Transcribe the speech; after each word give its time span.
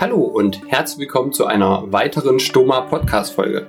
Hallo 0.00 0.22
und 0.22 0.62
herzlich 0.66 1.00
willkommen 1.00 1.30
zu 1.30 1.44
einer 1.44 1.92
weiteren 1.92 2.40
Stoma 2.40 2.80
Podcast 2.80 3.34
Folge. 3.34 3.66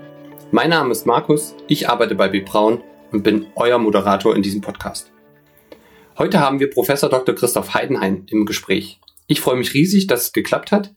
Mein 0.49 0.70
Name 0.70 0.94
ist 0.94 1.05
Markus, 1.05 1.58
ich 1.67 1.89
arbeite 1.89 2.16
bei 2.16 2.30
B. 2.30 2.39
Braun 2.39 2.81
und 3.12 3.23
bin 3.23 3.48
euer 3.58 3.77
Moderator 3.80 4.34
in 4.34 4.41
diesem 4.41 4.62
Podcast. 4.62 5.12
Heute 6.17 6.39
haben 6.39 6.62
wir 6.62 6.70
Professor 6.70 7.09
Dr. 7.09 7.36
Christoph 7.36 7.73
Heidenhain 7.73 8.27
im 8.27 8.45
Gespräch. 8.45 9.02
Ich 9.27 9.41
freue 9.41 9.58
mich 9.58 9.73
riesig, 9.73 10.08
dass 10.08 10.22
es 10.27 10.31
geklappt 10.31 10.72
hat. 10.72 10.95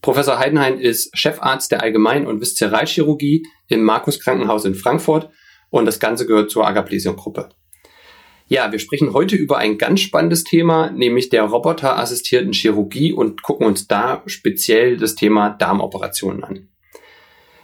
Professor 0.00 0.38
Heidenhain 0.38 0.78
ist 0.78 1.10
Chefarzt 1.18 1.72
der 1.72 1.82
Allgemein- 1.82 2.28
und 2.28 2.40
Viszeralchirurgie 2.40 3.48
im 3.66 3.82
Markus 3.82 4.20
Krankenhaus 4.20 4.64
in 4.64 4.76
Frankfurt 4.76 5.28
und 5.70 5.86
das 5.86 5.98
Ganze 5.98 6.24
gehört 6.24 6.52
zur 6.52 6.64
Agaplesium-Gruppe. 6.68 7.48
Ja, 8.50 8.72
wir 8.72 8.78
sprechen 8.78 9.12
heute 9.12 9.36
über 9.36 9.58
ein 9.58 9.76
ganz 9.76 10.00
spannendes 10.00 10.42
Thema, 10.42 10.90
nämlich 10.90 11.28
der 11.28 11.42
roboterassistierten 11.42 12.54
Chirurgie 12.54 13.12
und 13.12 13.42
gucken 13.42 13.66
uns 13.66 13.86
da 13.86 14.22
speziell 14.24 14.96
das 14.96 15.14
Thema 15.14 15.50
Darmoperationen 15.50 16.42
an. 16.42 16.68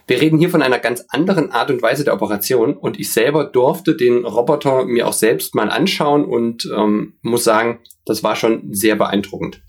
Wir 0.07 0.21
reden 0.21 0.39
hier 0.39 0.51
von 0.51 0.61
einer 0.61 0.79
ganz 0.79 1.07
anderen 1.09 1.51
Art 1.53 1.71
und 1.71 1.81
Weise 1.81 2.05
der 2.05 2.13
Operation 2.13 2.77
und 2.77 3.01
ich 3.01 3.11
selber 3.11 3.45
durfte 3.45 3.97
den 3.97 4.27
Roboter 4.27 4.85
mir 4.85 5.09
auch 5.09 5.15
selbst 5.15 5.55
mal 5.55 5.71
anschauen 5.71 6.27
und 6.27 6.71
ähm, 6.77 7.15
muss 7.23 7.45
sagen, 7.45 7.81
das 8.05 8.23
war 8.23 8.37
schon 8.37 8.75
sehr 8.75 8.97
beeindruckend. 8.97 9.63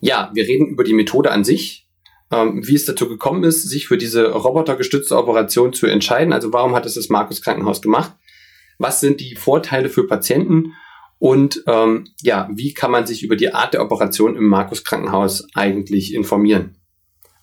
Ja, 0.00 0.32
wir 0.34 0.48
reden 0.48 0.66
über 0.66 0.82
die 0.82 0.94
Methode 0.94 1.30
an 1.30 1.44
sich, 1.44 1.86
ähm, 2.32 2.66
wie 2.66 2.74
es 2.74 2.86
dazu 2.86 3.08
gekommen 3.08 3.44
ist, 3.44 3.62
sich 3.62 3.86
für 3.86 3.98
diese 3.98 4.32
robotergestützte 4.32 5.16
Operation 5.16 5.72
zu 5.72 5.86
entscheiden. 5.86 6.32
Also 6.32 6.52
warum 6.52 6.74
hat 6.74 6.86
es 6.86 6.94
das 6.94 7.08
Markus 7.08 7.40
Krankenhaus 7.40 7.80
gemacht? 7.80 8.14
Was 8.78 9.00
sind 9.00 9.20
die 9.20 9.34
Vorteile 9.34 9.88
für 9.88 10.06
Patienten? 10.06 10.74
Und 11.18 11.64
ähm, 11.66 12.08
ja, 12.22 12.48
wie 12.52 12.74
kann 12.74 12.92
man 12.92 13.06
sich 13.06 13.22
über 13.22 13.36
die 13.36 13.52
Art 13.52 13.74
der 13.74 13.82
Operation 13.82 14.36
im 14.36 14.46
Markus 14.46 14.84
Krankenhaus 14.84 15.46
eigentlich 15.54 16.14
informieren? 16.14 16.76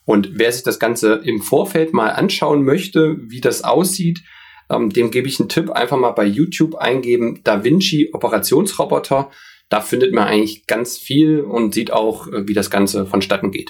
Und 0.05 0.37
wer 0.39 0.51
sich 0.51 0.63
das 0.63 0.79
Ganze 0.79 1.15
im 1.25 1.41
Vorfeld 1.41 1.93
mal 1.93 2.09
anschauen 2.09 2.63
möchte, 2.63 3.17
wie 3.19 3.41
das 3.41 3.63
aussieht, 3.63 4.21
ähm, 4.69 4.89
dem 4.91 5.11
gebe 5.11 5.27
ich 5.27 5.39
einen 5.39 5.49
Tipp, 5.49 5.71
einfach 5.71 5.97
mal 5.97 6.11
bei 6.11 6.25
YouTube 6.25 6.75
eingeben, 6.75 7.41
Da 7.43 7.63
Vinci 7.63 8.11
Operationsroboter. 8.13 9.29
Da 9.69 9.81
findet 9.81 10.13
man 10.13 10.27
eigentlich 10.27 10.67
ganz 10.67 10.97
viel 10.97 11.41
und 11.41 11.73
sieht 11.73 11.91
auch, 11.91 12.27
äh, 12.27 12.47
wie 12.47 12.53
das 12.53 12.69
Ganze 12.69 13.05
vonstatten 13.05 13.51
geht. 13.51 13.69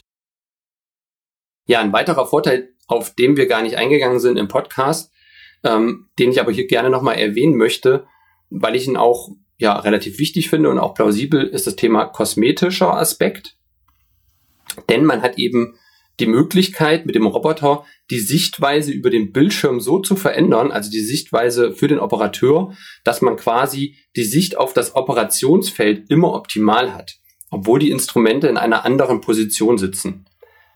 Ja, 1.67 1.81
ein 1.81 1.93
weiterer 1.93 2.27
Vorteil, 2.27 2.75
auf 2.87 3.15
den 3.15 3.37
wir 3.37 3.47
gar 3.47 3.61
nicht 3.61 3.77
eingegangen 3.77 4.19
sind 4.19 4.37
im 4.37 4.47
Podcast, 4.47 5.11
ähm, 5.65 6.07
den 6.17 6.31
ich 6.31 6.39
aber 6.39 6.51
hier 6.51 6.67
gerne 6.67 6.89
nochmal 6.89 7.17
erwähnen 7.17 7.57
möchte, 7.57 8.05
weil 8.49 8.75
ich 8.75 8.87
ihn 8.87 8.97
auch 8.97 9.29
ja 9.57 9.77
relativ 9.79 10.19
wichtig 10.19 10.49
finde 10.49 10.69
und 10.69 10.79
auch 10.79 10.93
plausibel, 10.93 11.43
ist 11.43 11.67
das 11.67 11.75
Thema 11.75 12.05
kosmetischer 12.05 12.93
Aspekt. 12.93 13.57
Denn 14.89 15.05
man 15.05 15.21
hat 15.21 15.37
eben 15.37 15.75
die 16.19 16.27
Möglichkeit, 16.27 17.05
mit 17.05 17.15
dem 17.15 17.25
Roboter 17.25 17.83
die 18.09 18.19
Sichtweise 18.19 18.91
über 18.91 19.09
den 19.09 19.33
Bildschirm 19.33 19.81
so 19.81 19.99
zu 19.99 20.15
verändern, 20.15 20.71
also 20.71 20.89
die 20.89 21.03
Sichtweise 21.03 21.73
für 21.73 21.87
den 21.87 21.99
Operateur, 21.99 22.73
dass 23.03 23.21
man 23.21 23.35
quasi 23.35 23.97
die 24.15 24.23
Sicht 24.23 24.57
auf 24.57 24.73
das 24.73 24.95
Operationsfeld 24.95 26.09
immer 26.09 26.33
optimal 26.33 26.93
hat, 26.93 27.15
obwohl 27.49 27.79
die 27.79 27.91
Instrumente 27.91 28.47
in 28.47 28.57
einer 28.57 28.85
anderen 28.85 29.19
Position 29.19 29.77
sitzen. 29.77 30.25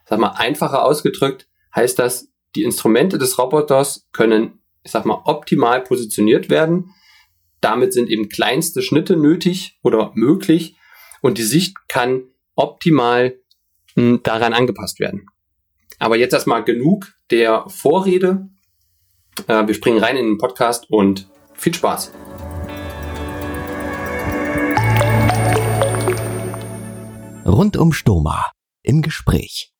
Sag 0.05 0.19
mal, 0.19 0.33
einfacher 0.35 0.83
ausgedrückt 0.83 1.47
heißt 1.73 1.99
das, 1.99 2.29
die 2.55 2.63
Instrumente 2.63 3.17
des 3.17 3.37
Roboters 3.37 4.07
können, 4.11 4.58
ich 4.83 4.91
sag 4.91 5.05
mal, 5.05 5.21
optimal 5.25 5.81
positioniert 5.81 6.49
werden. 6.49 6.93
Damit 7.61 7.93
sind 7.93 8.09
eben 8.09 8.29
kleinste 8.29 8.81
Schnitte 8.81 9.17
nötig 9.17 9.77
oder 9.83 10.11
möglich 10.15 10.77
und 11.21 11.37
die 11.37 11.43
Sicht 11.43 11.75
kann 11.87 12.23
optimal 12.55 13.37
daran 13.95 14.53
angepasst 14.53 14.99
werden. 14.99 15.25
Aber 15.97 16.17
jetzt 16.17 16.33
erstmal 16.33 16.63
genug 16.63 17.13
der 17.31 17.65
Vorrede. 17.67 18.47
Äh, 19.47 19.67
wir 19.67 19.73
springen 19.73 19.99
rein 19.99 20.15
in 20.15 20.25
den 20.25 20.37
Podcast 20.37 20.89
und 20.89 21.29
viel 21.53 21.73
Spaß. 21.73 22.13
Rund 27.45 27.75
um 27.75 27.91
Stoma 27.91 28.51
im 28.83 29.01
Gespräch. 29.01 29.73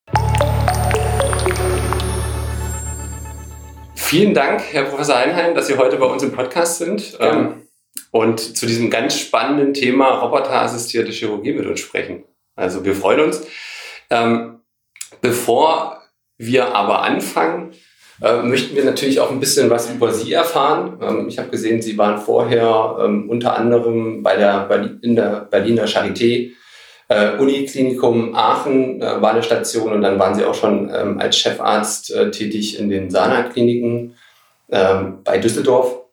Vielen 4.10 4.34
Dank, 4.34 4.64
Herr 4.72 4.86
Professor 4.86 5.20
Heinheim, 5.20 5.54
dass 5.54 5.68
Sie 5.68 5.78
heute 5.78 5.98
bei 5.98 6.08
uns 6.08 6.24
im 6.24 6.32
Podcast 6.32 6.80
sind 6.80 7.16
ähm, 7.20 7.68
und 8.10 8.40
zu 8.40 8.66
diesem 8.66 8.90
ganz 8.90 9.16
spannenden 9.20 9.76
Thema 9.76 10.08
roboterassistierte 10.22 11.12
Chirurgie 11.12 11.54
mit 11.54 11.68
uns 11.68 11.80
sprechen. 11.80 12.24
Also 12.56 12.84
wir 12.84 12.96
freuen 12.96 13.20
uns. 13.20 13.46
Ähm, 14.10 14.62
bevor 15.22 16.02
wir 16.40 16.74
aber 16.74 17.04
anfangen, 17.04 17.76
äh, 18.24 18.42
möchten 18.42 18.76
wir 18.76 18.84
natürlich 18.84 19.20
auch 19.20 19.30
ein 19.30 19.40
bisschen 19.40 19.70
was 19.70 19.92
über 19.92 20.12
Sie 20.12 20.34
erfahren. 20.34 20.98
Ähm, 21.04 21.28
ich 21.28 21.38
habe 21.38 21.50
gesehen, 21.50 21.84
Sie 21.84 21.96
waren 21.96 22.20
vorher 22.20 22.96
unter 23.28 23.56
anderem 23.56 24.24
bei 24.24 24.38
der 24.38 24.68
in 25.04 25.16
der 25.16 25.42
Berliner 25.52 25.86
Charité 25.86 26.50
äh, 27.10 27.38
Uniklinikum 27.38 28.36
Aachen 28.36 29.02
äh, 29.02 29.22
war 29.22 29.32
eine 29.32 29.44
Station 29.44 29.92
und 29.92 30.02
dann 30.02 30.20
waren 30.20 30.36
Sie 30.36 30.46
auch 30.46 30.54
schon 30.54 30.92
ähm, 30.94 31.20
als 31.20 31.38
Chefarzt 31.38 32.14
äh, 32.14 32.32
tätig 32.32 32.80
in 32.80 32.90
den 32.90 33.10
Sana-Kliniken 33.10 34.16
ähm, 34.70 35.20
bei 35.24 35.40
Düsseldorf. 35.40 36.04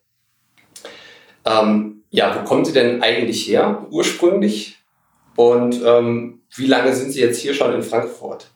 Ähm, 1.45 2.03
ja, 2.11 2.35
wo 2.35 2.45
kommen 2.45 2.65
Sie 2.65 2.73
denn 2.73 3.03
eigentlich 3.03 3.47
her 3.47 3.87
ursprünglich? 3.91 4.79
Und 5.37 5.83
ähm, 5.85 6.41
wie 6.57 6.67
lange 6.67 6.95
sind 6.95 7.13
Sie 7.13 7.21
jetzt 7.21 7.41
hier 7.41 7.53
schon 7.53 7.75
in 7.75 7.83
Frankfurt? 7.83 8.51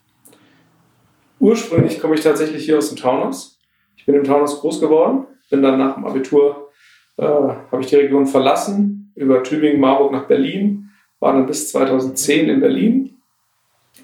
Ursprünglich 1.39 2.01
komme 2.01 2.15
ich 2.15 2.23
tatsächlich 2.23 2.65
hier 2.65 2.79
aus 2.79 2.89
dem 2.89 2.97
Taunus. 2.97 3.59
Ich 3.97 4.07
bin 4.07 4.15
im 4.15 4.25
Taunus 4.25 4.61
groß 4.61 4.81
geworden, 4.81 5.27
bin 5.51 5.63
dann 5.63 5.79
nach 5.79 5.95
dem 5.95 6.07
Abitur, 6.07 6.71
äh, 7.19 7.23
habe 7.25 7.81
ich 7.81 7.89
die 7.89 7.97
Region 7.97 8.27
verlassen, 8.27 9.13
über 9.15 9.43
Tübingen, 9.43 9.79
Marburg 9.79 10.13
nach 10.13 10.27
Berlin, 10.27 10.90
war 11.21 11.35
dann 11.35 11.47
bis 11.47 11.71
2010 11.71 12.49
in 12.49 12.61
Berlin. 12.61 13.17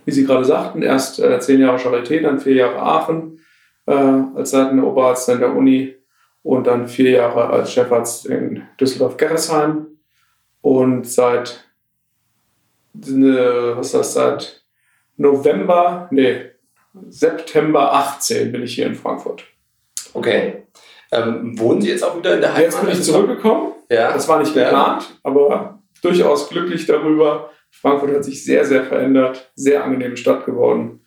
Wie 0.05 0.13
Sie 0.13 0.25
gerade 0.25 0.45
sagten, 0.45 0.83
erst 0.83 1.19
äh, 1.19 1.41
zehn 1.41 1.61
Jahre 1.61 1.79
Charité, 1.79 2.21
dann 2.21 2.39
vier 2.39 2.55
Jahre 2.55 2.81
Aachen 2.81 3.41
äh, 3.87 3.93
als 3.93 4.53
leitender 4.53 4.87
Oberarzt 4.87 5.29
an 5.29 5.41
der 5.41 5.55
Uni 5.55 5.97
und 6.43 6.67
dann 6.67 6.87
vier 6.87 7.11
Jahre 7.11 7.51
als 7.51 7.73
Chefarzt 7.73 8.27
in 8.27 8.63
Düsseldorf-Gerresheim. 8.79 9.87
Und 10.61 11.09
seit 11.09 11.65
eine, 13.05 13.77
was 13.77 13.87
ist 13.87 13.95
das, 13.95 14.15
seit 14.15 14.65
November, 15.17 16.09
nee, 16.11 16.51
September 17.09 17.93
18 17.93 18.53
bin 18.53 18.63
ich 18.63 18.75
hier 18.75 18.87
in 18.87 18.95
Frankfurt. 18.95 19.45
Okay. 20.15 20.63
Ähm, 21.13 21.59
wohnen 21.59 21.81
Sie 21.81 21.91
jetzt 21.91 22.05
auch 22.05 22.17
wieder 22.17 22.35
in 22.35 22.41
der 22.41 22.55
Heimat? 22.55 22.73
Jetzt 22.73 22.81
bin 22.81 22.91
ich 22.91 23.03
zurückgekommen. 23.03 23.73
Ja. 23.91 24.13
Das 24.13 24.29
war 24.29 24.39
nicht 24.39 24.55
geplant, 24.55 25.19
aber 25.23 25.76
durchaus 26.03 26.49
glücklich 26.49 26.87
darüber. 26.87 27.51
Frankfurt 27.71 28.15
hat 28.15 28.25
sich 28.25 28.45
sehr, 28.45 28.65
sehr 28.65 28.85
verändert, 28.85 29.51
sehr 29.55 29.85
angenehme 29.85 30.17
Stadt 30.17 30.47
geworden. 30.47 31.01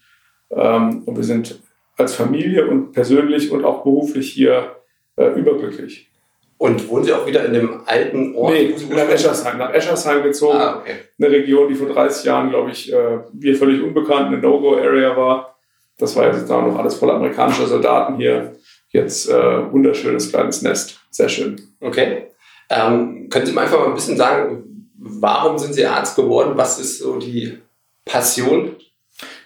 Ähm, 0.52 1.04
und 1.06 1.16
wir 1.16 1.24
sind 1.24 1.62
als 1.98 2.16
Familie 2.16 2.68
und 2.68 2.92
persönlich 2.92 3.52
und 3.52 3.66
auch 3.66 3.84
beruflich 3.84 4.32
hier 4.32 4.76
äh, 5.18 5.28
überglücklich. 5.40 6.10
Und 6.58 6.90
wohnen 6.90 7.06
Sie 7.06 7.14
auch 7.14 7.26
wieder 7.26 7.46
in 7.46 7.54
dem 7.54 7.82
alten 7.86 8.36
Ort? 8.36 8.54
Nee, 8.54 8.76
nach 8.90 9.08
Eschersheim. 9.10 9.58
Nach 9.58 9.74
Eschersheim 9.74 10.24
gezogen. 10.24 10.58
Ah, 10.58 10.80
okay. 10.80 10.96
Eine 11.18 11.32
Region, 11.32 11.70
die 11.70 11.76
vor 11.76 11.88
30 11.88 12.26
Jahren, 12.26 12.50
glaube 12.50 12.72
ich, 12.72 12.92
äh, 12.92 13.20
mir 13.34 13.56
völlig 13.56 13.82
unbekannt, 13.82 14.28
eine 14.28 14.40
No-Go-Area 14.40 15.16
war. 15.16 15.58
Das 15.98 16.16
war 16.18 16.28
jetzt 16.28 16.50
da 16.50 16.62
noch 16.62 16.78
alles 16.78 16.96
voller 16.96 17.14
amerikanischer 17.14 17.66
Soldaten 17.66 18.18
hier. 18.18 18.58
Jetzt 18.90 19.30
äh, 19.30 19.72
wunderschönes 19.72 20.32
kleines 20.32 20.62
Nest. 20.62 21.00
Sehr 21.12 21.30
schön. 21.30 21.62
Okay. 21.80 22.28
Ähm, 22.70 23.30
können 23.30 23.46
Sie 23.46 23.54
mir 23.54 23.62
einfach 23.62 23.80
mal 23.80 23.88
ein 23.88 23.94
bisschen 23.94 24.18
sagen, 24.18 24.69
warum 25.00 25.58
sind 25.58 25.74
Sie 25.74 25.86
Arzt 25.86 26.16
geworden? 26.16 26.54
Was 26.56 26.80
ist 26.80 27.00
so 27.00 27.18
die 27.18 27.58
Passion? 28.06 28.76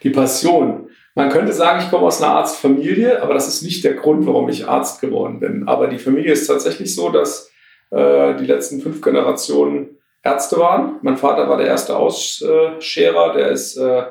Die 0.03 0.09
Passion. 0.09 0.89
Man 1.15 1.29
könnte 1.29 1.53
sagen, 1.53 1.81
ich 1.83 1.91
komme 1.91 2.07
aus 2.07 2.21
einer 2.21 2.33
Arztfamilie, 2.33 3.21
aber 3.21 3.35
das 3.35 3.47
ist 3.47 3.61
nicht 3.61 3.83
der 3.83 3.94
Grund, 3.94 4.25
warum 4.25 4.50
ich 4.50 4.67
Arzt 4.67 5.00
geworden 5.00 5.39
bin. 5.39 5.67
Aber 5.67 5.88
die 5.88 6.00
Familie 6.00 6.33
ist 6.33 6.47
tatsächlich 6.47 6.95
so, 6.95 7.09
dass 7.09 7.51
äh, 7.91 8.35
die 8.35 8.45
letzten 8.45 8.81
fünf 8.81 9.01
Generationen 9.01 9.97
Ärzte 10.23 10.57
waren. 10.57 11.00
Mein 11.01 11.17
Vater 11.17 11.50
war 11.50 11.57
der 11.57 11.67
erste 11.67 11.97
Ausscherer, 11.97 13.33
der 13.33 13.50
ist 13.50 13.77
äh, 13.77 14.05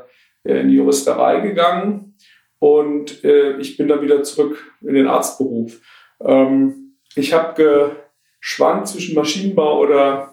in 0.44 0.68
die 0.68 0.76
Juristerei 0.76 1.40
gegangen 1.40 2.14
und 2.58 3.24
äh, 3.24 3.56
ich 3.58 3.76
bin 3.76 3.88
dann 3.88 4.02
wieder 4.02 4.22
zurück 4.22 4.72
in 4.82 4.94
den 4.94 5.08
Arztberuf. 5.08 5.80
Ähm, 6.20 6.96
ich 7.16 7.32
habe 7.32 7.96
geschwankt 8.40 8.88
zwischen 8.88 9.14
Maschinenbau 9.14 9.80
oder 9.80 10.31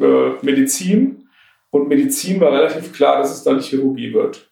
äh, 0.00 0.30
Medizin 0.42 1.28
und 1.70 1.88
Medizin 1.88 2.40
war 2.40 2.52
relativ 2.52 2.92
klar, 2.92 3.18
dass 3.18 3.30
es 3.30 3.44
dann 3.44 3.58
die 3.58 3.64
Chirurgie 3.64 4.12
wird. 4.12 4.50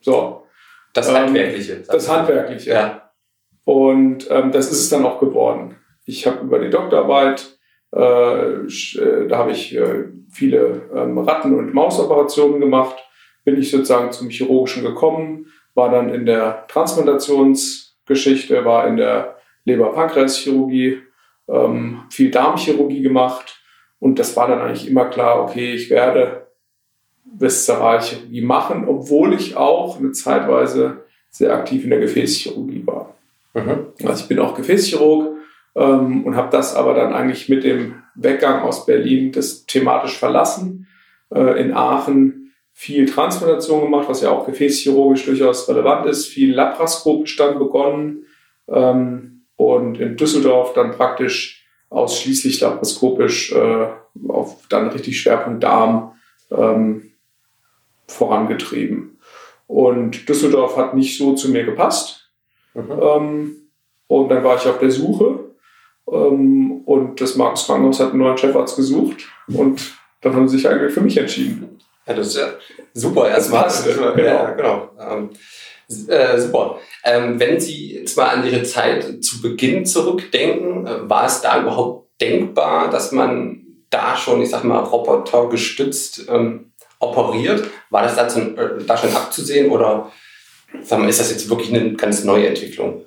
So. 0.00 0.46
Das 0.94 1.12
Handwerkliche. 1.12 1.74
Ähm, 1.74 1.84
das 1.86 2.08
Handwerkliche. 2.08 2.70
Ja. 2.70 3.12
Und 3.64 4.30
ähm, 4.30 4.50
das 4.50 4.72
ist 4.72 4.80
es 4.80 4.88
dann 4.88 5.04
auch 5.04 5.20
geworden. 5.20 5.76
Ich 6.06 6.26
habe 6.26 6.40
über 6.40 6.58
die 6.58 6.70
Doktorarbeit, 6.70 7.58
äh, 7.94 7.98
äh, 8.00 9.28
da 9.28 9.38
habe 9.38 9.50
ich 9.50 9.76
äh, 9.76 10.04
viele 10.30 10.88
ähm, 10.94 11.18
Ratten- 11.18 11.54
und 11.54 11.74
Mausoperationen 11.74 12.60
gemacht, 12.60 12.96
bin 13.44 13.58
ich 13.58 13.70
sozusagen 13.70 14.10
zum 14.12 14.30
Chirurgischen 14.30 14.82
gekommen, 14.82 15.52
war 15.74 15.90
dann 15.90 16.12
in 16.12 16.24
der 16.24 16.66
Transplantationsgeschichte, 16.68 18.64
war 18.64 18.88
in 18.88 18.96
der 18.96 19.36
Leber-Pankreas-Chirurgie, 19.64 21.02
ähm, 21.48 22.02
viel 22.10 22.30
Darmchirurgie 22.30 23.02
gemacht 23.02 23.58
und 24.00 24.18
das 24.18 24.36
war 24.36 24.48
dann 24.48 24.60
eigentlich 24.60 24.88
immer 24.88 25.06
klar, 25.06 25.42
okay, 25.42 25.74
ich 25.74 25.90
werde 25.90 26.46
Viszeralchirurgie 27.24 28.42
machen, 28.42 28.86
obwohl 28.88 29.34
ich 29.34 29.56
auch 29.56 29.98
eine 29.98 30.12
Zeitweise 30.12 31.04
sehr 31.30 31.52
aktiv 31.52 31.84
in 31.84 31.90
der 31.90 32.00
Gefäßchirurgie 32.00 32.86
war. 32.86 33.14
Mhm. 33.54 33.86
Also 34.04 34.22
ich 34.22 34.28
bin 34.28 34.38
auch 34.38 34.54
Gefäßchirurg 34.54 35.36
ähm, 35.76 36.24
und 36.24 36.36
habe 36.36 36.50
das 36.50 36.74
aber 36.74 36.94
dann 36.94 37.12
eigentlich 37.12 37.48
mit 37.48 37.64
dem 37.64 38.02
Weggang 38.14 38.62
aus 38.62 38.86
Berlin 38.86 39.32
das 39.32 39.66
thematisch 39.66 40.16
verlassen. 40.16 40.86
Äh, 41.30 41.60
in 41.60 41.74
Aachen 41.74 42.52
viel 42.72 43.06
Transplantation 43.06 43.82
gemacht, 43.82 44.08
was 44.08 44.22
ja 44.22 44.30
auch 44.30 44.46
gefäßchirurgisch 44.46 45.24
durchaus 45.24 45.68
relevant 45.68 46.06
ist, 46.06 46.26
viel 46.26 46.54
laparoskopisch 46.54 47.36
dann 47.36 47.58
begonnen 47.58 48.24
ähm, 48.68 49.46
und 49.56 49.98
in 49.98 50.16
Düsseldorf 50.16 50.74
dann 50.74 50.92
praktisch 50.92 51.57
ausschließlich 51.90 52.60
laparoskopisch 52.60 53.52
äh, 53.52 53.86
auf 54.28 54.66
dann 54.68 54.88
richtig 54.88 55.20
Schwerpunkt 55.20 55.62
Darm 55.62 56.12
ähm, 56.50 57.12
vorangetrieben. 58.06 59.18
Und 59.66 60.28
Düsseldorf 60.28 60.76
hat 60.76 60.94
nicht 60.94 61.18
so 61.18 61.34
zu 61.34 61.50
mir 61.50 61.64
gepasst. 61.64 62.30
Mhm. 62.74 62.90
Ähm, 63.00 63.56
und 64.06 64.28
dann 64.30 64.42
war 64.42 64.56
ich 64.56 64.66
auf 64.66 64.78
der 64.78 64.90
Suche. 64.90 65.40
Ähm, 66.10 66.82
und 66.84 67.20
das 67.20 67.36
Markus 67.36 67.66
Krankenhaus 67.66 68.00
hat 68.00 68.10
einen 68.10 68.20
neuen 68.20 68.38
Chefarzt 68.38 68.76
gesucht. 68.76 69.28
Und 69.48 69.94
dann 70.22 70.34
haben 70.34 70.48
sie 70.48 70.56
sich 70.56 70.68
eigentlich 70.68 70.92
für 70.92 71.02
mich 71.02 71.16
entschieden. 71.16 71.78
Ja, 72.06 72.14
das 72.14 72.28
ist 72.28 72.36
ja 72.38 72.48
super 72.94 73.28
erstmal. 73.28 73.64
Passt, 73.64 73.84
genau. 73.84 74.16
Ja, 74.16 74.50
genau. 74.52 74.90
Äh, 75.88 76.38
super. 76.38 76.78
Ähm, 77.02 77.40
wenn 77.40 77.58
Sie 77.60 77.94
jetzt 77.94 78.16
mal 78.16 78.28
an 78.28 78.44
Ihre 78.44 78.62
Zeit 78.62 79.24
zu 79.24 79.40
Beginn 79.40 79.86
zurückdenken, 79.86 80.86
äh, 80.86 81.08
war 81.08 81.26
es 81.26 81.40
da 81.40 81.60
überhaupt 81.60 82.20
denkbar, 82.20 82.90
dass 82.90 83.12
man 83.12 83.64
da 83.88 84.16
schon, 84.16 84.42
ich 84.42 84.50
sag 84.50 84.64
mal, 84.64 84.80
Roboter 84.80 85.48
gestützt 85.48 86.26
ähm, 86.28 86.72
operiert? 86.98 87.68
War 87.88 88.02
das 88.02 88.16
da, 88.16 88.28
zum, 88.28 88.58
äh, 88.58 88.84
da 88.86 88.98
schon 88.98 89.14
abzusehen 89.14 89.70
oder 89.70 90.12
sag 90.82 90.98
mal, 90.98 91.08
ist 91.08 91.20
das 91.20 91.30
jetzt 91.30 91.48
wirklich 91.48 91.72
eine 91.72 91.94
ganz 91.94 92.22
neue 92.22 92.48
Entwicklung? 92.48 93.02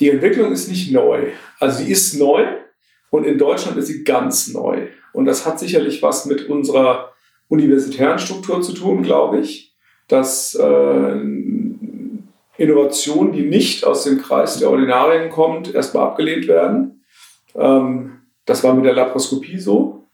Die 0.00 0.10
Entwicklung 0.10 0.50
ist 0.50 0.68
nicht 0.68 0.90
neu. 0.90 1.28
Also 1.60 1.78
sie 1.84 1.92
ist 1.92 2.14
neu 2.18 2.44
und 3.10 3.24
in 3.24 3.38
Deutschland 3.38 3.76
ist 3.76 3.86
sie 3.86 4.02
ganz 4.02 4.48
neu. 4.48 4.88
Und 5.12 5.26
das 5.26 5.46
hat 5.46 5.60
sicherlich 5.60 6.02
was 6.02 6.26
mit 6.26 6.48
unserer 6.48 7.12
universitären 7.48 8.18
Struktur 8.18 8.62
zu 8.62 8.72
tun, 8.72 9.02
glaube 9.02 9.40
ich, 9.40 9.74
dass 10.08 10.54
äh, 10.54 11.14
Innovationen, 12.60 13.32
die 13.32 13.46
nicht 13.46 13.84
aus 13.84 14.04
dem 14.04 14.20
Kreis 14.20 14.58
der 14.58 14.70
Ordinarien 14.70 15.30
kommt, 15.30 15.74
erstmal 15.74 16.08
abgelehnt 16.08 16.46
werden. 16.46 17.02
Ähm, 17.54 18.20
das 18.44 18.62
war 18.62 18.74
mit 18.74 18.84
der 18.84 18.92
Laparoskopie 18.92 19.58
so. 19.58 20.08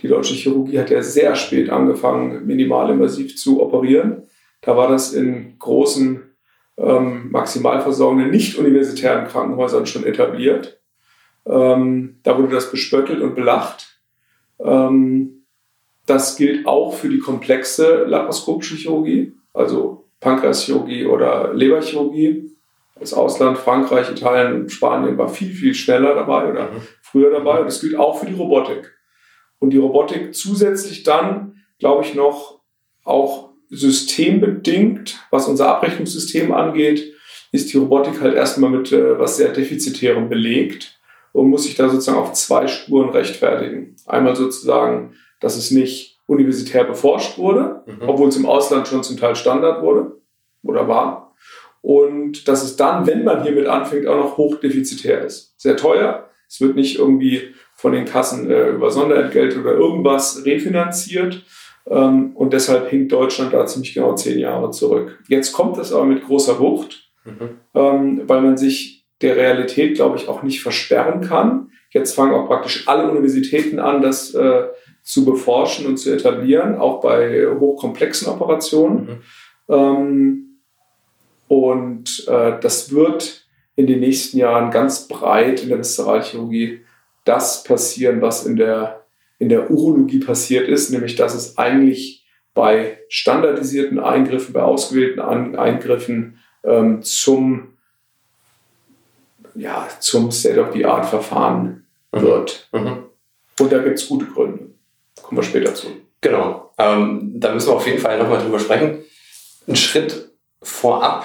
Die 0.00 0.08
deutsche 0.08 0.32
Chirurgie 0.34 0.78
hat 0.78 0.88
ja 0.88 1.02
sehr 1.02 1.34
spät 1.34 1.68
angefangen, 1.68 2.46
minimalinvasiv 2.46 3.36
zu 3.36 3.60
operieren. 3.60 4.22
Da 4.62 4.76
war 4.76 4.88
das 4.88 5.12
in 5.12 5.58
großen 5.58 6.22
ähm, 6.78 7.30
maximalversorgenden 7.30 8.30
nicht-universitären 8.30 9.28
Krankenhäusern 9.28 9.84
schon 9.84 10.04
etabliert. 10.04 10.80
Ähm, 11.44 12.20
da 12.22 12.38
wurde 12.38 12.54
das 12.54 12.70
bespöttelt 12.70 13.20
und 13.20 13.34
belacht. 13.34 13.86
Das 16.06 16.36
gilt 16.36 16.66
auch 16.66 16.92
für 16.92 17.08
die 17.08 17.18
komplexe 17.18 18.04
laparoskopische 18.04 18.74
Chirurgie, 18.76 19.32
also 19.54 20.09
Pankreaschirurgie 20.20 21.06
oder 21.06 21.52
Leberchirurgie. 21.54 22.50
Das 22.98 23.14
Ausland, 23.14 23.56
Frankreich, 23.56 24.10
Italien 24.10 24.68
Spanien 24.68 25.16
war 25.16 25.28
viel, 25.28 25.52
viel 25.52 25.74
schneller 25.74 26.14
dabei 26.14 26.50
oder 26.50 26.64
mhm. 26.64 26.82
früher 27.02 27.30
dabei. 27.30 27.60
Und 27.60 27.66
das 27.66 27.80
gilt 27.80 27.96
auch 27.96 28.18
für 28.18 28.26
die 28.26 28.34
Robotik. 28.34 28.94
Und 29.58 29.70
die 29.70 29.78
Robotik 29.78 30.34
zusätzlich 30.34 31.02
dann, 31.02 31.62
glaube 31.78 32.04
ich, 32.04 32.14
noch 32.14 32.60
auch 33.04 33.50
systembedingt, 33.70 35.18
was 35.30 35.48
unser 35.48 35.68
Abrechnungssystem 35.68 36.52
angeht, 36.52 37.14
ist 37.52 37.72
die 37.72 37.78
Robotik 37.78 38.20
halt 38.20 38.34
erstmal 38.34 38.70
mit 38.70 38.92
äh, 38.92 39.18
was 39.18 39.36
sehr 39.36 39.52
Defizitärem 39.52 40.28
belegt 40.28 41.00
und 41.32 41.48
muss 41.48 41.64
sich 41.64 41.76
da 41.76 41.88
sozusagen 41.88 42.18
auf 42.18 42.32
zwei 42.32 42.66
Spuren 42.66 43.10
rechtfertigen. 43.10 43.96
Einmal 44.06 44.36
sozusagen, 44.36 45.14
dass 45.40 45.56
es 45.56 45.70
nicht 45.70 46.09
universitär 46.30 46.84
beforscht 46.84 47.38
wurde, 47.38 47.82
mhm. 47.86 48.08
obwohl 48.08 48.28
es 48.28 48.36
im 48.36 48.46
Ausland 48.46 48.88
schon 48.88 49.02
zum 49.02 49.16
Teil 49.16 49.34
Standard 49.34 49.82
wurde 49.82 50.12
oder 50.62 50.88
war. 50.88 51.34
Und 51.82 52.46
dass 52.46 52.62
es 52.62 52.76
dann, 52.76 53.06
wenn 53.06 53.24
man 53.24 53.42
hiermit 53.42 53.66
anfängt, 53.66 54.06
auch 54.06 54.16
noch 54.16 54.36
hochdefizitär 54.36 55.24
ist. 55.24 55.54
Sehr 55.60 55.76
teuer. 55.76 56.28
Es 56.48 56.60
wird 56.60 56.76
nicht 56.76 56.98
irgendwie 56.98 57.54
von 57.74 57.92
den 57.92 58.04
Kassen 58.04 58.50
äh, 58.50 58.68
über 58.68 58.90
Sonderentgelt 58.90 59.56
oder 59.56 59.72
irgendwas 59.72 60.44
refinanziert, 60.44 61.42
ähm, 61.86 62.32
und 62.34 62.52
deshalb 62.52 62.88
hinkt 62.88 63.12
Deutschland 63.12 63.52
da 63.52 63.66
ziemlich 63.66 63.94
genau 63.94 64.14
zehn 64.14 64.38
Jahre 64.38 64.70
zurück. 64.70 65.18
Jetzt 65.28 65.52
kommt 65.52 65.78
das 65.78 65.92
aber 65.92 66.04
mit 66.04 66.24
großer 66.24 66.58
Wucht, 66.58 67.10
mhm. 67.24 67.58
Ähm, 67.74 68.22
weil 68.26 68.42
man 68.42 68.56
sich 68.56 69.06
der 69.22 69.36
Realität, 69.36 69.96
glaube 69.96 70.16
ich, 70.16 70.28
auch 70.28 70.42
nicht 70.42 70.62
versperren 70.62 71.20
kann. 71.20 71.70
Jetzt 71.90 72.14
fangen 72.14 72.32
auch 72.32 72.46
praktisch 72.46 72.86
alle 72.88 73.10
Universitäten 73.10 73.78
an, 73.78 74.00
das 74.00 74.34
äh, 74.34 74.64
zu 75.02 75.24
beforschen 75.24 75.86
und 75.86 75.96
zu 75.96 76.12
etablieren, 76.12 76.76
auch 76.76 77.00
bei 77.00 77.46
hochkomplexen 77.46 78.28
Operationen. 78.28 79.22
Mhm. 79.68 79.74
Ähm, 79.74 80.46
und 81.48 82.28
äh, 82.28 82.60
das 82.60 82.92
wird 82.92 83.46
in 83.76 83.86
den 83.86 84.00
nächsten 84.00 84.38
Jahren 84.38 84.70
ganz 84.70 85.08
breit 85.08 85.62
in 85.62 85.68
der 85.68 85.78
Viszeralchirurgie 85.78 86.80
das 87.24 87.64
passieren, 87.64 88.20
was 88.20 88.46
in 88.46 88.56
der 88.56 89.00
in 89.40 89.48
der 89.48 89.70
Urologie 89.70 90.20
passiert 90.20 90.68
ist, 90.68 90.90
nämlich 90.90 91.16
dass 91.16 91.34
es 91.34 91.56
eigentlich 91.56 92.26
bei 92.54 92.98
standardisierten 93.08 93.98
Eingriffen, 93.98 94.52
bei 94.52 94.62
ausgewählten 94.62 95.20
Eingriffen 95.20 96.38
ähm, 96.62 97.02
zum, 97.02 97.78
ja, 99.54 99.88
zum 99.98 100.30
State-of-the-Art-Verfahren 100.30 101.86
mhm. 102.12 102.20
wird. 102.20 102.68
Mhm. 102.72 103.04
Und 103.58 103.72
da 103.72 103.78
gibt 103.78 103.98
es 103.98 104.08
gute 104.08 104.26
Gründe. 104.26 104.69
Kommen 105.30 105.42
wir 105.42 105.44
später 105.44 105.72
zu. 105.76 105.86
Genau. 106.20 106.72
Ähm, 106.76 107.34
da 107.36 107.54
müssen 107.54 107.68
wir 107.68 107.76
auf 107.76 107.86
jeden 107.86 108.00
Fall 108.00 108.18
nochmal 108.18 108.42
drüber 108.42 108.58
sprechen. 108.58 109.04
Ein 109.68 109.76
Schritt 109.76 110.32
vorab 110.60 111.24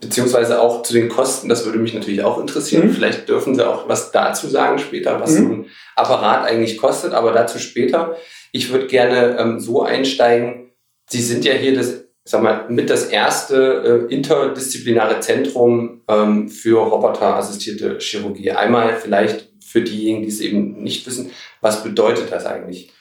beziehungsweise 0.00 0.60
auch 0.60 0.82
zu 0.82 0.92
den 0.92 1.08
Kosten, 1.08 1.48
das 1.48 1.64
würde 1.64 1.78
mich 1.78 1.94
natürlich 1.94 2.24
auch 2.24 2.40
interessieren. 2.40 2.88
Mhm. 2.88 2.92
Vielleicht 2.92 3.28
dürfen 3.28 3.54
Sie 3.54 3.64
auch 3.64 3.88
was 3.88 4.10
dazu 4.10 4.48
sagen 4.48 4.80
später, 4.80 5.20
was 5.20 5.38
mhm. 5.38 5.50
ein 5.52 5.66
Apparat 5.94 6.44
eigentlich 6.44 6.76
kostet, 6.76 7.14
aber 7.14 7.30
dazu 7.30 7.60
später. 7.60 8.16
Ich 8.50 8.72
würde 8.72 8.88
gerne 8.88 9.36
ähm, 9.38 9.60
so 9.60 9.84
einsteigen. 9.84 10.72
Sie 11.08 11.22
sind 11.22 11.44
ja 11.44 11.52
hier 11.52 11.76
das, 11.76 12.02
sag 12.24 12.42
mal, 12.42 12.66
mit 12.68 12.90
das 12.90 13.04
erste 13.04 14.08
äh, 14.10 14.12
interdisziplinäre 14.12 15.20
Zentrum 15.20 16.02
ähm, 16.08 16.48
für 16.48 16.80
roboterassistierte 16.80 17.98
Chirurgie. 18.00 18.50
Einmal 18.50 18.96
vielleicht 18.96 19.52
für 19.64 19.82
diejenigen, 19.82 20.22
die 20.22 20.28
es 20.32 20.40
eben 20.40 20.82
nicht 20.82 21.06
wissen, 21.06 21.30
was 21.60 21.84
bedeutet 21.84 22.32
das 22.32 22.44
eigentlich? 22.44 22.92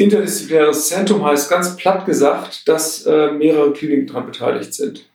Interdisziplinäres 0.00 0.88
Zentrum 0.88 1.22
heißt 1.26 1.50
ganz 1.50 1.76
platt 1.76 2.06
gesagt, 2.06 2.66
dass 2.66 3.04
äh, 3.04 3.32
mehrere 3.32 3.74
Kliniken 3.74 4.06
daran 4.06 4.24
beteiligt 4.24 4.72
sind. 4.72 5.10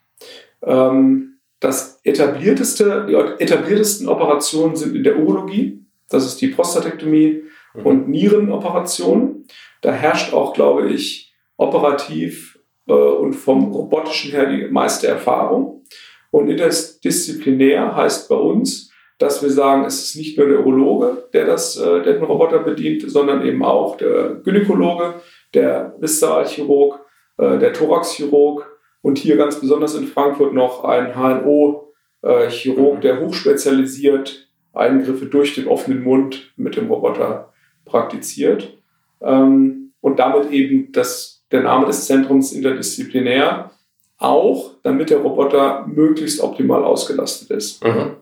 Ähm, 0.61 1.39
das 1.59 1.99
etablierteste, 2.03 3.07
die 3.09 3.15
etabliertesten 3.43 4.07
Operationen 4.07 4.75
sind 4.75 4.95
in 4.95 5.03
der 5.03 5.17
Urologie. 5.17 5.83
Das 6.07 6.23
ist 6.23 6.39
die 6.39 6.49
Prostatektomie 6.49 7.41
mhm. 7.73 7.85
und 7.85 8.09
Nierenoperation. 8.09 9.45
Da 9.81 9.91
herrscht 9.91 10.33
auch, 10.33 10.53
glaube 10.53 10.87
ich, 10.89 11.33
operativ 11.57 12.59
äh, 12.87 12.93
und 12.93 13.33
vom 13.33 13.71
robotischen 13.71 14.31
her 14.33 14.45
die 14.45 14.67
meiste 14.67 15.07
Erfahrung. 15.07 15.83
Und 16.29 16.47
interdisziplinär 16.47 17.95
heißt 17.95 18.29
bei 18.29 18.35
uns, 18.35 18.91
dass 19.17 19.41
wir 19.41 19.49
sagen, 19.49 19.85
es 19.85 20.03
ist 20.03 20.15
nicht 20.15 20.37
nur 20.37 20.47
der 20.47 20.65
Urologe, 20.65 21.27
der, 21.33 21.45
das, 21.45 21.77
äh, 21.77 22.03
der 22.03 22.13
den 22.13 22.23
Roboter 22.23 22.59
bedient, 22.59 23.09
sondern 23.09 23.45
eben 23.45 23.63
auch 23.63 23.97
der 23.97 24.41
Gynäkologe, 24.43 25.15
der 25.53 25.95
Viszeralchirurg, 25.99 26.99
äh, 27.37 27.57
der 27.57 27.73
Thoraxchirurg 27.73 28.67
und 29.01 29.17
hier 29.17 29.37
ganz 29.37 29.59
besonders 29.59 29.95
in 29.95 30.07
Frankfurt 30.07 30.53
noch 30.53 30.83
ein 30.83 31.13
HNO-Chirurg, 31.15 32.97
äh, 32.97 33.01
der 33.01 33.21
hochspezialisiert 33.21 34.49
Eingriffe 34.73 35.27
durch 35.27 35.55
den 35.55 35.67
offenen 35.67 36.03
Mund 36.03 36.51
mit 36.57 36.75
dem 36.75 36.91
Roboter 36.91 37.53
praktiziert. 37.85 38.77
Ähm, 39.21 39.93
und 40.01 40.19
damit 40.19 40.51
eben 40.51 40.91
das, 40.91 41.45
der 41.51 41.63
Name 41.63 41.85
des 41.85 42.05
Zentrums 42.05 42.51
interdisziplinär, 42.51 43.71
auch 44.17 44.75
damit 44.83 45.09
der 45.09 45.19
Roboter 45.19 45.85
möglichst 45.87 46.41
optimal 46.41 46.83
ausgelastet 46.83 47.51
ist. 47.51 47.83
Mhm. 47.83 48.17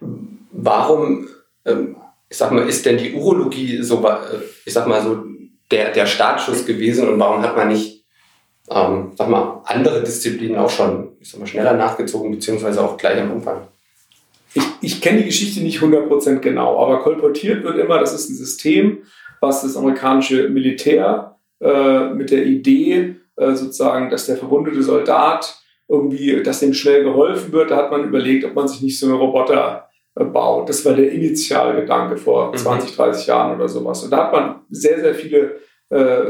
Warum, 0.00 1.28
ähm, 1.64 1.96
ich 2.28 2.36
sag 2.36 2.52
mal, 2.52 2.68
ist 2.68 2.84
denn 2.86 2.98
die 2.98 3.14
Urologie 3.14 3.82
so, 3.82 4.06
äh, 4.06 4.16
ich 4.64 4.72
sag 4.72 4.86
mal 4.86 5.02
so, 5.02 5.24
der, 5.70 5.92
der 5.92 6.06
Startschuss 6.06 6.64
gewesen 6.64 7.08
und 7.08 7.18
warum 7.18 7.42
hat 7.42 7.56
man 7.56 7.68
nicht, 7.68 8.04
ähm, 8.70 9.12
sag 9.16 9.28
mal, 9.28 9.62
andere 9.64 10.02
Disziplinen 10.02 10.58
auch 10.58 10.70
schon, 10.70 11.10
ich 11.20 11.30
sag 11.30 11.40
mal, 11.40 11.46
schneller 11.46 11.74
nachgezogen, 11.74 12.30
beziehungsweise 12.30 12.82
auch 12.82 12.96
gleich 12.96 13.20
am 13.20 13.32
Anfang? 13.32 13.68
Ich, 14.54 14.64
ich 14.80 15.00
kenne 15.00 15.18
die 15.18 15.26
Geschichte 15.26 15.60
nicht 15.60 15.80
100% 15.80 16.36
genau, 16.38 16.82
aber 16.82 17.00
kolportiert 17.00 17.64
wird 17.64 17.78
immer, 17.78 17.98
das 17.98 18.14
ist 18.14 18.30
ein 18.30 18.36
System, 18.36 19.02
was 19.40 19.62
das 19.62 19.76
amerikanische 19.76 20.48
Militär 20.48 21.36
äh, 21.60 22.08
mit 22.10 22.30
der 22.30 22.44
Idee 22.46 23.16
äh, 23.36 23.54
sozusagen, 23.54 24.10
dass 24.10 24.26
der 24.26 24.36
verwundete 24.36 24.82
Soldat 24.82 25.60
irgendwie, 25.86 26.42
dass 26.42 26.60
dem 26.60 26.74
schnell 26.74 27.04
geholfen 27.04 27.52
wird, 27.52 27.70
da 27.70 27.76
hat 27.76 27.90
man 27.90 28.04
überlegt, 28.04 28.44
ob 28.44 28.54
man 28.54 28.68
sich 28.68 28.82
nicht 28.82 28.98
so 28.98 29.06
eine 29.06 29.14
Roboter 29.14 29.87
baut. 30.24 30.68
Das 30.68 30.84
war 30.84 30.94
der 30.94 31.12
Initialgedanke 31.12 32.16
vor 32.16 32.48
mhm. 32.52 32.56
20, 32.56 32.96
30 32.96 33.26
Jahren 33.26 33.56
oder 33.56 33.68
sowas. 33.68 34.02
Und 34.04 34.10
da 34.10 34.24
hat 34.24 34.32
man 34.32 34.60
sehr, 34.70 35.00
sehr 35.00 35.14
viele 35.14 35.56
äh, 35.90 36.24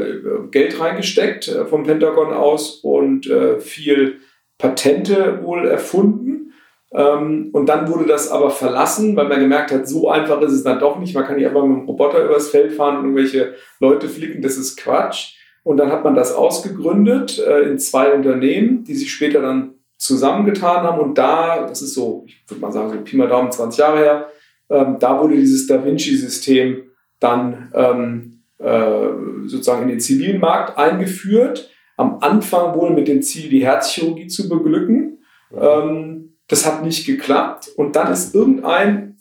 Geld 0.51 0.79
reingesteckt 0.79 1.47
äh, 1.47 1.65
vom 1.65 1.83
Pentagon 1.83 2.33
aus 2.33 2.79
und 2.83 3.29
äh, 3.29 3.59
viel 3.59 4.19
Patente 4.57 5.39
wohl 5.43 5.67
erfunden. 5.67 6.53
Ähm, 6.91 7.49
und 7.53 7.67
dann 7.67 7.87
wurde 7.87 8.05
das 8.05 8.31
aber 8.31 8.49
verlassen, 8.49 9.15
weil 9.15 9.27
man 9.27 9.39
gemerkt 9.39 9.71
hat, 9.71 9.87
so 9.87 10.09
einfach 10.09 10.41
ist 10.41 10.53
es 10.53 10.63
dann 10.63 10.79
doch 10.79 10.99
nicht. 10.99 11.13
Man 11.13 11.25
kann 11.25 11.35
nicht 11.35 11.47
einfach 11.47 11.63
mit 11.63 11.77
einem 11.77 11.85
Roboter 11.85 12.23
übers 12.23 12.49
Feld 12.49 12.73
fahren 12.73 12.97
und 12.97 13.03
irgendwelche 13.05 13.53
Leute 13.79 14.07
flicken. 14.07 14.41
Das 14.41 14.57
ist 14.57 14.77
Quatsch. 14.77 15.35
Und 15.63 15.77
dann 15.77 15.91
hat 15.91 16.03
man 16.03 16.15
das 16.15 16.33
ausgegründet 16.33 17.39
äh, 17.39 17.61
in 17.61 17.79
zwei 17.79 18.13
Unternehmen, 18.13 18.83
die 18.85 18.95
sich 18.95 19.11
später 19.11 19.41
dann 19.41 19.75
zusammengetan 19.99 20.83
haben. 20.83 20.99
Und 20.99 21.17
da, 21.17 21.67
das 21.67 21.81
ist 21.83 21.93
so, 21.93 22.23
ich 22.25 22.43
würde 22.47 22.61
mal 22.61 22.71
sagen, 22.71 22.89
so 22.89 23.01
Pi 23.01 23.17
mal 23.17 23.27
Daumen 23.27 23.51
20 23.51 23.79
Jahre 23.79 23.97
her, 23.99 24.29
ähm, 24.69 24.97
da 24.99 25.19
wurde 25.21 25.35
dieses 25.35 25.67
Da 25.67 25.83
Vinci-System 25.83 26.83
dann 27.19 27.71
ähm, 27.75 28.43
äh, 28.57 29.09
sozusagen 29.45 29.83
in 29.83 29.89
den 29.89 29.99
zivilen 29.99 30.39
Markt 30.39 30.77
eingeführt. 30.77 31.69
Am 31.97 32.19
Anfang 32.21 32.75
wohl 32.75 32.91
mit 32.91 33.07
dem 33.07 33.21
Ziel, 33.21 33.49
die 33.49 33.65
Herzchirurgie 33.65 34.27
zu 34.27 34.47
beglücken. 34.47 35.19
Ähm, 35.53 36.37
das 36.47 36.65
hat 36.65 36.83
nicht 36.83 37.05
geklappt. 37.05 37.69
Und 37.75 37.95
dann 37.97 38.11
ist 38.11 38.33
irgendein, 38.33 39.17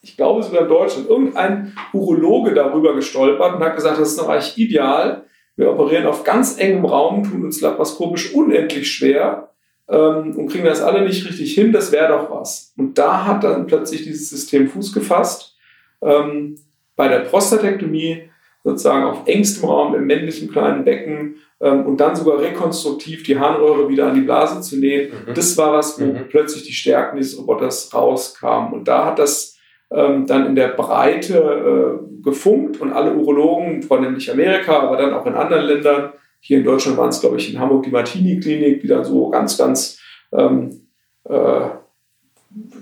ich 0.00 0.16
glaube 0.16 0.42
sogar 0.42 0.62
in 0.62 0.68
Deutschland, 0.68 1.08
irgendein 1.10 1.76
Urologe 1.92 2.54
darüber 2.54 2.94
gestolpert 2.94 3.56
und 3.56 3.62
hat 3.62 3.76
gesagt, 3.76 4.00
das 4.00 4.10
ist 4.10 4.18
doch 4.18 4.30
eigentlich 4.30 4.56
ideal. 4.56 5.24
Wir 5.56 5.70
operieren 5.70 6.06
auf 6.06 6.24
ganz 6.24 6.58
engem 6.58 6.86
Raum, 6.86 7.22
tun 7.22 7.44
uns 7.44 7.60
laparoskopisch 7.60 8.34
unendlich 8.34 8.90
schwer 8.90 9.53
ähm, 9.88 10.36
und 10.36 10.48
kriegen 10.48 10.64
das 10.64 10.80
alle 10.80 11.04
nicht 11.04 11.26
richtig 11.28 11.54
hin, 11.54 11.72
das 11.72 11.92
wäre 11.92 12.08
doch 12.08 12.30
was. 12.30 12.72
Und 12.76 12.98
da 12.98 13.26
hat 13.26 13.44
dann 13.44 13.66
plötzlich 13.66 14.02
dieses 14.02 14.30
System 14.30 14.68
Fuß 14.68 14.92
gefasst. 14.92 15.56
Ähm, 16.02 16.56
bei 16.96 17.08
der 17.08 17.20
Prostatektomie 17.20 18.30
sozusagen 18.62 19.04
auf 19.04 19.26
engstem 19.26 19.68
Raum 19.68 19.94
im 19.94 20.06
männlichen 20.06 20.50
kleinen 20.50 20.84
Becken 20.84 21.36
ähm, 21.60 21.84
und 21.86 21.98
dann 21.98 22.16
sogar 22.16 22.40
rekonstruktiv 22.40 23.22
die 23.22 23.38
Harnröhre 23.38 23.88
wieder 23.88 24.06
an 24.06 24.14
die 24.14 24.22
Blase 24.22 24.60
zu 24.62 24.78
nähen. 24.78 25.10
Mhm. 25.10 25.34
Das 25.34 25.56
war 25.58 25.74
was, 25.74 26.00
wo 26.00 26.06
mhm. 26.06 26.28
plötzlich 26.28 26.64
die 26.64 26.72
Stärken 26.72 27.16
dieses 27.16 27.38
Roboters 27.38 27.92
rauskamen. 27.92 28.72
Und 28.72 28.88
da 28.88 29.04
hat 29.04 29.18
das 29.18 29.58
ähm, 29.92 30.26
dann 30.26 30.46
in 30.46 30.54
der 30.54 30.68
Breite 30.68 32.00
äh, 32.00 32.22
gefunkt 32.22 32.80
und 32.80 32.92
alle 32.92 33.14
Urologen, 33.14 33.82
vornehmlich 33.82 34.30
Amerika, 34.30 34.80
aber 34.80 34.96
dann 34.96 35.12
auch 35.12 35.26
in 35.26 35.34
anderen 35.34 35.66
Ländern, 35.66 36.12
hier 36.46 36.58
in 36.58 36.64
Deutschland 36.64 36.98
waren 36.98 37.08
es, 37.08 37.20
glaube 37.20 37.38
ich, 37.38 37.50
in 37.50 37.58
Hamburg 37.58 37.84
die 37.84 37.90
Martini-Klinik, 37.90 38.82
die 38.82 38.86
dann 38.86 39.02
so 39.02 39.30
ganz, 39.30 39.56
ganz 39.56 39.98
ähm, 40.30 40.88
äh, 41.24 41.68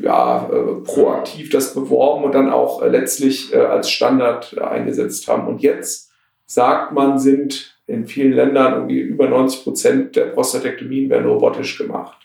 ja, 0.00 0.50
äh, 0.52 0.80
proaktiv 0.82 1.48
das 1.50 1.72
beworben 1.72 2.24
und 2.24 2.34
dann 2.34 2.50
auch 2.50 2.82
äh, 2.82 2.88
letztlich 2.88 3.54
äh, 3.54 3.58
als 3.58 3.88
Standard 3.88 4.58
eingesetzt 4.58 5.28
haben. 5.28 5.46
Und 5.46 5.62
jetzt 5.62 6.10
sagt 6.44 6.92
man, 6.92 7.20
sind 7.20 7.78
in 7.86 8.08
vielen 8.08 8.32
Ländern 8.32 8.72
irgendwie 8.72 8.98
über 8.98 9.28
90 9.28 9.62
Prozent 9.62 10.16
der 10.16 10.26
Prostatektomien 10.26 11.08
werden 11.08 11.28
robotisch 11.28 11.78
gemacht. 11.78 12.18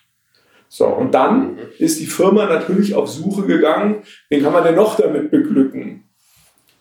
So, 0.70 0.88
und 0.88 1.14
dann 1.14 1.52
mhm. 1.52 1.58
ist 1.78 2.00
die 2.00 2.08
Firma 2.08 2.48
natürlich 2.48 2.96
auf 2.96 3.08
Suche 3.08 3.44
gegangen, 3.44 4.02
wen 4.30 4.42
kann 4.42 4.54
man 4.54 4.64
denn 4.64 4.76
noch 4.76 4.96
damit 4.96 5.30
beglücken? 5.30 6.07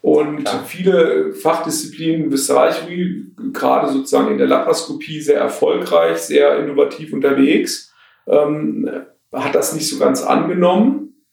Und 0.07 0.45
Klar. 0.45 0.65
viele 0.65 1.33
Fachdisziplinen 1.33 2.31
Visceralchirurgie, 2.31 3.35
gerade 3.53 3.89
sozusagen 3.89 4.31
in 4.31 4.39
der 4.39 4.47
Laparoskopie, 4.47 5.21
sehr 5.21 5.41
erfolgreich, 5.41 6.19
sehr 6.19 6.61
innovativ 6.61 7.13
unterwegs, 7.13 7.93
ähm, 8.29 8.89
hat 9.33 9.57
das 9.57 9.75
nicht 9.75 9.89
so 9.89 9.99
ganz 9.99 10.23
angenommen. 10.23 11.25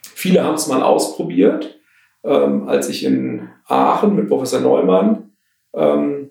Viele 0.00 0.42
haben 0.42 0.54
es 0.54 0.68
mal 0.68 0.82
ausprobiert. 0.82 1.78
Ähm, 2.24 2.66
als 2.66 2.88
ich 2.88 3.04
in 3.04 3.50
Aachen 3.66 4.16
mit 4.16 4.28
Professor 4.28 4.60
Neumann 4.60 5.32
ähm, 5.74 6.30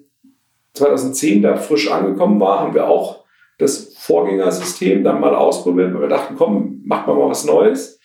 2010 0.73 1.43
da 1.43 1.57
frisch 1.57 1.91
angekommen 1.91 2.39
war, 2.39 2.61
haben 2.61 2.73
wir 2.73 2.87
auch 2.87 3.23
das 3.59 3.93
Vorgängersystem 3.99 5.03
dann 5.03 5.21
mal 5.21 5.35
ausprobiert, 5.35 5.93
weil 5.93 6.01
wir 6.01 6.09
dachten, 6.09 6.37
komm, 6.37 6.81
macht 6.85 7.05
mal 7.05 7.19
was 7.19 7.45
Neues. 7.45 7.99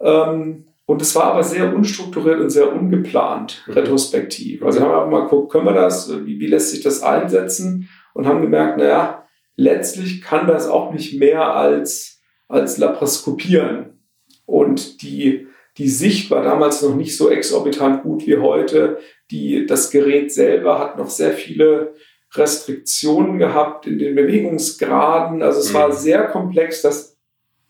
Ähm, 0.00 0.68
und 0.84 1.00
es 1.00 1.14
war 1.14 1.24
aber 1.24 1.42
sehr 1.42 1.74
unstrukturiert 1.74 2.40
und 2.40 2.50
sehr 2.50 2.72
ungeplant, 2.72 3.62
mhm. 3.66 3.72
retrospektiv. 3.74 4.62
Also 4.62 4.80
haben 4.80 4.90
wir 4.90 5.06
mal 5.06 5.24
geguckt, 5.24 5.52
können 5.52 5.66
wir 5.66 5.74
das, 5.74 6.10
wie, 6.26 6.40
wie 6.40 6.48
lässt 6.48 6.70
sich 6.70 6.82
das 6.82 7.02
einsetzen? 7.02 7.88
Und 8.14 8.26
haben 8.26 8.42
gemerkt, 8.42 8.76
naja, 8.76 9.26
letztlich 9.56 10.20
kann 10.20 10.46
das 10.46 10.68
auch 10.68 10.92
nicht 10.92 11.18
mehr 11.18 11.54
als, 11.54 12.20
als 12.48 12.76
laparoskopieren. 12.76 14.00
Und 14.44 15.02
die, 15.02 15.46
die 15.78 15.88
Sicht 15.88 16.30
war 16.30 16.42
damals 16.42 16.82
noch 16.82 16.94
nicht 16.94 17.16
so 17.16 17.30
exorbitant 17.30 18.02
gut 18.02 18.26
wie 18.26 18.36
heute. 18.36 18.98
Die, 19.30 19.64
das 19.64 19.90
Gerät 19.90 20.32
selber 20.32 20.78
hat 20.78 20.98
noch 20.98 21.08
sehr 21.08 21.32
viele 21.32 21.94
Restriktionen 22.34 23.38
gehabt 23.38 23.86
in 23.86 23.98
den 23.98 24.14
Bewegungsgraden. 24.14 25.42
Also 25.42 25.60
es 25.60 25.70
mhm. 25.70 25.74
war 25.74 25.92
sehr 25.92 26.26
komplex, 26.26 26.82
das 26.82 27.16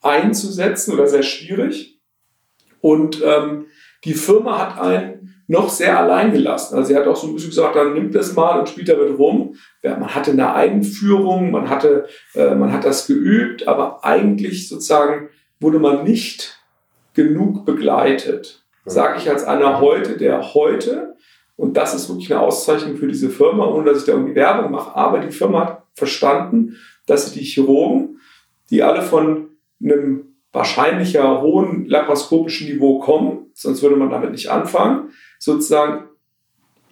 einzusetzen 0.00 0.94
oder 0.94 1.06
sehr 1.06 1.22
schwierig. 1.22 1.91
Und 2.82 3.22
ähm, 3.24 3.66
die 4.04 4.12
Firma 4.12 4.58
hat 4.58 4.80
einen 4.80 5.34
noch 5.46 5.68
sehr 5.68 5.98
allein 5.98 6.32
gelassen. 6.32 6.76
Also 6.76 6.88
sie 6.88 6.96
hat 6.96 7.06
auch 7.06 7.16
so 7.16 7.28
ein 7.28 7.34
bisschen 7.34 7.50
gesagt, 7.50 7.76
dann 7.76 7.94
nimmt 7.94 8.14
das 8.14 8.34
mal 8.34 8.58
und 8.58 8.68
spielt 8.68 8.88
damit 8.88 9.18
rum. 9.18 9.54
Ja, 9.82 9.96
man 9.96 10.14
hatte 10.14 10.32
eine 10.32 10.52
Einführung, 10.54 11.50
man 11.50 11.70
hatte, 11.70 12.06
äh, 12.34 12.54
man 12.54 12.72
hat 12.72 12.84
das 12.84 13.06
geübt, 13.06 13.68
aber 13.68 14.04
eigentlich 14.04 14.68
sozusagen 14.68 15.28
wurde 15.60 15.78
man 15.78 16.04
nicht 16.04 16.58
genug 17.14 17.64
begleitet. 17.64 18.64
Sage 18.84 19.18
ich 19.18 19.30
als 19.30 19.44
einer 19.44 19.80
heute, 19.80 20.16
der 20.16 20.54
heute, 20.54 21.14
und 21.54 21.76
das 21.76 21.94
ist 21.94 22.08
wirklich 22.08 22.32
eine 22.32 22.40
Auszeichnung 22.40 22.96
für 22.96 23.06
diese 23.06 23.30
Firma, 23.30 23.66
ohne 23.66 23.90
dass 23.90 24.00
ich 24.00 24.06
da 24.06 24.12
irgendwie 24.12 24.34
Werbung 24.34 24.72
mache, 24.72 24.96
aber 24.96 25.20
die 25.20 25.30
Firma 25.30 25.60
hat 25.60 25.82
verstanden, 25.94 26.76
dass 27.06 27.26
sie 27.30 27.38
die 27.38 27.44
Chirurgen, 27.44 28.20
die 28.70 28.82
alle 28.82 29.02
von 29.02 29.50
einem 29.80 30.31
wahrscheinlicher 30.52 31.40
hohen 31.40 31.86
laparoskopischen 31.86 32.68
Niveau 32.68 32.98
kommen, 32.98 33.50
sonst 33.54 33.82
würde 33.82 33.96
man 33.96 34.10
damit 34.10 34.32
nicht 34.32 34.50
anfangen, 34.50 35.10
sozusagen 35.38 36.04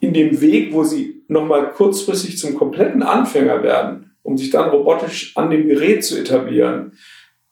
in 0.01 0.15
dem 0.15 0.41
Weg, 0.41 0.73
wo 0.73 0.83
sie 0.83 1.23
nochmal 1.29 1.71
kurzfristig 1.71 2.39
zum 2.39 2.55
kompletten 2.55 3.03
Anfänger 3.03 3.63
werden, 3.63 4.13
um 4.23 4.39
sich 4.39 4.51
dann 4.51 4.71
robotisch 4.71 5.37
an 5.37 5.51
dem 5.51 5.69
Gerät 5.69 6.05
zu 6.05 6.19
etablieren, 6.19 6.93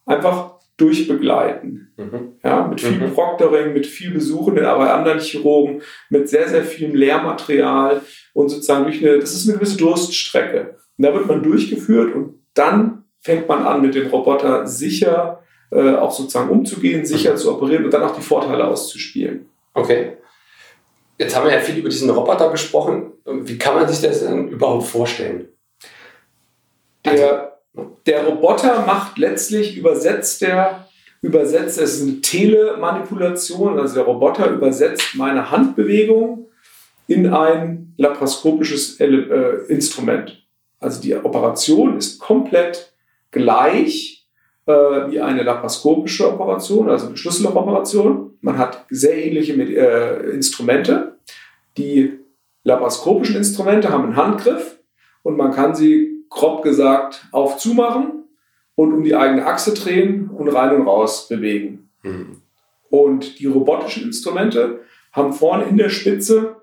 einfach 0.07 0.59
durchbegleiten. 0.79 1.93
Mhm. 1.97 2.37
Ja, 2.43 2.67
mit 2.67 2.81
viel 2.81 2.99
mhm. 2.99 3.13
Proctoring, 3.13 3.75
mit 3.75 3.87
viel 3.87 4.13
Besuchen 4.13 4.59
aber 4.65 4.85
bei 4.85 4.93
anderen 4.93 5.19
Chirurgen, 5.19 5.83
mit 6.09 6.29
sehr, 6.29 6.49
sehr 6.49 6.65
viel 6.65 6.97
Lehrmaterial 6.97 8.01
und 8.33 8.49
sozusagen 8.49 8.85
durch 8.85 9.05
eine, 9.05 9.19
das 9.19 9.35
ist 9.35 9.49
eine 9.49 9.59
gewisse 9.59 9.77
Durststrecke. 9.77 10.77
Und 10.97 11.05
da 11.05 11.13
wird 11.13 11.27
man 11.27 11.43
durchgeführt 11.43 12.15
und 12.15 12.41
dann 12.55 13.05
fängt 13.21 13.49
man 13.49 13.65
an, 13.65 13.83
mit 13.83 13.95
dem 13.95 14.07
Roboter 14.07 14.67
sicher 14.67 15.43
äh, 15.71 15.95
auch 15.95 16.11
sozusagen 16.11 16.51
umzugehen, 16.51 17.05
sicher 17.05 17.37
zu 17.37 17.55
operieren 17.55 17.85
und 17.85 17.93
dann 17.93 18.03
auch 18.03 18.17
die 18.17 18.23
Vorteile 18.23 18.67
auszuspielen. 18.67 19.49
Okay. 19.75 20.17
Jetzt 21.19 21.37
haben 21.37 21.47
wir 21.47 21.55
ja 21.55 21.61
viel 21.61 21.79
über 21.79 21.89
diesen 21.89 22.11
Roboter 22.11 22.51
gesprochen. 22.51 23.13
Wie 23.25 23.59
kann 23.59 23.75
man 23.75 23.89
sich 23.89 24.01
das 24.01 24.21
denn 24.21 24.49
überhaupt 24.49 24.87
vorstellen? 24.87 25.49
Der, 27.05 27.59
der 28.07 28.25
Roboter 28.25 28.85
macht 28.87 29.19
letztlich, 29.19 29.77
übersetzt 29.77 30.43
der, 30.43 30.89
übersetzt, 31.21 31.79
es 31.79 31.97
ist 31.97 32.03
eine 32.03 32.21
Telemanipulation, 32.21 33.79
also 33.79 33.95
der 33.95 34.05
Roboter 34.05 34.51
übersetzt 34.51 35.15
meine 35.15 35.51
Handbewegung 35.51 36.47
in 37.09 37.33
ein 37.33 37.95
laparoskopisches 37.97 39.01
äh, 39.01 39.07
Instrument. 39.69 40.47
Also 40.79 41.01
die 41.01 41.17
Operation 41.17 41.99
ist 41.99 42.21
komplett 42.21 42.93
gleich 43.31 44.18
äh, 44.69 45.11
wie 45.11 45.21
eine 45.21 45.43
laparoskopische 45.43 46.31
Operation, 46.31 46.91
also 46.91 47.07
eine 47.07 47.17
Schlüssellochoperation. 47.17 48.39
Man 48.43 48.59
hat 48.59 48.85
sehr 48.91 49.17
ähnliche 49.17 49.55
äh, 49.55 50.31
Instrumente. 50.31 51.19
Die 51.79 52.19
laparoskopischen 52.65 53.37
Instrumente 53.37 53.89
haben 53.89 54.05
einen 54.05 54.17
Handgriff 54.17 54.79
und 55.23 55.37
man 55.37 55.53
kann 55.53 55.75
sie 55.75 56.25
grob 56.29 56.63
gesagt 56.63 57.27
auf 57.33 57.57
zumachen 57.57 58.25
und 58.75 58.93
um 58.93 59.03
die 59.03 59.17
eigene 59.17 59.47
Achse 59.47 59.73
drehen 59.73 60.29
und 60.29 60.49
rein 60.49 60.77
und 60.77 60.87
raus 60.87 61.29
bewegen. 61.29 61.89
Mhm. 62.03 62.43
Und 62.91 63.39
die 63.39 63.47
robotischen 63.47 64.05
Instrumente 64.05 64.81
haben 65.13 65.33
vorne 65.33 65.65
in 65.65 65.79
der 65.79 65.89
Spitze, 65.89 66.57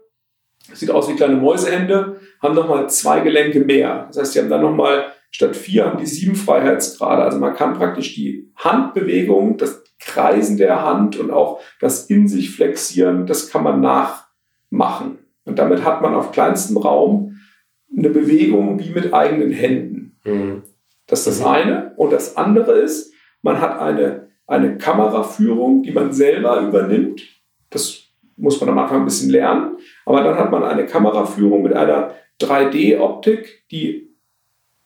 sieht 0.73 0.91
aus 0.91 1.09
wie 1.09 1.15
kleine 1.15 1.37
Mäusehände, 1.37 2.19
haben 2.41 2.55
nochmal 2.55 2.89
zwei 2.89 3.21
Gelenke 3.21 3.61
mehr. 3.61 4.05
Das 4.07 4.17
heißt, 4.17 4.35
die 4.35 4.39
haben 4.39 4.49
dann 4.49 4.61
nochmal 4.61 5.05
statt 5.35 5.57
vier 5.57 5.85
haben 5.85 5.97
die 5.97 6.05
sieben 6.05 6.35
Freiheitsgrade. 6.35 7.21
Also 7.21 7.39
man 7.39 7.53
kann 7.53 7.73
praktisch 7.73 8.15
die 8.15 8.53
Handbewegung, 8.55 9.57
das 9.57 9.83
Kreisen 9.99 10.55
der 10.55 10.81
Hand 10.81 11.17
und 11.17 11.29
auch 11.29 11.59
das 11.81 12.09
in 12.09 12.29
sich 12.29 12.55
flexieren, 12.55 13.25
das 13.25 13.49
kann 13.49 13.61
man 13.61 13.81
nachmachen. 13.81 15.17
Und 15.43 15.59
damit 15.59 15.83
hat 15.83 16.01
man 16.01 16.15
auf 16.15 16.31
kleinstem 16.31 16.77
Raum 16.77 17.37
eine 17.95 18.11
Bewegung 18.11 18.79
wie 18.79 18.91
mit 18.91 19.13
eigenen 19.13 19.51
Händen. 19.51 20.17
Mhm. 20.23 20.63
Das 21.05 21.27
ist 21.27 21.27
das 21.27 21.39
mhm. 21.41 21.53
eine. 21.53 21.93
Und 21.97 22.13
das 22.13 22.37
andere 22.37 22.71
ist, 22.71 23.13
man 23.41 23.59
hat 23.59 23.77
eine, 23.77 24.29
eine 24.47 24.77
Kameraführung, 24.77 25.83
die 25.83 25.91
man 25.91 26.13
selber 26.13 26.61
übernimmt. 26.61 27.23
Das 27.71 28.03
muss 28.37 28.61
man 28.61 28.69
am 28.69 28.79
Anfang 28.79 28.99
ein 28.99 29.05
bisschen 29.05 29.31
lernen. 29.31 29.75
Aber 30.05 30.23
dann 30.23 30.37
hat 30.37 30.49
man 30.49 30.63
eine 30.63 30.85
Kameraführung 30.85 31.61
mit 31.61 31.73
einer 31.73 32.11
3D-Optik, 32.39 33.65
die 33.69 34.04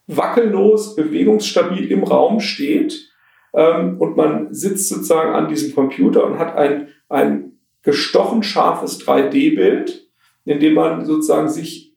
wackellos, 0.10 0.96
bewegungsstabil 0.96 1.92
im 1.92 2.04
Raum 2.04 2.40
steht. 2.40 3.12
Ähm, 3.54 3.98
und 4.00 4.18
man 4.18 4.54
sitzt 4.54 4.90
sozusagen 4.90 5.34
an 5.34 5.48
diesem 5.48 5.74
Computer 5.74 6.26
und 6.26 6.40
hat 6.40 6.56
ein, 6.56 6.90
ein 7.08 7.60
gestochen 7.84 8.44
scharfes 8.44 9.00
3D-Bild, 9.06 10.08
in 10.46 10.60
dem 10.60 10.74
man 10.74 11.06
sozusagen 11.06 11.48
sich, 11.50 11.96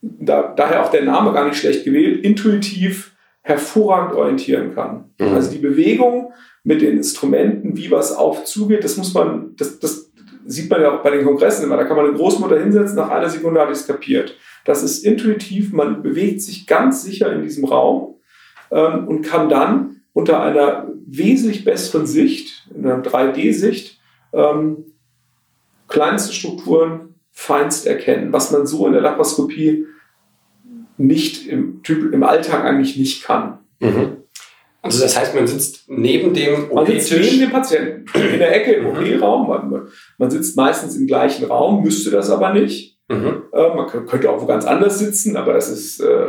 da, 0.00 0.52
daher 0.54 0.84
auch 0.84 0.90
der 0.90 1.04
Name 1.04 1.32
gar 1.32 1.46
nicht 1.46 1.56
schlecht 1.56 1.84
gewählt, 1.84 2.24
intuitiv 2.24 3.16
hervorragend 3.42 4.14
orientieren 4.14 4.74
kann. 4.74 5.10
Mhm. 5.18 5.34
Also 5.34 5.50
die 5.50 5.58
Bewegung 5.58 6.32
mit 6.64 6.80
den 6.80 6.98
Instrumenten, 6.98 7.76
wie 7.76 7.90
was 7.90 8.14
aufzugeht, 8.14 8.84
das 8.84 8.96
muss 8.96 9.14
man, 9.14 9.54
das, 9.56 9.78
das 9.78 10.12
sieht 10.46 10.70
man 10.70 10.80
ja 10.80 10.92
auch 10.92 11.02
bei 11.02 11.10
den 11.10 11.24
Kongressen 11.24 11.64
immer, 11.64 11.76
da 11.76 11.84
kann 11.84 11.96
man 11.96 12.06
eine 12.06 12.16
Großmutter 12.16 12.60
hinsetzen, 12.60 12.96
nach 12.96 13.10
einer 13.10 13.28
Sekunde 13.28 13.60
hat 13.60 13.70
ich 13.70 13.78
es 13.78 13.86
kapiert. 13.86 14.36
Das 14.64 14.82
ist 14.82 15.04
intuitiv, 15.04 15.72
man 15.72 16.02
bewegt 16.02 16.42
sich 16.42 16.66
ganz 16.66 17.02
sicher 17.02 17.32
in 17.32 17.42
diesem 17.42 17.64
Raum 17.64 18.16
ähm, 18.70 19.08
und 19.08 19.22
kann 19.22 19.48
dann 19.48 20.02
unter 20.12 20.42
einer 20.42 20.88
wesentlich 21.06 21.64
besseren 21.64 22.06
Sicht, 22.06 22.68
in 22.74 22.86
einer 22.86 23.02
3D-Sicht, 23.02 23.98
ähm, 24.32 24.92
kleinste 25.88 26.32
Strukturen 26.32 27.14
feinst 27.32 27.86
erkennen, 27.86 28.32
was 28.32 28.50
man 28.50 28.66
so 28.66 28.86
in 28.86 28.92
der 28.92 29.02
Laparoskopie 29.02 29.86
nicht 30.98 31.46
im, 31.46 31.82
typ, 31.82 32.12
im 32.12 32.22
Alltag 32.22 32.64
eigentlich 32.64 32.96
nicht 32.96 33.24
kann. 33.24 33.58
Mhm. 33.80 34.18
Also 34.82 35.00
das 35.00 35.16
heißt, 35.18 35.34
man 35.34 35.46
sitzt 35.46 35.88
neben 35.88 36.34
dem 36.34 36.70
OP-Tisch? 36.70 37.10
neben 37.10 37.40
dem 37.40 37.50
Patienten, 37.50 38.04
in 38.14 38.38
der 38.38 38.54
Ecke 38.54 38.72
im 38.72 38.84
mhm. 38.84 38.90
OP-Raum. 38.90 39.48
Man, 39.48 39.88
man, 40.18 40.30
sitzt 40.30 40.56
meistens 40.56 40.96
im 40.96 41.06
gleichen 41.06 41.44
Raum, 41.44 41.82
müsste 41.82 42.10
das 42.10 42.30
aber 42.30 42.52
nicht. 42.52 42.91
Mhm. 43.12 43.42
Äh, 43.52 43.74
man 43.74 43.86
könnte 43.86 44.30
auch 44.30 44.40
wo 44.40 44.46
ganz 44.46 44.64
anders 44.64 44.98
sitzen, 44.98 45.36
aber 45.36 45.52
das 45.52 45.68
ist, 45.68 46.00
äh, 46.00 46.26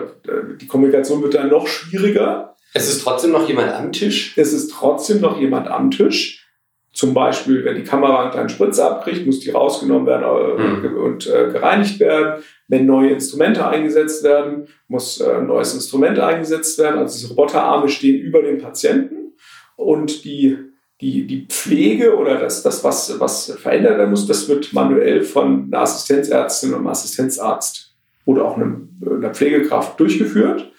die 0.59 0.67
Kommunikation 0.67 1.21
wird 1.23 1.35
dann 1.35 1.49
noch 1.49 1.67
schwieriger. 1.67 2.55
Es 2.73 2.89
ist 2.89 3.03
trotzdem 3.03 3.31
noch 3.31 3.47
jemand 3.47 3.71
am 3.73 3.91
Tisch? 3.91 4.33
Es 4.37 4.51
ist 4.53 4.71
trotzdem 4.71 5.21
noch 5.21 5.39
jemand 5.39 5.67
am 5.67 5.91
Tisch. 5.91 6.43
Zum 6.91 7.15
Beispiel, 7.15 7.65
wenn 7.65 7.75
die 7.75 7.83
Kamera 7.83 8.21
einen 8.21 8.31
kleinen 8.31 8.49
Spritzer 8.49 8.91
abkriegt, 8.91 9.25
muss 9.25 9.39
die 9.39 9.49
rausgenommen 9.49 10.05
werden 10.05 10.23
äh, 10.23 10.87
mhm. 10.87 10.97
und 10.97 11.27
äh, 11.27 11.49
gereinigt 11.51 11.99
werden. 11.99 12.43
Wenn 12.67 12.85
neue 12.85 13.09
Instrumente 13.09 13.67
eingesetzt 13.67 14.23
werden, 14.23 14.67
muss 14.87 15.19
äh, 15.19 15.37
ein 15.37 15.47
neues 15.47 15.73
Instrument 15.73 16.19
eingesetzt 16.19 16.77
werden. 16.77 16.99
Also 16.99 17.17
diese 17.17 17.29
Roboterarme 17.29 17.89
stehen 17.89 18.19
über 18.21 18.43
dem 18.43 18.59
Patienten 18.59 19.33
und 19.75 20.23
die, 20.23 20.57
die, 21.03 21.27
die 21.27 21.45
Pflege 21.47 22.15
oder 22.15 22.39
das, 22.39 22.63
das 22.63 22.83
was, 22.83 23.19
was 23.19 23.51
verändert 23.61 23.97
werden 23.97 24.11
muss, 24.11 24.25
das 24.25 24.47
wird 24.47 24.71
manuell 24.71 25.21
von 25.21 25.65
einer 25.67 25.81
Assistenzärztin 25.81 26.69
oder 26.69 26.77
einem 26.77 26.87
Assistenzarzt 26.87 27.93
oder 28.25 28.45
auch 28.45 28.55
einem, 28.55 28.89
einer 29.05 29.33
Pflegekraft 29.33 29.99
durchgeführt. 29.99 30.71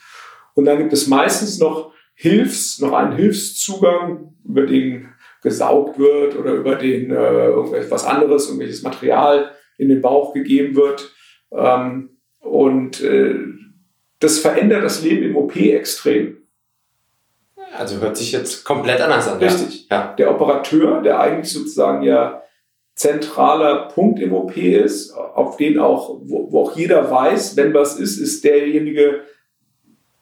Und 0.54 0.64
dann 0.64 0.78
gibt 0.78 0.92
es 0.94 1.08
meistens 1.08 1.58
noch 1.58 1.92
Hilfs, 2.14 2.80
noch 2.80 2.92
einen 2.92 3.14
Hilfszugang, 3.14 4.34
über 4.44 4.64
den 4.64 5.08
gesaugt 5.42 5.98
wird 5.98 6.38
oder 6.38 6.54
über 6.54 6.76
den 6.76 7.10
äh, 7.10 7.48
irgendwas 7.48 8.06
anderes, 8.06 8.46
irgendwelches 8.46 8.82
Material 8.82 9.50
in 9.76 9.90
den 9.90 10.00
Bauch 10.00 10.32
gegeben 10.32 10.74
wird. 10.74 11.12
Ähm, 11.52 12.16
und 12.40 13.02
äh, 13.02 13.34
das 14.20 14.38
verändert 14.38 14.84
das 14.84 15.02
Leben 15.02 15.24
im 15.24 15.36
OP 15.36 15.54
extrem. 15.56 16.38
Also 17.76 18.00
hört 18.00 18.16
sich 18.16 18.32
jetzt 18.32 18.64
komplett 18.64 19.00
anders 19.00 19.28
an. 19.28 19.38
Richtig. 19.38 19.88
Ja. 19.90 20.14
Der 20.16 20.30
Operateur, 20.30 21.02
der 21.02 21.20
eigentlich 21.20 21.52
sozusagen 21.52 22.02
ja 22.02 22.42
zentraler 22.94 23.88
Punkt 23.88 24.20
im 24.20 24.32
OP 24.32 24.56
ist, 24.56 25.12
auf 25.12 25.56
den 25.56 25.78
auch, 25.78 26.20
wo, 26.22 26.52
wo 26.52 26.62
auch 26.62 26.76
jeder 26.76 27.10
weiß, 27.10 27.56
wenn 27.56 27.74
was 27.74 27.98
ist, 27.98 28.18
ist 28.18 28.44
derjenige, 28.44 29.22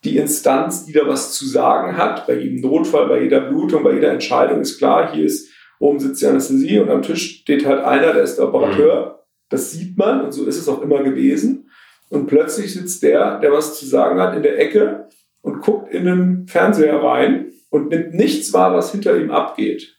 die 0.04 0.16
Instanz, 0.16 0.86
die 0.86 0.92
da 0.92 1.06
was 1.06 1.32
zu 1.32 1.46
sagen 1.46 1.96
hat. 1.96 2.26
Bei 2.26 2.34
jedem 2.34 2.60
Notfall, 2.60 3.08
bei 3.08 3.22
jeder 3.22 3.40
Blutung, 3.40 3.84
bei 3.84 3.92
jeder 3.92 4.10
Entscheidung 4.10 4.60
ist 4.60 4.78
klar, 4.78 5.12
hier 5.12 5.26
ist 5.26 5.50
oben 5.78 6.00
sitzt 6.00 6.22
die 6.22 6.26
Anästhesie 6.26 6.78
und 6.78 6.90
am 6.90 7.02
Tisch 7.02 7.40
steht 7.40 7.66
halt 7.66 7.84
einer, 7.84 8.12
der 8.12 8.22
ist 8.22 8.36
der 8.36 8.48
Operateur. 8.48 9.06
Mhm. 9.06 9.22
Das 9.50 9.72
sieht 9.72 9.98
man 9.98 10.22
und 10.22 10.32
so 10.32 10.46
ist 10.46 10.58
es 10.58 10.68
auch 10.68 10.80
immer 10.80 11.02
gewesen. 11.02 11.68
Und 12.08 12.26
plötzlich 12.26 12.72
sitzt 12.72 13.02
der, 13.02 13.38
der 13.40 13.52
was 13.52 13.78
zu 13.78 13.86
sagen 13.86 14.20
hat, 14.20 14.34
in 14.36 14.42
der 14.42 14.58
Ecke 14.58 15.08
und 15.42 15.61
guckt 15.61 15.92
in 15.92 16.07
den 16.07 16.46
Fernseher 16.46 17.02
rein 17.02 17.52
und 17.70 17.90
nimmt 17.90 18.14
nichts 18.14 18.52
wahr, 18.52 18.74
was 18.74 18.92
hinter 18.92 19.16
ihm 19.16 19.31
abgeht. 19.31 19.98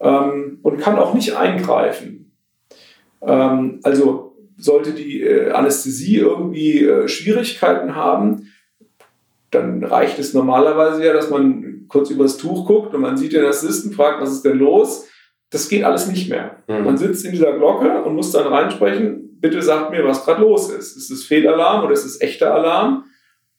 Ähm, 0.00 0.58
und 0.62 0.78
kann 0.78 0.98
auch 0.98 1.14
nicht 1.14 1.36
eingreifen. 1.36 2.32
Ähm, 3.22 3.80
also 3.82 4.36
sollte 4.58 4.92
die 4.92 5.22
äh, 5.22 5.50
Anästhesie 5.50 6.18
irgendwie 6.18 6.84
äh, 6.84 7.08
Schwierigkeiten 7.08 7.94
haben, 7.94 8.48
dann 9.50 9.84
reicht 9.84 10.18
es 10.18 10.34
normalerweise 10.34 11.04
ja, 11.04 11.12
dass 11.12 11.30
man 11.30 11.84
kurz 11.88 12.10
übers 12.10 12.36
Tuch 12.36 12.66
guckt 12.66 12.94
und 12.94 13.00
man 13.00 13.16
sieht 13.16 13.32
den 13.32 13.44
Assisten, 13.44 13.92
fragt, 13.92 14.20
was 14.20 14.32
ist 14.32 14.44
denn 14.44 14.58
los? 14.58 15.06
Das 15.50 15.68
geht 15.68 15.84
alles 15.84 16.08
nicht 16.08 16.28
mehr. 16.28 16.62
Mhm. 16.66 16.84
Man 16.84 16.98
sitzt 16.98 17.24
in 17.24 17.32
dieser 17.32 17.52
Glocke 17.52 18.02
und 18.02 18.16
muss 18.16 18.32
dann 18.32 18.46
reinsprechen, 18.46 19.38
bitte 19.40 19.62
sagt 19.62 19.90
mir, 19.90 20.04
was 20.04 20.24
gerade 20.24 20.42
los 20.42 20.70
ist. 20.70 20.96
Ist 20.96 21.10
es 21.10 21.24
Fehlalarm 21.24 21.84
oder 21.84 21.92
ist 21.92 22.04
es 22.04 22.20
echter 22.20 22.52
Alarm? 22.54 23.04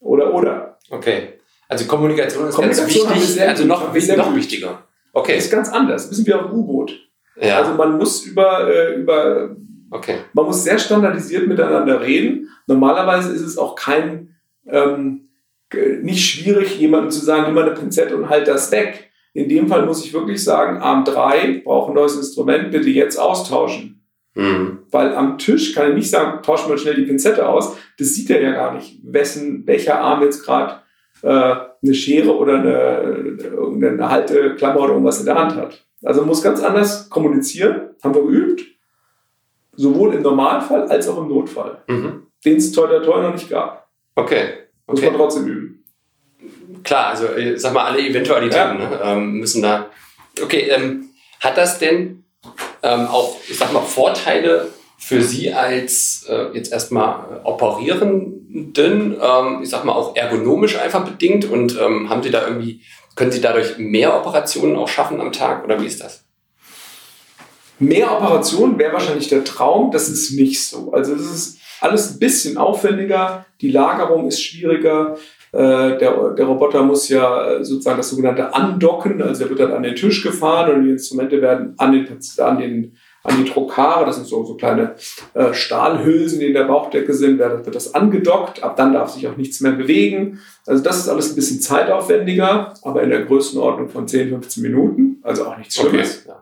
Oder, 0.00 0.34
oder. 0.34 0.78
Okay. 0.90 1.34
Also 1.68 1.86
Kommunikation 1.86 2.48
ist 2.48 2.54
Kommunikation 2.54 3.08
ganz 3.08 3.20
wichtig, 3.20 3.42
also 3.42 3.64
noch, 3.64 3.82
noch 3.88 4.34
wichtiger. 4.34 4.82
Okay. 5.12 5.34
Das 5.34 5.44
ist 5.44 5.50
ganz 5.50 5.68
anders. 5.70 6.10
Wissen 6.10 6.26
wir 6.26 6.44
auf 6.44 6.52
U-Boot. 6.52 6.98
Ja. 7.40 7.58
Also 7.58 7.74
man 7.74 7.98
muss 7.98 8.24
über, 8.24 8.68
äh, 8.68 8.94
über 8.94 9.56
okay. 9.90 10.16
man 10.32 10.46
muss 10.46 10.64
sehr 10.64 10.78
standardisiert 10.78 11.46
miteinander 11.46 12.00
reden. 12.00 12.48
Normalerweise 12.66 13.32
ist 13.32 13.42
es 13.42 13.58
auch 13.58 13.74
kein 13.74 14.34
ähm, 14.66 15.28
nicht 16.02 16.24
schwierig, 16.24 16.78
jemandem 16.78 17.10
zu 17.10 17.24
sagen, 17.24 17.44
nimm 17.44 17.54
mal 17.54 17.64
eine 17.64 17.74
Pinzette 17.74 18.16
und 18.16 18.28
halt 18.28 18.48
das 18.48 18.70
weg. 18.72 19.10
In 19.34 19.48
dem 19.48 19.68
Fall 19.68 19.84
muss 19.84 20.04
ich 20.04 20.12
wirklich 20.12 20.42
sagen, 20.42 20.78
Arm 20.78 21.04
3 21.04 21.62
braucht 21.64 21.90
ein 21.90 21.94
neues 21.94 22.16
Instrument, 22.16 22.70
bitte 22.70 22.88
jetzt 22.88 23.18
austauschen. 23.18 23.97
Mhm. 24.34 24.80
Weil 24.90 25.14
am 25.14 25.38
Tisch 25.38 25.74
kann 25.74 25.90
ich 25.90 25.94
nicht 25.96 26.10
sagen, 26.10 26.42
tausch 26.42 26.66
mal 26.68 26.78
schnell 26.78 26.94
die 26.94 27.06
Pinzette 27.06 27.48
aus. 27.48 27.76
Das 27.98 28.14
sieht 28.14 28.30
er 28.30 28.40
ja 28.40 28.52
gar 28.52 28.74
nicht, 28.74 29.00
wessen, 29.02 29.66
welcher 29.66 30.00
Arm 30.00 30.22
jetzt 30.22 30.44
gerade 30.44 30.80
äh, 31.22 31.28
eine 31.82 31.94
Schere 31.94 32.36
oder 32.36 32.58
eine, 32.58 33.38
irgendeine 33.40 34.08
Halteklammer 34.08 34.80
oder 34.80 34.92
irgendwas 34.92 35.20
in 35.20 35.26
der 35.26 35.34
Hand 35.34 35.56
hat. 35.56 35.84
Also 36.04 36.24
muss 36.24 36.42
ganz 36.42 36.62
anders 36.62 37.10
kommunizieren, 37.10 37.90
haben 38.02 38.14
wir 38.14 38.22
geübt. 38.22 38.62
Sowohl 39.74 40.14
im 40.14 40.22
Normalfall 40.22 40.88
als 40.88 41.08
auch 41.08 41.18
im 41.18 41.28
Notfall. 41.28 41.82
Mhm. 41.86 42.26
Den 42.44 42.56
es 42.56 42.72
toi, 42.72 42.86
toi, 42.86 43.00
toi 43.00 43.22
noch 43.22 43.32
nicht 43.32 43.48
gab. 43.48 43.88
Okay. 44.14 44.50
Muss 44.86 45.02
man 45.02 45.14
trotzdem 45.14 45.46
üben. 45.46 45.84
Klar, 46.82 47.08
also 47.08 47.26
ich 47.36 47.46
äh, 47.46 47.56
sag 47.56 47.74
mal, 47.74 47.84
alle 47.84 48.00
Eventualitäten 48.00 48.80
ja. 48.80 48.88
ne, 48.88 49.00
ähm, 49.02 49.32
müssen 49.34 49.62
da. 49.62 49.90
Okay, 50.42 50.68
ähm, 50.70 51.10
hat 51.40 51.56
das 51.56 51.78
denn 51.78 52.24
ähm, 52.82 53.06
auch, 53.06 53.36
ich 53.48 53.58
sag 53.58 53.72
mal, 53.72 53.82
Vorteile 53.82 54.68
für 54.98 55.22
Sie 55.22 55.52
als 55.52 56.26
äh, 56.28 56.48
jetzt 56.54 56.72
erstmal 56.72 57.40
Operierenden, 57.44 59.16
ähm, 59.20 59.60
ich 59.62 59.70
sag 59.70 59.84
mal 59.84 59.92
auch 59.92 60.16
ergonomisch 60.16 60.76
einfach 60.76 61.04
bedingt 61.04 61.44
und 61.44 61.78
ähm, 61.80 62.08
haben 62.10 62.22
Sie 62.22 62.30
da 62.30 62.46
irgendwie, 62.46 62.82
können 63.14 63.30
Sie 63.30 63.40
dadurch 63.40 63.78
mehr 63.78 64.16
Operationen 64.16 64.76
auch 64.76 64.88
schaffen 64.88 65.20
am 65.20 65.32
Tag 65.32 65.64
oder 65.64 65.80
wie 65.80 65.86
ist 65.86 66.02
das? 66.02 66.24
Mehr 67.78 68.10
Operationen 68.10 68.76
wäre 68.78 68.92
wahrscheinlich 68.92 69.28
der 69.28 69.44
Traum, 69.44 69.92
das 69.92 70.08
ist 70.08 70.32
nicht 70.32 70.60
so. 70.64 70.92
Also 70.92 71.14
das 71.14 71.26
ist 71.26 71.58
alles 71.80 72.10
ein 72.10 72.18
bisschen 72.18 72.58
aufwendiger. 72.58 73.46
Die 73.60 73.70
Lagerung 73.70 74.26
ist 74.26 74.42
schwieriger. 74.42 75.16
Äh, 75.52 75.98
der, 75.98 76.34
der 76.36 76.46
Roboter 76.46 76.82
muss 76.82 77.08
ja 77.08 77.52
äh, 77.52 77.64
sozusagen 77.64 77.96
das 77.96 78.10
sogenannte 78.10 78.54
Andocken, 78.54 79.22
also 79.22 79.44
er 79.44 79.50
wird 79.50 79.60
dann 79.60 79.72
an 79.72 79.82
den 79.82 79.96
Tisch 79.96 80.22
gefahren 80.22 80.74
und 80.74 80.84
die 80.84 80.90
Instrumente 80.90 81.40
werden 81.40 81.74
an 81.78 81.92
den, 81.92 82.06
an 82.38 82.58
den 82.58 82.96
an 83.24 83.44
die 83.44 83.50
Trokare, 83.50 84.06
das 84.06 84.16
sind 84.16 84.26
so, 84.26 84.44
so 84.44 84.54
kleine 84.54 84.94
äh, 85.34 85.52
Stahlhülsen, 85.52 86.40
die 86.40 86.46
in 86.46 86.54
der 86.54 86.64
Bauchdecke 86.64 87.12
sind, 87.12 87.38
wird, 87.38 87.66
wird 87.66 87.74
das 87.74 87.94
angedockt, 87.94 88.62
ab 88.62 88.76
dann 88.76 88.92
darf 88.92 89.10
sich 89.10 89.26
auch 89.26 89.36
nichts 89.36 89.60
mehr 89.60 89.72
bewegen. 89.72 90.40
Also 90.66 90.82
das 90.82 90.98
ist 90.98 91.08
alles 91.08 91.30
ein 91.30 91.34
bisschen 91.34 91.60
zeitaufwendiger, 91.60 92.74
aber 92.82 93.02
in 93.02 93.10
der 93.10 93.24
Größenordnung 93.24 93.88
von 93.88 94.06
10, 94.06 94.30
15 94.30 94.62
Minuten, 94.62 95.18
also 95.22 95.46
auch 95.46 95.58
nichts 95.58 95.74
Schlimmes. 95.74 96.24
Okay. 96.26 96.36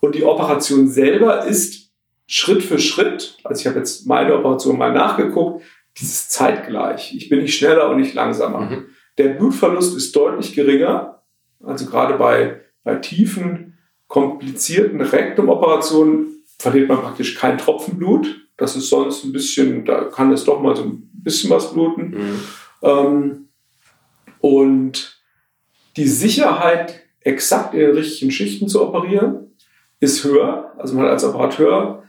Und 0.00 0.14
die 0.14 0.24
Operation 0.24 0.88
selber 0.88 1.44
ist 1.46 1.90
Schritt 2.26 2.62
für 2.62 2.78
Schritt, 2.78 3.36
also 3.44 3.60
ich 3.60 3.66
habe 3.66 3.78
jetzt 3.78 4.06
meine 4.06 4.34
Operation 4.34 4.78
mal 4.78 4.92
nachgeguckt, 4.92 5.62
dieses 5.98 6.28
zeitgleich. 6.28 7.14
Ich 7.14 7.28
bin 7.28 7.40
nicht 7.40 7.56
schneller 7.56 7.90
und 7.90 7.98
nicht 7.98 8.14
langsamer. 8.14 8.60
Mhm. 8.60 8.86
Der 9.18 9.28
Blutverlust 9.30 9.96
ist 9.96 10.14
deutlich 10.16 10.54
geringer, 10.54 11.22
also 11.62 11.86
gerade 11.86 12.14
bei, 12.14 12.60
bei 12.82 12.96
tiefen 12.96 13.78
komplizierten 14.08 15.00
Rektumoperationen 15.00 16.44
verliert 16.58 16.88
man 16.88 17.00
praktisch 17.00 17.34
kein 17.34 17.58
Tropfen 17.58 17.98
Blut. 17.98 18.48
Das 18.56 18.76
ist 18.76 18.88
sonst 18.88 19.24
ein 19.24 19.32
bisschen, 19.32 19.84
da 19.84 20.04
kann 20.04 20.32
es 20.32 20.44
doch 20.44 20.60
mal 20.60 20.76
so 20.76 20.84
ein 20.84 21.10
bisschen 21.12 21.50
was 21.50 21.72
bluten. 21.72 22.10
Mhm. 22.10 22.40
Ähm, 22.82 23.48
und 24.40 25.22
die 25.96 26.08
Sicherheit, 26.08 27.00
exakt 27.20 27.74
in 27.74 27.80
den 27.80 27.94
richtigen 27.94 28.30
Schichten 28.30 28.68
zu 28.68 28.82
operieren, 28.82 29.56
ist 30.00 30.24
höher. 30.24 30.72
Also 30.78 30.94
man 30.94 31.06
als 31.06 31.24
Operateur 31.24 32.01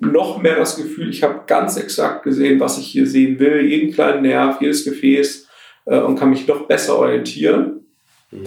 noch 0.00 0.40
mehr 0.40 0.56
das 0.56 0.76
Gefühl, 0.76 1.10
ich 1.10 1.22
habe 1.22 1.42
ganz 1.46 1.76
exakt 1.76 2.24
gesehen, 2.24 2.58
was 2.58 2.78
ich 2.78 2.86
hier 2.86 3.06
sehen 3.06 3.38
will, 3.38 3.64
jeden 3.66 3.92
kleinen 3.92 4.22
Nerv, 4.22 4.60
jedes 4.60 4.84
Gefäß 4.84 5.46
äh, 5.84 6.00
und 6.00 6.18
kann 6.18 6.30
mich 6.30 6.46
noch 6.46 6.66
besser 6.66 6.98
orientieren. 6.98 7.86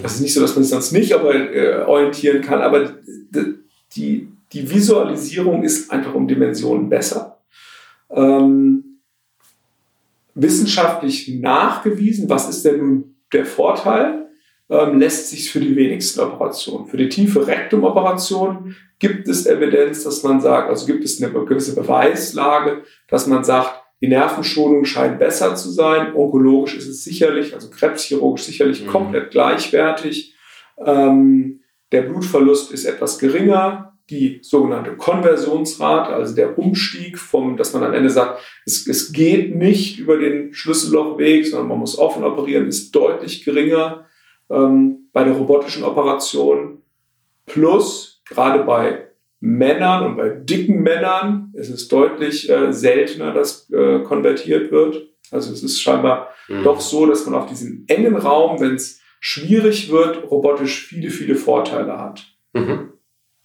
Das 0.02 0.16
ist 0.16 0.20
nicht 0.20 0.34
so, 0.34 0.40
dass 0.40 0.54
man 0.56 0.64
sich 0.64 0.72
sonst 0.72 0.92
nicht 0.92 1.12
aber, 1.12 1.34
äh, 1.34 1.82
orientieren 1.82 2.40
kann, 2.40 2.62
aber 2.62 2.94
die, 3.94 4.28
die 4.52 4.70
Visualisierung 4.70 5.62
ist 5.62 5.90
einfach 5.90 6.14
um 6.14 6.26
Dimensionen 6.26 6.88
besser. 6.88 7.38
Ähm, 8.10 9.00
wissenschaftlich 10.34 11.28
nachgewiesen, 11.28 12.28
was 12.28 12.48
ist 12.48 12.64
denn 12.64 12.78
nun 12.78 13.16
der 13.32 13.46
Vorteil, 13.46 14.23
ähm, 14.74 14.98
lässt 14.98 15.30
sich 15.30 15.50
für 15.50 15.60
die 15.60 15.76
wenigsten 15.76 16.20
Operationen. 16.20 16.86
Für 16.86 16.96
die 16.96 17.08
tiefe 17.08 17.46
Rektumoperation 17.46 18.74
gibt 18.98 19.28
es 19.28 19.46
Evidenz, 19.46 20.02
dass 20.04 20.22
man 20.22 20.40
sagt, 20.40 20.68
also 20.68 20.86
gibt 20.86 21.04
es 21.04 21.22
eine 21.22 21.32
gewisse 21.32 21.74
Beweislage, 21.74 22.82
dass 23.08 23.26
man 23.26 23.44
sagt, 23.44 23.82
die 24.00 24.08
Nervenschonung 24.08 24.84
scheint 24.84 25.18
besser 25.18 25.54
zu 25.54 25.70
sein. 25.70 26.14
Onkologisch 26.14 26.76
ist 26.76 26.88
es 26.88 27.04
sicherlich, 27.04 27.54
also 27.54 27.70
krebschirurgisch 27.70 28.42
sicherlich 28.42 28.84
mhm. 28.84 28.88
komplett 28.88 29.30
gleichwertig. 29.30 30.34
Ähm, 30.84 31.60
der 31.92 32.02
Blutverlust 32.02 32.72
ist 32.72 32.84
etwas 32.84 33.18
geringer. 33.18 33.92
Die 34.10 34.40
sogenannte 34.42 34.96
Konversionsrate, 34.96 36.12
also 36.12 36.34
der 36.34 36.58
Umstieg 36.58 37.18
vom, 37.18 37.56
dass 37.56 37.72
man 37.72 37.84
am 37.84 37.94
Ende 37.94 38.10
sagt, 38.10 38.42
es, 38.66 38.86
es 38.86 39.12
geht 39.12 39.54
nicht 39.54 39.98
über 39.98 40.18
den 40.18 40.52
Schlüssellochweg, 40.52 41.46
sondern 41.46 41.68
man 41.68 41.78
muss 41.78 41.96
offen 41.96 42.24
operieren, 42.24 42.66
ist 42.66 42.94
deutlich 42.94 43.44
geringer 43.44 44.06
ähm, 44.50 45.08
bei 45.12 45.24
der 45.24 45.34
robotischen 45.34 45.84
Operation. 45.84 46.82
Plus, 47.46 48.22
gerade 48.28 48.64
bei 48.64 49.08
Männern 49.40 50.06
und 50.06 50.16
bei 50.16 50.30
dicken 50.30 50.82
Männern 50.82 51.52
ist 51.54 51.68
es 51.68 51.88
deutlich 51.88 52.48
äh, 52.48 52.72
seltener, 52.72 53.32
dass 53.32 53.70
äh, 53.70 54.00
konvertiert 54.00 54.72
wird. 54.72 55.08
Also 55.30 55.52
es 55.52 55.62
ist 55.62 55.80
scheinbar 55.82 56.30
mhm. 56.48 56.64
doch 56.64 56.80
so, 56.80 57.06
dass 57.06 57.26
man 57.26 57.34
auf 57.34 57.46
diesem 57.46 57.84
engen 57.86 58.16
Raum, 58.16 58.60
wenn 58.60 58.74
es 58.76 59.00
schwierig 59.20 59.90
wird, 59.90 60.30
robotisch 60.30 60.86
viele, 60.86 61.10
viele 61.10 61.34
Vorteile 61.34 61.98
hat. 61.98 62.26
Mhm. 62.54 62.92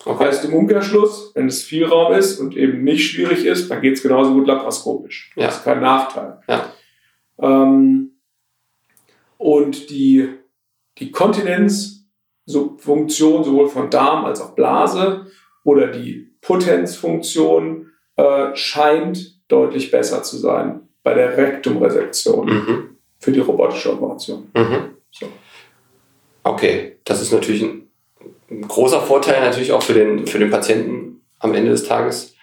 Okay. 0.05 0.25
Heißt 0.25 0.45
im 0.45 0.53
Umkehrschluss, 0.53 1.33
wenn 1.35 1.47
es 1.47 1.63
viel 1.63 1.85
Raum 1.85 2.13
ist 2.13 2.39
und 2.39 2.55
eben 2.55 2.83
nicht 2.83 3.11
schwierig 3.11 3.45
ist, 3.45 3.69
dann 3.69 3.81
geht 3.81 3.95
es 3.95 4.03
genauso 4.03 4.33
gut 4.33 4.47
laparoskopisch. 4.47 5.33
Ja. 5.35 5.47
Das 5.47 5.57
ist 5.57 5.63
kein 5.65 5.81
Nachteil. 5.81 6.39
Ja. 6.47 6.71
Ähm, 7.41 8.11
und 9.37 9.89
die, 9.89 10.29
die 10.99 11.11
Kontinenzfunktion 11.11 13.43
sowohl 13.43 13.69
von 13.69 13.89
Darm 13.89 14.25
als 14.25 14.41
auch 14.41 14.55
Blase 14.55 15.27
oder 15.63 15.87
die 15.87 16.29
Potenzfunktion 16.41 17.91
äh, 18.15 18.55
scheint 18.55 19.39
deutlich 19.47 19.91
besser 19.91 20.23
zu 20.23 20.37
sein 20.37 20.81
bei 21.03 21.13
der 21.13 21.37
Rektumresektion 21.37 22.47
mhm. 22.47 22.97
für 23.19 23.31
die 23.31 23.39
robotische 23.39 23.93
Operation. 23.93 24.49
Mhm. 24.53 24.95
So. 25.11 25.27
Okay, 26.43 26.97
das 27.03 27.21
ist 27.21 27.31
natürlich 27.31 27.63
ein, 27.63 27.87
ein, 28.49 28.67
großer 28.67 29.01
Vorteil 29.01 29.41
natürlich 29.41 29.71
auch 29.71 29.83
für 29.83 29.93
den, 29.93 30.27
für 30.27 30.39
den 30.39 30.49
Patienten 30.49 31.21
am 31.39 31.53
Ende 31.53 31.71
des 31.71 31.85
Tages. 31.85 32.35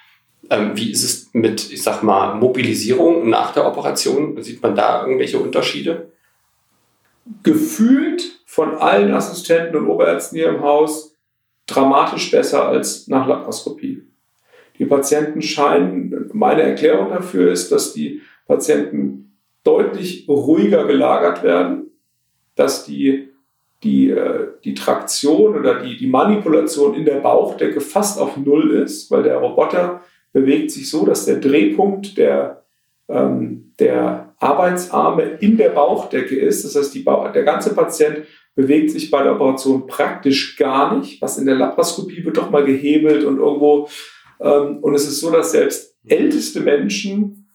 Ähm, 0.49 0.73
wie 0.75 0.93
ist 0.93 1.05
es 1.05 1.31
mit, 1.33 1.73
ich 1.73 1.83
sag 1.83 2.03
mal, 2.03 2.35
Mobilisierung 2.35 3.29
nach 3.29 3.53
der 3.53 3.67
Operation? 3.67 4.41
Sieht 4.43 4.63
man 4.63 4.75
da 4.75 5.03
irgendwelche 5.03 5.39
Unterschiede? 5.39 6.13
Gefühlt 7.43 8.41
von 8.57 8.79
allen 8.79 9.13
Assistenten 9.13 9.77
und 9.77 9.87
Oberärzten 9.87 10.39
hier 10.39 10.49
im 10.49 10.63
Haus 10.63 11.15
dramatisch 11.67 12.31
besser 12.31 12.67
als 12.67 13.07
nach 13.07 13.29
Laparoskopie. 13.29 14.03
Die 14.79 14.87
Patienten 14.87 15.43
scheinen, 15.43 16.31
meine 16.33 16.63
Erklärung 16.63 17.11
dafür 17.11 17.53
ist, 17.53 17.71
dass 17.71 17.93
die 17.93 18.23
Patienten 18.47 19.37
deutlich 19.63 20.27
ruhiger 20.27 20.87
gelagert 20.87 21.43
werden, 21.43 21.91
dass 22.55 22.87
die, 22.87 23.29
die, 23.83 24.09
äh, 24.09 24.49
die 24.65 24.73
Traktion 24.73 25.55
oder 25.55 25.83
die, 25.83 25.99
die 25.99 26.07
Manipulation 26.07 26.95
in 26.95 27.05
der 27.05 27.21
Bauchdecke 27.21 27.83
fast 27.83 28.19
auf 28.19 28.39
Null 28.39 28.71
ist, 28.71 29.11
weil 29.11 29.23
der 29.23 29.37
Roboter 29.37 30.01
bewegt 30.33 30.71
sich 30.71 30.89
so, 30.89 31.05
dass 31.05 31.27
der 31.27 31.41
Drehpunkt 31.41 32.17
der, 32.17 32.63
ähm, 33.09 33.75
der 33.79 34.26
Arbeitsarme 34.39 35.39
in 35.41 35.57
der 35.57 35.71
Bauchdecke 35.71 36.39
ist. 36.39 36.65
Das 36.65 36.77
heißt, 36.77 36.95
die 36.95 37.01
ba 37.01 37.31
der 37.31 37.45
ganze 37.45 37.75
Patient 37.75 38.27
bewegt 38.55 38.91
sich 38.91 39.11
bei 39.11 39.23
der 39.23 39.35
Operation 39.35 39.87
praktisch 39.87 40.57
gar 40.57 40.97
nicht. 40.97 41.21
Was 41.23 41.39
in 41.39 41.47
der 41.47 41.57
Laparoskopie 41.57 42.25
wird 42.25 42.37
doch 42.37 42.51
mal 42.51 42.65
gehebelt 42.65 43.25
und 43.25 43.39
irgendwo. 43.39 43.89
Ähm, 44.41 44.79
und 44.81 44.95
es 44.95 45.07
ist 45.07 45.21
so, 45.21 45.31
dass 45.31 45.53
selbst 45.53 45.97
älteste 46.07 46.61
Menschen 46.61 47.49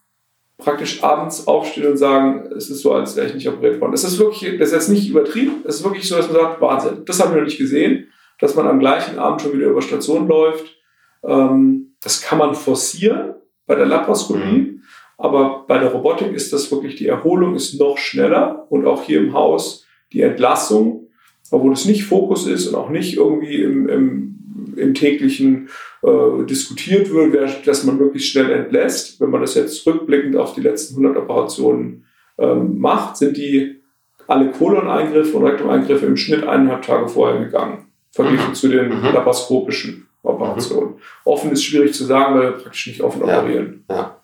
praktisch 0.58 1.04
abends 1.04 1.48
aufstehen 1.48 1.88
und 1.88 1.98
sagen, 1.98 2.52
es 2.56 2.70
ist 2.70 2.82
so, 2.82 2.94
als 2.94 3.15
wäre 3.15 3.28
ich 3.28 3.34
nicht 3.34 3.50
operiert 3.50 3.82
worden. 3.82 3.91
Das 3.91 4.04
ist 4.04 4.20
wirklich, 4.20 4.60
das 4.60 4.70
ist 4.70 4.74
jetzt 4.74 4.89
nicht 4.89 5.10
übertrieben. 5.10 5.63
Es 5.65 5.78
ist 5.78 5.84
wirklich 5.84 6.08
so, 6.08 6.15
dass 6.15 6.32
man 6.32 6.39
sagt, 6.39 6.62
Wahnsinn. 6.62 7.04
Das 7.06 7.20
haben 7.20 7.32
wir 7.32 7.38
noch 7.41 7.48
nicht 7.48 7.58
gesehen, 7.58 8.08
dass 8.39 8.56
man 8.56 8.67
am 8.67 8.80
gleichen 8.80 9.17
Abend 9.17 9.41
schon 9.41 9.54
wieder 9.54 9.67
über 9.67 9.82
Station 9.82 10.28
läuft. 10.28 10.78
Ähm, 11.24 11.96
das 12.02 12.22
kann 12.22 12.38
man 12.38 12.54
forcieren 12.56 13.36
bei 13.65 13.76
der 13.76 13.86
Laparoskopie. 13.86 14.39
Mhm. 14.39 14.84
Aber 15.21 15.65
bei 15.67 15.77
der 15.77 15.91
Robotik 15.91 16.34
ist 16.34 16.51
das 16.51 16.71
wirklich, 16.71 16.95
die 16.95 17.07
Erholung 17.07 17.55
ist 17.55 17.79
noch 17.79 17.97
schneller 17.97 18.65
und 18.69 18.86
auch 18.86 19.03
hier 19.03 19.19
im 19.19 19.34
Haus 19.34 19.86
die 20.13 20.21
Entlassung, 20.21 21.07
obwohl 21.51 21.73
es 21.73 21.86
nicht 21.86 22.05
Fokus 22.05 22.47
ist 22.47 22.67
und 22.67 22.75
auch 22.75 22.89
nicht 22.89 23.17
irgendwie 23.17 23.62
im, 23.62 23.88
im, 23.88 24.73
im 24.75 24.93
täglichen 24.93 25.69
äh, 26.01 26.45
diskutiert 26.45 27.13
wird, 27.13 27.67
dass 27.67 27.84
man 27.84 27.97
möglichst 27.97 28.29
schnell 28.29 28.51
entlässt. 28.51 29.19
Wenn 29.19 29.29
man 29.29 29.41
das 29.41 29.55
jetzt 29.55 29.86
rückblickend 29.86 30.36
auf 30.36 30.53
die 30.53 30.62
letzten 30.62 30.95
100 30.95 31.23
Operationen 31.23 32.05
ähm, 32.38 32.79
macht, 32.79 33.17
sind 33.17 33.38
die 33.38 33.81
alle 34.27 34.49
Koloneingriffe 34.51 35.38
und 35.38 35.45
Rektumeingriffe 35.45 36.05
im 36.05 36.17
Schnitt 36.17 36.43
eineinhalb 36.43 36.84
Tage 36.84 37.07
vorher 37.07 37.43
gegangen, 37.43 37.86
verglichen 38.12 38.55
zu 38.55 38.69
den 38.69 38.88
mhm. 38.88 39.03
laparoskopischen 39.13 40.07
Operationen. 40.23 40.91
Mhm. 40.91 40.99
Offen 41.25 41.51
ist 41.51 41.63
schwierig 41.63 41.93
zu 41.93 42.05
sagen, 42.05 42.36
weil 42.36 42.43
wir 42.43 42.51
praktisch 42.51 42.88
nicht 42.88 43.01
offen 43.01 43.27
ja. 43.27 43.39
operieren. 43.39 43.84
Ja. 43.89 44.20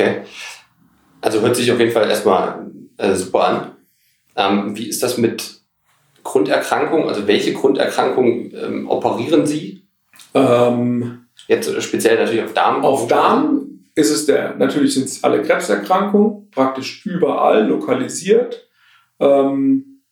Okay. 0.00 0.22
Also 1.20 1.40
hört 1.42 1.56
sich 1.56 1.70
auf 1.70 1.78
jeden 1.78 1.92
Fall 1.92 2.08
erstmal 2.08 2.70
äh, 2.96 3.14
super 3.14 3.44
an. 3.44 3.72
Ähm, 4.36 4.76
wie 4.76 4.88
ist 4.88 5.02
das 5.02 5.18
mit 5.18 5.60
Grunderkrankungen? 6.22 7.08
Also 7.08 7.26
welche 7.26 7.52
Grunderkrankungen 7.52 8.54
ähm, 8.54 8.88
operieren 8.88 9.46
Sie? 9.46 9.86
Ähm, 10.34 11.26
Jetzt 11.48 11.82
speziell 11.82 12.16
natürlich 12.16 12.44
auf 12.44 12.54
Darm. 12.54 12.84
Auf 12.84 13.08
Darm 13.08 13.84
ist 13.94 14.10
es 14.10 14.24
der, 14.24 14.54
natürlich 14.54 14.94
sind 14.94 15.06
es 15.06 15.24
alle 15.24 15.42
Krebserkrankungen, 15.42 16.50
praktisch 16.50 17.04
überall 17.04 17.66
lokalisiert. 17.66 18.68
Ähm, 19.18 20.02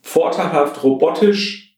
vorteilhaft 0.00 0.82
robotisch 0.82 1.76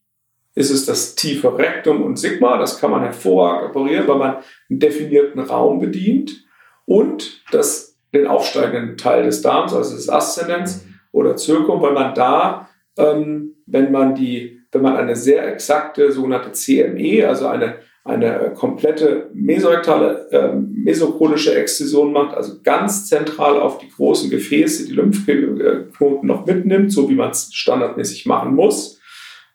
ist 0.54 0.70
es 0.70 0.84
das 0.84 1.14
tiefe 1.14 1.56
Rektum 1.56 2.02
und 2.02 2.18
Sigma. 2.18 2.58
Das 2.58 2.78
kann 2.78 2.90
man 2.90 3.02
hervorragend 3.02 3.70
operieren, 3.70 4.06
weil 4.06 4.18
man 4.18 4.36
einen 4.68 4.78
definierten 4.78 5.40
Raum 5.40 5.80
bedient. 5.80 6.44
Und 6.86 7.42
das, 7.52 7.98
den 8.12 8.26
aufsteigenden 8.26 8.96
Teil 8.96 9.24
des 9.24 9.42
Darms, 9.42 9.72
also 9.72 9.94
des 9.94 10.08
Aszendens, 10.08 10.84
oder 11.12 11.36
Zirkum, 11.36 11.80
weil 11.82 11.92
man 11.92 12.14
da, 12.14 12.68
ähm, 12.96 13.56
wenn 13.66 13.92
man 13.92 14.14
die, 14.14 14.60
wenn 14.72 14.82
man 14.82 14.96
eine 14.96 15.14
sehr 15.14 15.46
exakte 15.46 16.10
sogenannte 16.10 16.52
CME, 16.52 17.28
also 17.28 17.46
eine, 17.46 17.76
eine 18.04 18.52
komplette 18.54 19.30
mesorektale, 19.34 20.28
äh, 20.30 20.54
mesochronische 20.54 21.54
Exzision 21.54 22.12
macht, 22.12 22.34
also 22.34 22.60
ganz 22.62 23.06
zentral 23.06 23.60
auf 23.60 23.78
die 23.78 23.90
großen 23.90 24.30
Gefäße 24.30 24.86
die 24.86 24.94
Lymphknoten 24.94 26.26
noch 26.26 26.46
mitnimmt, 26.46 26.90
so 26.90 27.08
wie 27.08 27.14
man 27.14 27.30
es 27.30 27.50
standardmäßig 27.52 28.26
machen 28.26 28.54
muss, 28.54 28.98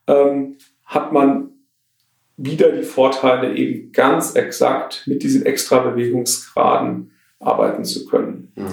ähm, 0.07 0.57
hat 0.85 1.11
man 1.11 1.49
wieder 2.37 2.71
die 2.71 2.83
Vorteile, 2.83 3.55
eben 3.55 3.91
ganz 3.91 4.35
exakt 4.35 5.03
mit 5.07 5.23
diesen 5.23 5.45
extra 5.45 5.79
Bewegungsgraden 5.79 7.11
arbeiten 7.39 7.85
zu 7.85 8.05
können. 8.05 8.51
Mhm. 8.55 8.65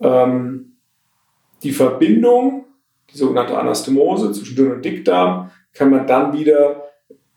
Ähm, 0.00 0.76
die 1.62 1.72
Verbindung, 1.72 2.66
die 3.12 3.18
sogenannte 3.18 3.58
Anastomose 3.58 4.32
zwischen 4.32 4.56
Dünn- 4.56 4.72
und 4.72 4.84
Dickdarm, 4.84 5.50
kann 5.72 5.90
man 5.90 6.06
dann 6.06 6.32
wieder 6.32 6.84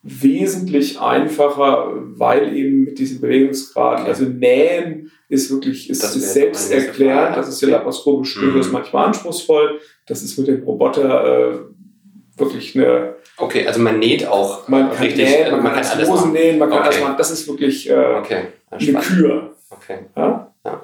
wesentlich 0.03 0.99
einfacher, 0.99 1.93
weil 2.17 2.55
eben 2.55 2.83
mit 2.83 2.99
diesen 2.99 3.21
Bewegungsgraden, 3.21 4.01
okay. 4.01 4.09
also 4.09 4.25
Nähen 4.25 5.11
ist 5.29 5.49
wirklich, 5.49 5.89
ist, 5.89 6.03
ist 6.03 6.33
selbst 6.33 6.71
erklärt, 6.71 7.37
das 7.37 7.47
ist 7.47 7.61
ja 7.61 7.69
laparoskopisch 7.69 8.35
durchaus 8.35 8.67
mhm. 8.67 8.73
manchmal 8.73 9.05
anspruchsvoll, 9.07 9.79
das 10.05 10.21
ist 10.21 10.37
mit 10.37 10.49
dem 10.49 10.63
Roboter 10.63 11.53
äh, 11.53 11.59
wirklich 12.37 12.77
eine... 12.77 13.15
Okay, 13.37 13.65
also 13.65 13.79
man 13.79 13.99
näht 13.99 14.27
auch 14.27 14.67
man 14.67 14.91
kann 14.91 15.03
richtig, 15.03 15.25
nähen, 15.25 15.51
man, 15.51 15.63
man 15.63 15.73
kann, 15.73 15.83
kann 15.83 15.99
alles 15.99 16.25
nähen, 16.25 16.59
man 16.59 16.69
kann 16.69 16.79
okay. 16.79 16.87
alles 16.87 17.01
machen, 17.01 17.15
das 17.17 17.31
ist 17.31 17.47
wirklich 17.47 17.89
äh, 17.89 17.93
okay. 17.93 18.47
eine 18.69 18.93
Kür. 18.99 19.52
Okay. 19.83 19.99
Ja? 20.15 20.53
ja. 20.65 20.81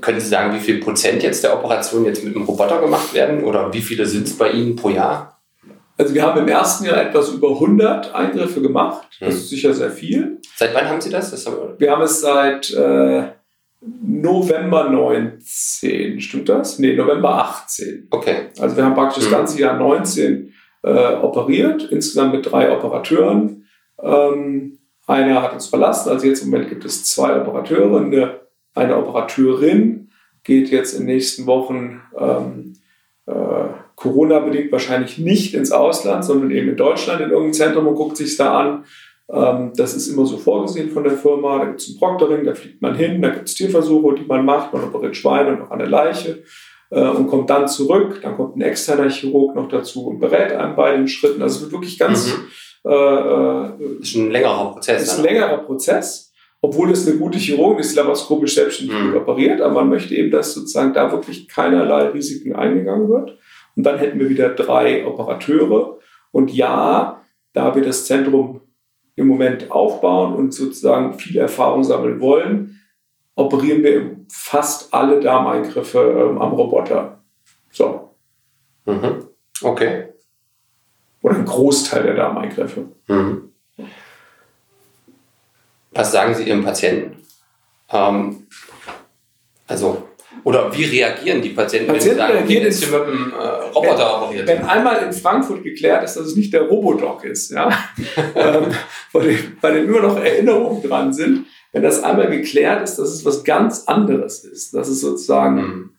Können 0.00 0.20
Sie 0.20 0.28
sagen, 0.28 0.54
wie 0.54 0.60
viel 0.60 0.80
Prozent 0.80 1.22
jetzt 1.22 1.44
der 1.44 1.54
Operation 1.54 2.04
jetzt 2.04 2.24
mit 2.24 2.34
einem 2.34 2.46
Roboter 2.46 2.80
gemacht 2.80 3.12
werden 3.12 3.44
oder 3.44 3.72
wie 3.72 3.82
viele 3.82 4.06
sind 4.06 4.26
es 4.26 4.38
bei 4.38 4.50
Ihnen 4.50 4.76
pro 4.76 4.90
Jahr? 4.90 5.40
Also 5.98 6.14
wir 6.14 6.22
haben 6.22 6.40
im 6.40 6.48
ersten 6.48 6.84
Jahr 6.84 7.00
etwas 7.00 7.30
über 7.30 7.50
100 7.50 8.14
Eingriffe 8.14 8.60
gemacht. 8.60 9.08
Das 9.20 9.34
hm. 9.34 9.36
ist 9.36 9.48
sicher 9.48 9.74
sehr 9.74 9.90
viel. 9.90 10.40
Seit 10.56 10.74
wann 10.74 10.88
haben 10.88 11.00
Sie 11.00 11.10
das? 11.10 11.30
das 11.30 11.46
haben 11.46 11.56
wir, 11.56 11.74
wir 11.78 11.90
haben 11.90 12.02
es 12.02 12.20
seit 12.20 12.70
äh, 12.72 13.24
November 13.80 14.90
19. 14.90 16.20
Stimmt 16.20 16.48
das? 16.48 16.78
Nee, 16.78 16.94
November 16.94 17.34
18. 17.34 18.08
Okay. 18.10 18.48
Also 18.58 18.76
wir 18.76 18.84
haben 18.84 18.94
praktisch 18.94 19.24
hm. 19.24 19.30
das 19.30 19.38
ganze 19.38 19.60
Jahr 19.60 19.76
19 19.76 20.52
äh, 20.82 21.14
operiert, 21.14 21.88
insgesamt 21.90 22.32
mit 22.32 22.50
drei 22.50 22.70
Operateuren. 22.70 23.66
Ähm, 24.02 24.75
einer 25.06 25.42
hat 25.42 25.52
uns 25.52 25.68
verlassen, 25.68 26.10
also 26.10 26.26
jetzt 26.26 26.42
im 26.42 26.50
Moment 26.50 26.68
gibt 26.68 26.84
es 26.84 27.04
zwei 27.04 27.40
Operateure. 27.40 28.00
Eine, 28.00 28.40
eine 28.74 28.96
Operateurin 28.96 30.10
geht 30.42 30.70
jetzt 30.70 30.94
in 30.94 31.06
den 31.06 31.14
nächsten 31.14 31.46
Wochen 31.46 32.02
ähm, 32.18 32.74
äh, 33.26 33.68
Corona-bedingt 33.94 34.72
wahrscheinlich 34.72 35.18
nicht 35.18 35.54
ins 35.54 35.72
Ausland, 35.72 36.24
sondern 36.24 36.50
eben 36.50 36.68
in 36.68 36.76
Deutschland 36.76 37.20
in 37.20 37.30
irgendein 37.30 37.54
Zentrum 37.54 37.86
und 37.86 37.94
guckt 37.94 38.16
sich 38.16 38.36
da 38.36 38.58
an. 38.58 38.84
Ähm, 39.30 39.72
das 39.76 39.94
ist 39.94 40.08
immer 40.08 40.26
so 40.26 40.36
vorgesehen 40.36 40.90
von 40.90 41.04
der 41.04 41.16
Firma. 41.16 41.58
Da 41.58 41.64
gibt 41.66 41.80
es 41.80 41.88
ein 41.88 41.98
Proctoring, 41.98 42.44
da 42.44 42.54
fliegt 42.54 42.82
man 42.82 42.94
hin, 42.94 43.22
da 43.22 43.30
gibt 43.30 43.48
es 43.48 43.54
Tierversuche, 43.54 44.16
die 44.16 44.26
man 44.26 44.44
macht, 44.44 44.72
man 44.72 44.84
operiert 44.84 45.16
Schweine 45.16 45.50
und 45.50 45.60
noch 45.60 45.70
eine 45.70 45.86
Leiche 45.86 46.42
äh, 46.90 47.08
und 47.08 47.28
kommt 47.28 47.48
dann 47.50 47.68
zurück. 47.68 48.20
Dann 48.22 48.36
kommt 48.36 48.56
ein 48.56 48.62
externer 48.62 49.08
Chirurg 49.08 49.54
noch 49.54 49.68
dazu 49.68 50.06
und 50.06 50.18
berät 50.18 50.52
einen 50.52 50.76
bei 50.76 50.96
den 50.96 51.08
Schritten. 51.08 51.42
Also 51.42 51.56
es 51.56 51.62
wird 51.62 51.72
wirklich 51.72 51.98
ganz. 51.98 52.26
Mhm. 52.26 52.44
Äh, 52.86 52.92
äh 52.92 54.00
ist 54.00 54.14
ein 54.14 54.30
längerer 54.30 54.72
Prozess. 54.72 55.02
Ist 55.02 55.18
ein 55.18 55.24
längerer 55.24 55.58
Prozess 55.58 56.26
obwohl 56.60 56.90
es 56.90 57.06
eine 57.06 57.18
gute 57.18 57.38
Chirurgin 57.38 57.78
ist, 57.78 57.94
laparoskopisch 57.94 58.54
selbstständig 58.54 58.96
mhm. 58.98 59.16
operiert, 59.16 59.60
aber 59.60 59.74
man 59.74 59.88
möchte 59.88 60.14
eben, 60.14 60.30
dass 60.30 60.54
sozusagen 60.54 60.92
da 60.94 61.12
wirklich 61.12 61.48
keinerlei 61.48 62.08
Risiken 62.08 62.56
eingegangen 62.56 63.08
wird. 63.08 63.38
Und 63.76 63.84
dann 63.84 63.98
hätten 63.98 64.18
wir 64.18 64.28
wieder 64.28 64.48
drei 64.48 65.06
Operateure. 65.06 65.98
Und 66.32 66.52
ja, 66.52 67.22
da 67.52 67.74
wir 67.74 67.82
das 67.82 68.06
Zentrum 68.06 68.62
im 69.16 69.28
Moment 69.28 69.70
aufbauen 69.70 70.34
und 70.34 70.52
sozusagen 70.52 71.14
viel 71.14 71.36
Erfahrung 71.38 71.84
sammeln 71.84 72.20
wollen, 72.20 72.80
operieren 73.34 73.82
wir 73.82 74.16
fast 74.28 74.92
alle 74.92 75.20
Darmeingriffe 75.20 76.00
ähm, 76.00 76.40
am 76.40 76.52
Roboter. 76.52 77.22
So. 77.70 78.16
Mhm. 78.86 79.26
Okay. 79.62 80.08
Oder 81.26 81.38
ein 81.38 81.44
Großteil 81.44 82.04
der 82.04 82.14
Darmeingriffe. 82.14 82.84
Mhm. 83.08 83.50
Was 85.90 86.12
sagen 86.12 86.32
Sie 86.36 86.44
Ihrem 86.44 86.64
Patienten? 86.64 87.16
Ähm, 87.90 88.46
also 89.66 90.06
oder 90.44 90.72
wie 90.72 90.84
reagieren 90.84 91.42
die 91.42 91.48
Patienten, 91.48 91.88
Patienten 91.88 92.18
wenn 92.18 92.28
sie 92.28 92.36
sagen, 92.36 92.48
jetzt 92.48 92.84
hier 92.84 92.96
mit 92.96 93.08
einem 93.08 93.32
äh, 93.32 93.44
Roboter 93.74 93.98
wenn, 93.98 94.22
operiert? 94.22 94.46
Wenn 94.46 94.62
einmal 94.62 95.02
in 95.02 95.12
Frankfurt 95.12 95.64
geklärt 95.64 96.04
ist, 96.04 96.14
dass 96.14 96.26
es 96.26 96.36
nicht 96.36 96.52
der 96.52 96.62
Robodoc 96.62 97.24
ist, 97.24 97.50
ja, 97.50 97.70
ähm, 98.36 98.66
bei, 99.12 99.20
dem, 99.24 99.56
bei 99.60 99.72
dem 99.72 99.88
immer 99.88 100.02
noch 100.02 100.16
Erinnerungen 100.16 100.80
dran 100.80 101.12
sind, 101.12 101.46
wenn 101.72 101.82
das 101.82 102.04
einmal 102.04 102.30
geklärt 102.30 102.84
ist, 102.84 103.00
dass 103.00 103.08
es 103.08 103.24
was 103.24 103.42
ganz 103.42 103.88
anderes 103.88 104.44
ist, 104.44 104.74
dass 104.74 104.86
es 104.86 105.00
sozusagen 105.00 105.56
mhm. 105.56 105.90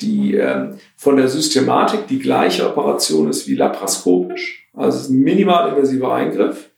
Die 0.00 0.36
äh, 0.36 0.74
von 0.96 1.16
der 1.16 1.28
Systematik 1.28 2.06
die 2.06 2.18
gleiche 2.18 2.68
Operation 2.68 3.28
ist 3.28 3.48
wie 3.48 3.54
laparoskopisch, 3.54 4.68
also 4.74 5.12
ein 5.12 5.18
minimal 5.20 5.70
invasiver 5.70 6.14
Eingriff, 6.14 6.70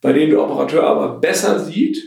bei 0.00 0.12
dem 0.12 0.30
der 0.30 0.42
Operateur 0.42 0.84
aber 0.84 1.20
besser 1.20 1.58
sieht 1.58 1.98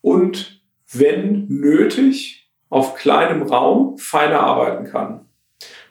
und 0.00 0.60
wenn 0.92 1.46
nötig 1.48 2.50
auf 2.68 2.94
kleinem 2.94 3.42
Raum 3.42 3.98
feiner 3.98 4.40
arbeiten 4.40 4.84
kann. 4.84 5.26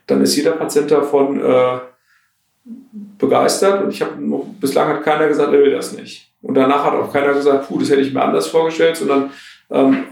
Dann 0.08 0.22
ist 0.22 0.36
jeder 0.36 0.52
Patient 0.52 0.90
davon 0.90 1.42
äh, 1.42 1.80
begeistert 3.18 3.84
und 3.84 3.92
ich 3.92 4.02
habe 4.02 4.16
bislang 4.60 4.88
hat 4.90 5.04
keiner 5.04 5.28
gesagt, 5.28 5.54
er 5.54 5.60
will 5.60 5.72
das 5.72 5.94
nicht. 5.94 6.32
Und 6.42 6.56
danach 6.56 6.84
hat 6.84 6.94
auch 6.94 7.12
keiner 7.12 7.34
gesagt, 7.34 7.68
puh, 7.68 7.80
das 7.80 7.90
hätte 7.90 8.02
ich 8.02 8.14
mir 8.14 8.22
anders 8.22 8.48
vorgestellt, 8.48 8.96
sondern 8.96 9.32
ähm, 9.70 10.06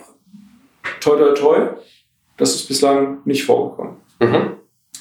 toi 0.99 1.17
toi 1.17 1.33
toi, 1.33 1.57
das 2.37 2.55
ist 2.55 2.67
bislang 2.67 3.19
nicht 3.25 3.43
vorgekommen. 3.43 3.97
Mhm. 4.19 4.53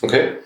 Okay. 0.03 0.39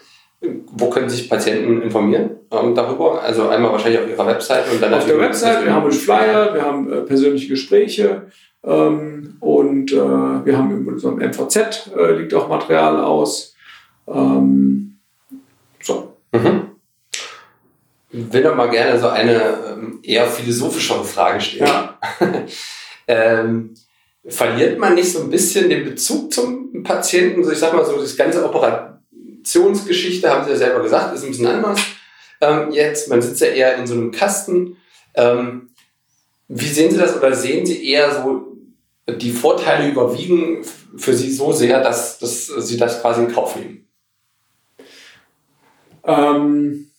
Wo 0.72 0.88
können 0.88 1.10
sich 1.10 1.28
Patienten 1.28 1.82
informieren 1.82 2.30
ähm, 2.50 2.74
darüber? 2.74 3.22
Also 3.22 3.48
einmal 3.48 3.72
wahrscheinlich 3.72 4.00
auf 4.00 4.08
ihrer 4.08 4.26
Website 4.26 4.72
und 4.72 4.82
dann 4.82 4.94
auf 4.94 5.04
der 5.04 5.18
Website. 5.18 5.64
Wir 5.64 5.74
haben 5.74 5.82
einen 5.82 5.92
Flyer, 5.92 6.54
wir 6.54 6.62
haben 6.62 6.92
äh, 6.92 7.00
persönliche 7.02 7.48
Gespräche. 7.48 8.26
Ähm, 8.64 9.36
und 9.40 9.92
äh, 9.92 9.96
wir 9.96 10.56
haben 10.56 10.70
in 10.70 10.86
unserem 10.86 11.18
MVZ 11.18 11.90
äh, 11.96 12.12
liegt 12.12 12.34
auch 12.34 12.48
Material 12.48 13.00
aus. 13.00 13.54
Ähm, 14.06 14.98
so. 15.82 16.16
Mhm. 16.32 16.70
Ich 18.12 18.32
will 18.32 18.42
noch 18.42 18.56
mal 18.56 18.70
gerne 18.70 18.98
so 18.98 19.08
eine 19.08 19.40
ähm, 19.72 20.00
eher 20.02 20.26
philosophischere 20.26 21.04
Frage 21.04 21.40
stellen. 21.40 21.70
Ja. 21.70 21.98
verliert 24.26 24.78
man 24.78 24.94
nicht 24.94 25.12
so 25.12 25.20
ein 25.20 25.30
bisschen 25.30 25.68
den 25.68 25.84
Bezug 25.84 26.32
zum 26.32 26.82
Patienten? 26.82 27.44
So, 27.44 27.50
ich 27.50 27.58
sag 27.58 27.72
mal 27.72 27.84
so, 27.84 27.96
das 28.00 28.16
ganze 28.16 28.44
Operationsgeschichte, 28.44 30.30
haben 30.30 30.44
Sie 30.44 30.50
ja 30.50 30.56
selber 30.56 30.82
gesagt, 30.82 31.14
ist 31.14 31.24
ein 31.24 31.30
bisschen 31.30 31.46
anders. 31.46 31.80
Ähm, 32.40 32.70
jetzt, 32.72 33.08
man 33.08 33.22
sitzt 33.22 33.40
ja 33.40 33.48
eher 33.48 33.76
in 33.76 33.86
so 33.86 33.94
einem 33.94 34.10
Kasten. 34.10 34.76
Ähm, 35.14 35.70
wie 36.48 36.68
sehen 36.68 36.90
Sie 36.90 36.98
das 36.98 37.16
oder 37.16 37.34
sehen 37.34 37.64
Sie 37.64 37.86
eher 37.86 38.14
so 38.14 38.56
die 39.08 39.32
Vorteile 39.32 39.90
überwiegen 39.90 40.64
für 40.96 41.14
Sie 41.14 41.30
so 41.32 41.52
sehr, 41.52 41.82
dass, 41.82 42.18
dass 42.18 42.46
Sie 42.46 42.76
das 42.76 43.00
quasi 43.00 43.22
in 43.22 43.32
Kauf 43.32 43.56
nehmen? 43.56 43.88
Ähm, 46.04 46.90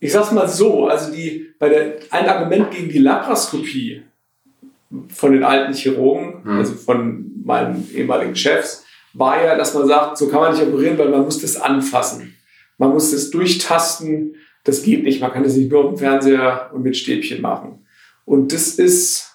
ich 0.00 0.12
sag's 0.12 0.32
mal 0.32 0.48
so, 0.48 0.86
also 0.86 1.12
die, 1.12 1.54
bei 1.58 1.68
der, 1.68 1.98
ein 2.10 2.28
Argument 2.28 2.70
gegen 2.70 2.88
die 2.88 2.98
Laparoskopie 2.98 4.02
von 5.08 5.32
den 5.32 5.44
alten 5.44 5.74
Chirurgen, 5.74 6.44
hm. 6.44 6.58
also 6.58 6.74
von 6.74 7.30
meinen 7.44 7.88
ehemaligen 7.94 8.36
Chefs, 8.36 8.84
war 9.14 9.42
ja, 9.42 9.56
dass 9.56 9.74
man 9.74 9.86
sagt, 9.86 10.18
so 10.18 10.28
kann 10.28 10.40
man 10.40 10.52
nicht 10.52 10.66
operieren, 10.66 10.98
weil 10.98 11.08
man 11.08 11.22
muss 11.22 11.40
das 11.40 11.60
anfassen. 11.60 12.34
Man 12.76 12.90
muss 12.90 13.10
das 13.10 13.30
durchtasten. 13.30 14.36
Das 14.64 14.82
geht 14.82 15.02
nicht. 15.02 15.20
Man 15.20 15.32
kann 15.32 15.42
das 15.42 15.56
nicht 15.56 15.70
nur 15.70 15.84
auf 15.84 15.94
dem 15.94 15.98
Fernseher 15.98 16.70
und 16.72 16.82
mit 16.82 16.96
Stäbchen 16.96 17.40
machen. 17.40 17.86
Und 18.24 18.52
das 18.52 18.72
ist 18.74 19.28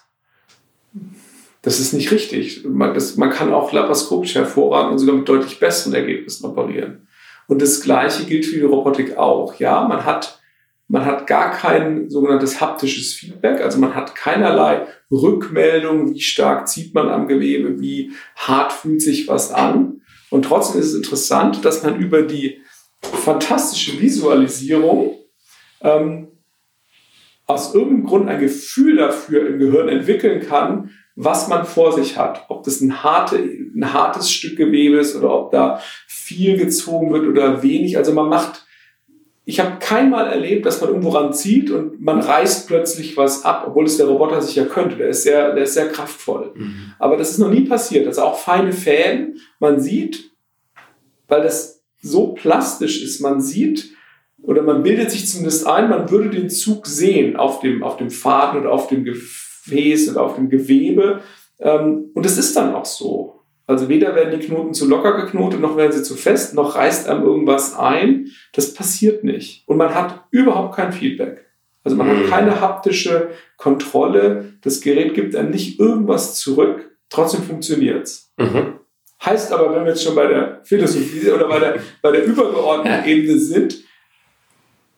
das 1.64 1.80
ist 1.80 1.94
nicht 1.94 2.12
richtig. 2.12 2.62
Man, 2.64 2.92
das, 2.92 3.16
man 3.16 3.30
kann 3.30 3.52
auch 3.52 3.72
laparoskopisch 3.72 4.34
hervorragend 4.34 4.92
und 4.92 4.98
sogar 4.98 5.16
mit 5.16 5.28
deutlich 5.28 5.58
besseren 5.58 5.94
Ergebnissen 5.94 6.44
operieren. 6.44 7.08
Und 7.46 7.62
das 7.62 7.80
Gleiche 7.80 8.24
gilt 8.24 8.44
für 8.44 8.56
die 8.56 8.64
Robotik 8.64 9.16
auch. 9.16 9.58
Ja, 9.58 9.88
man 9.88 10.04
hat, 10.04 10.40
man 10.88 11.04
hat 11.04 11.26
gar 11.26 11.50
kein 11.50 12.10
sogenanntes 12.10 12.60
haptisches 12.60 13.14
Feedback, 13.14 13.60
also 13.60 13.78
man 13.78 13.94
hat 13.94 14.14
keinerlei 14.14 14.86
Rückmeldung, 15.10 16.12
wie 16.12 16.20
stark 16.20 16.68
zieht 16.68 16.94
man 16.94 17.08
am 17.08 17.26
Gewebe, 17.26 17.80
wie 17.80 18.12
hart 18.36 18.72
fühlt 18.72 19.02
sich 19.02 19.28
was 19.28 19.50
an. 19.50 20.02
Und 20.30 20.44
trotzdem 20.44 20.80
ist 20.80 20.88
es 20.88 20.94
interessant, 20.94 21.64
dass 21.64 21.82
man 21.82 21.96
über 21.96 22.22
die 22.22 22.60
fantastische 23.02 24.00
Visualisierung 24.00 25.16
ähm, 25.80 26.28
aus 27.46 27.74
irgendeinem 27.74 28.06
Grund 28.06 28.28
ein 28.28 28.40
Gefühl 28.40 28.96
dafür 28.96 29.46
im 29.46 29.58
Gehirn 29.58 29.88
entwickeln 29.88 30.40
kann, 30.40 30.90
was 31.16 31.48
man 31.48 31.64
vor 31.64 31.92
sich 31.92 32.16
hat. 32.18 32.46
Ob 32.48 32.64
das 32.64 32.80
ein, 32.80 33.02
harte, 33.02 33.36
ein 33.36 33.92
hartes 33.92 34.30
Stück 34.30 34.56
Gewebe 34.56 34.96
ist 34.98 35.14
oder 35.14 35.30
ob 35.30 35.52
da 35.52 35.80
viel 36.06 36.56
gezogen 36.56 37.12
wird 37.12 37.26
oder 37.26 37.62
wenig. 37.62 37.96
Also 37.96 38.12
man 38.12 38.28
macht 38.28 38.63
ich 39.46 39.60
habe 39.60 39.78
keinmal 39.78 40.26
erlebt, 40.28 40.64
dass 40.64 40.80
man 40.80 40.90
irgendwo 40.90 41.10
ranzieht 41.10 41.70
und 41.70 42.00
man 42.00 42.20
reißt 42.20 42.66
plötzlich 42.66 43.16
was 43.16 43.44
ab, 43.44 43.64
obwohl 43.68 43.84
es 43.84 43.98
der 43.98 44.06
Roboter 44.06 44.40
sicher 44.40 44.64
könnte. 44.64 44.96
Der 44.96 45.08
ist 45.08 45.22
sehr, 45.22 45.54
der 45.54 45.64
ist 45.64 45.74
sehr 45.74 45.88
kraftvoll. 45.88 46.52
Mhm. 46.54 46.92
Aber 46.98 47.18
das 47.18 47.30
ist 47.30 47.38
noch 47.38 47.50
nie 47.50 47.62
passiert. 47.62 48.06
Also 48.06 48.22
auch 48.22 48.38
feine 48.38 48.72
Fäden, 48.72 49.40
man 49.60 49.80
sieht, 49.80 50.30
weil 51.28 51.42
das 51.42 51.82
so 52.00 52.28
plastisch 52.28 53.02
ist, 53.02 53.20
man 53.20 53.40
sieht, 53.40 53.90
oder 54.42 54.62
man 54.62 54.82
bildet 54.82 55.10
sich 55.10 55.28
zumindest 55.28 55.66
ein, 55.66 55.88
man 55.88 56.10
würde 56.10 56.30
den 56.30 56.50
Zug 56.50 56.86
sehen 56.86 57.36
auf 57.36 57.60
dem, 57.60 57.82
auf 57.82 57.96
dem 57.96 58.10
Faden 58.10 58.60
oder 58.60 58.72
auf 58.72 58.88
dem 58.88 59.04
Gefäß 59.04 60.10
oder 60.10 60.22
auf 60.22 60.36
dem 60.36 60.48
Gewebe. 60.48 61.20
Ähm, 61.60 62.10
und 62.14 62.24
es 62.24 62.38
ist 62.38 62.56
dann 62.56 62.74
auch 62.74 62.84
so. 62.84 63.33
Also 63.66 63.88
weder 63.88 64.14
werden 64.14 64.38
die 64.38 64.46
Knoten 64.46 64.74
zu 64.74 64.86
locker 64.86 65.12
geknotet, 65.22 65.60
noch 65.60 65.76
werden 65.76 65.92
sie 65.92 66.02
zu 66.02 66.16
fest, 66.16 66.54
noch 66.54 66.76
reißt 66.76 67.08
einem 67.08 67.22
irgendwas 67.22 67.76
ein. 67.76 68.30
Das 68.52 68.74
passiert 68.74 69.24
nicht. 69.24 69.66
Und 69.66 69.78
man 69.78 69.94
hat 69.94 70.24
überhaupt 70.30 70.76
kein 70.76 70.92
Feedback. 70.92 71.46
Also 71.82 71.96
man 71.96 72.08
mhm. 72.08 72.22
hat 72.22 72.30
keine 72.30 72.60
haptische 72.60 73.30
Kontrolle. 73.56 74.54
Das 74.62 74.80
Gerät 74.80 75.14
gibt 75.14 75.34
einem 75.34 75.50
nicht 75.50 75.80
irgendwas 75.80 76.34
zurück. 76.34 76.90
Trotzdem 77.08 77.42
funktioniert's. 77.42 78.32
Mhm. 78.36 78.80
Heißt 79.24 79.52
aber, 79.52 79.74
wenn 79.74 79.84
wir 79.84 79.92
jetzt 79.92 80.02
schon 80.02 80.14
bei 80.14 80.26
der 80.26 80.60
Philosophie 80.64 81.30
oder 81.34 81.48
bei 81.48 81.58
der, 81.58 81.76
bei 82.02 82.10
der 82.10 82.24
übergeordneten 82.24 83.06
Ebene 83.06 83.38
sind, 83.38 83.82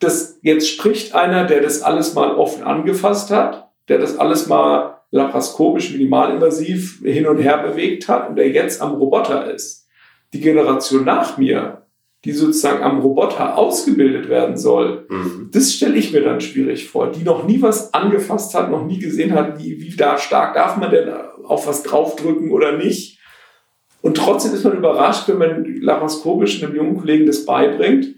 dass 0.00 0.38
jetzt 0.42 0.68
spricht 0.68 1.14
einer, 1.14 1.44
der 1.44 1.62
das 1.62 1.83
alles 1.83 2.14
mal 2.14 2.35
offen 2.35 2.64
angefasst 2.64 3.31
hat, 3.31 3.70
der 3.88 3.98
das 3.98 4.18
alles 4.18 4.46
mal 4.46 4.96
laparoskopisch 5.16 5.92
minimalinvasiv 5.92 7.00
hin 7.02 7.26
und 7.26 7.38
her 7.38 7.59
bewegt 7.59 8.09
hat 8.09 8.29
und 8.29 8.37
der 8.37 8.48
jetzt 8.50 8.81
am 8.81 8.92
Roboter 8.94 9.52
ist. 9.52 9.88
Die 10.33 10.40
Generation 10.40 11.05
nach 11.05 11.38
mir, 11.38 11.87
die 12.24 12.33
sozusagen 12.33 12.83
am 12.83 13.00
Roboter 13.00 13.57
ausgebildet 13.57 14.29
werden 14.29 14.57
soll, 14.57 15.07
mhm. 15.09 15.50
das 15.52 15.72
stelle 15.72 15.96
ich 15.96 16.12
mir 16.12 16.22
dann 16.22 16.40
schwierig 16.40 16.88
vor. 16.88 17.11
Die 17.11 17.24
noch 17.24 17.46
nie 17.46 17.62
was 17.62 17.94
angefasst 17.94 18.55
hat, 18.55 18.70
noch 18.70 18.85
nie 18.85 18.98
gesehen 18.98 19.35
hat, 19.35 19.59
wie, 19.59 19.81
wie 19.81 19.96
da 19.96 20.18
stark 20.18 20.55
darf 20.55 20.76
man 20.76 20.90
denn 20.90 21.09
auf 21.44 21.66
was 21.66 21.83
draufdrücken 21.83 22.50
oder 22.50 22.76
nicht. 22.76 23.18
Und 24.02 24.16
trotzdem 24.16 24.55
ist 24.55 24.64
man 24.64 24.76
überrascht, 24.76 25.29
wenn 25.29 25.38
man 25.38 25.64
laparoskopisch 25.81 26.62
einem 26.62 26.76
jungen 26.76 26.98
Kollegen 26.98 27.26
das 27.26 27.44
beibringt, 27.44 28.16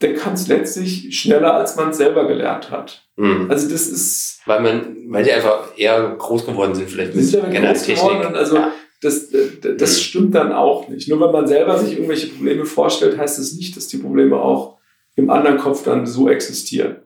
der 0.00 0.14
kann 0.14 0.34
es 0.34 0.48
letztlich 0.48 1.18
schneller, 1.18 1.54
als 1.54 1.76
man 1.76 1.90
es 1.90 1.98
selber 1.98 2.26
gelernt 2.26 2.70
hat. 2.70 3.06
Mhm. 3.16 3.50
Also 3.50 3.68
das 3.68 3.86
ist... 3.86 4.40
Weil 4.46 4.60
man, 4.62 4.96
weil 5.08 5.24
die 5.24 5.32
einfach 5.32 5.76
eher 5.76 6.16
groß 6.16 6.46
geworden 6.46 6.74
sind, 6.74 6.90
vielleicht 6.90 7.14
mit 7.14 7.30
generell 7.30 7.76
Technik. 7.76 8.24
Also 8.34 8.56
ja. 8.56 8.72
das, 9.02 9.30
das, 9.30 9.76
das 9.76 9.90
mhm. 9.96 10.00
stimmt 10.00 10.34
dann 10.34 10.52
auch 10.52 10.88
nicht. 10.88 11.08
Nur 11.08 11.20
wenn 11.20 11.32
man 11.32 11.46
selber 11.46 11.78
sich 11.78 11.92
irgendwelche 11.92 12.28
Probleme 12.28 12.64
vorstellt, 12.64 13.18
heißt 13.18 13.38
das 13.38 13.52
nicht, 13.52 13.76
dass 13.76 13.88
die 13.88 13.98
Probleme 13.98 14.36
auch 14.36 14.78
im 15.16 15.28
anderen 15.28 15.58
Kopf 15.58 15.84
dann 15.84 16.06
so 16.06 16.28
existieren. 16.30 16.96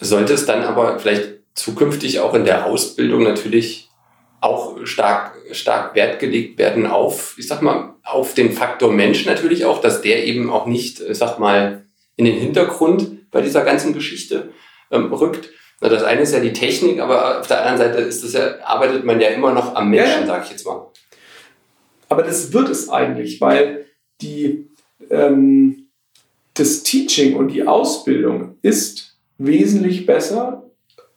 Sollte 0.00 0.32
es 0.32 0.46
dann 0.46 0.62
aber 0.62 0.98
vielleicht 0.98 1.38
zukünftig 1.54 2.20
auch 2.20 2.34
in 2.34 2.44
der 2.44 2.66
Ausbildung 2.66 3.22
natürlich 3.22 3.87
auch 4.40 4.84
stark, 4.86 5.36
stark 5.52 5.94
Wert 5.94 6.20
gelegt 6.20 6.58
werden 6.58 6.86
auf, 6.86 7.34
ich 7.38 7.48
sag 7.48 7.62
mal, 7.62 7.94
auf 8.04 8.34
den 8.34 8.52
Faktor 8.52 8.92
Mensch 8.92 9.26
natürlich 9.26 9.64
auch, 9.64 9.80
dass 9.80 10.00
der 10.00 10.24
eben 10.24 10.50
auch 10.50 10.66
nicht, 10.66 11.00
ich 11.00 11.18
sag 11.18 11.38
mal, 11.38 11.84
in 12.16 12.24
den 12.24 12.38
Hintergrund 12.38 13.30
bei 13.30 13.42
dieser 13.42 13.64
ganzen 13.64 13.92
Geschichte 13.92 14.50
ähm, 14.90 15.12
rückt. 15.12 15.50
Das 15.80 16.02
eine 16.02 16.22
ist 16.22 16.32
ja 16.32 16.40
die 16.40 16.52
Technik, 16.52 17.00
aber 17.00 17.40
auf 17.40 17.46
der 17.46 17.64
anderen 17.64 17.78
Seite 17.78 17.98
ist 18.02 18.24
das 18.24 18.32
ja, 18.32 18.58
arbeitet 18.64 19.04
man 19.04 19.20
ja 19.20 19.28
immer 19.28 19.52
noch 19.52 19.74
am 19.76 19.90
Menschen, 19.90 20.22
ja, 20.22 20.26
sag 20.26 20.44
ich 20.44 20.50
jetzt 20.50 20.66
mal. 20.66 20.90
Aber 22.08 22.22
das 22.22 22.52
wird 22.52 22.68
es 22.68 22.88
eigentlich, 22.88 23.40
weil 23.40 23.86
die, 24.20 24.68
ähm, 25.10 25.88
das 26.54 26.82
Teaching 26.82 27.36
und 27.36 27.48
die 27.48 27.64
Ausbildung 27.64 28.56
ist 28.62 29.16
wesentlich 29.36 30.06
besser 30.06 30.67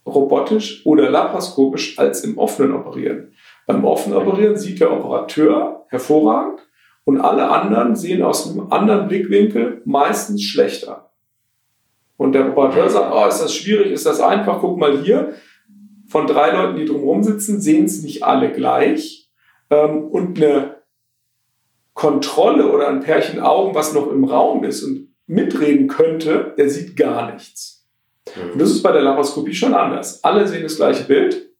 robotisch 0.06 0.86
oder 0.86 1.10
laparoskopisch 1.10 2.00
als 2.00 2.24
im 2.24 2.38
offenen 2.38 2.74
Operieren. 2.74 3.34
Beim 3.68 3.86
offenen 3.86 4.18
Operieren 4.18 4.58
sieht 4.58 4.80
der 4.80 4.92
Operateur 4.92 5.86
hervorragend 5.90 6.60
und 7.04 7.20
alle 7.20 7.50
anderen 7.50 7.96
sehen 7.96 8.22
aus 8.22 8.50
einem 8.50 8.72
anderen 8.72 9.08
Blickwinkel 9.08 9.82
meistens 9.86 10.44
schlechter. 10.44 11.12
Und 12.18 12.34
der 12.34 12.50
Operateur 12.50 12.90
sagt, 12.90 13.12
oh, 13.14 13.26
ist 13.28 13.42
das 13.42 13.56
schwierig, 13.56 13.92
ist 13.92 14.06
das 14.06 14.20
einfach, 14.20 14.60
guck 14.60 14.78
mal 14.78 15.00
hier. 15.00 15.34
Von 16.08 16.28
drei 16.28 16.52
Leuten, 16.52 16.76
die 16.76 16.86
drumherum 16.86 17.24
sitzen, 17.24 17.60
sehen 17.60 17.86
es 17.86 18.04
nicht 18.04 18.24
alle 18.24 18.52
gleich. 18.52 19.32
Ähm, 19.70 20.04
und 20.04 20.38
eine 20.38 20.82
Kontrolle 21.94 22.72
oder 22.72 22.90
ein 22.90 23.00
Pärchen 23.00 23.40
Augen, 23.40 23.74
was 23.74 23.94
noch 23.94 24.12
im 24.12 24.24
Raum 24.24 24.64
ist 24.64 24.84
und 24.84 25.16
mitreden 25.26 25.88
könnte, 25.88 26.54
der 26.58 26.70
sieht 26.70 26.96
gar 26.96 27.32
nichts. 27.32 27.81
Und 28.54 28.62
das 28.62 28.72
ist 28.72 28.82
bei 28.82 28.92
der 28.92 29.02
Laparoskopie 29.02 29.54
schon 29.54 29.74
anders. 29.74 30.24
Alle 30.24 30.48
sehen 30.48 30.64
das 30.64 30.78
gleiche 30.78 31.04
Bild 31.04 31.52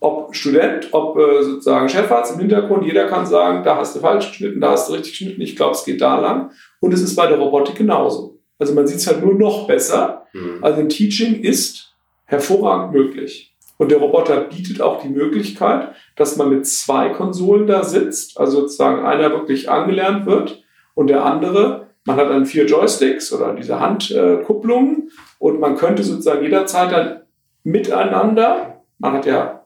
ob 0.00 0.34
Student, 0.34 0.88
ob 0.92 1.18
äh, 1.18 1.42
sozusagen 1.42 1.88
Chefarzt 1.88 2.34
im 2.34 2.40
Hintergrund, 2.40 2.84
jeder 2.84 3.06
kann 3.06 3.26
sagen, 3.26 3.62
da 3.62 3.76
hast 3.76 3.94
du 3.94 4.00
falsch 4.00 4.28
geschnitten, 4.28 4.60
da 4.60 4.72
hast 4.72 4.88
du 4.88 4.94
richtig 4.94 5.12
geschnitten, 5.12 5.42
ich 5.42 5.56
glaube, 5.56 5.72
es 5.72 5.84
geht 5.84 6.00
da 6.00 6.18
lang. 6.18 6.50
Und 6.80 6.94
es 6.94 7.02
ist 7.02 7.14
bei 7.14 7.26
der 7.26 7.38
Robotik 7.38 7.76
genauso. 7.76 8.38
Also 8.58 8.72
man 8.74 8.86
sieht 8.86 8.96
es 8.96 9.06
halt 9.06 9.22
nur 9.22 9.34
noch 9.34 9.66
besser. 9.66 10.26
Mhm. 10.32 10.58
Also 10.62 10.80
ein 10.80 10.88
Teaching 10.88 11.42
ist 11.42 11.94
hervorragend 12.24 12.94
möglich. 12.94 13.54
Und 13.76 13.90
der 13.90 13.98
Roboter 13.98 14.42
bietet 14.42 14.80
auch 14.80 15.02
die 15.02 15.08
Möglichkeit, 15.08 15.94
dass 16.16 16.36
man 16.36 16.50
mit 16.50 16.66
zwei 16.66 17.10
Konsolen 17.10 17.66
da 17.66 17.82
sitzt, 17.82 18.38
also 18.38 18.62
sozusagen 18.62 19.04
einer 19.04 19.30
wirklich 19.30 19.70
angelernt 19.70 20.26
wird 20.26 20.62
und 20.94 21.08
der 21.08 21.24
andere, 21.24 21.88
man 22.04 22.16
hat 22.16 22.28
dann 22.28 22.44
vier 22.44 22.66
Joysticks 22.66 23.32
oder 23.32 23.54
diese 23.54 23.80
Handkupplungen 23.80 25.10
und 25.40 25.58
man 25.58 25.74
könnte 25.74 26.04
sozusagen 26.04 26.44
jederzeit 26.44 26.92
dann 26.92 27.20
miteinander, 27.64 28.82
man 28.98 29.14
hat 29.14 29.26
ja 29.26 29.64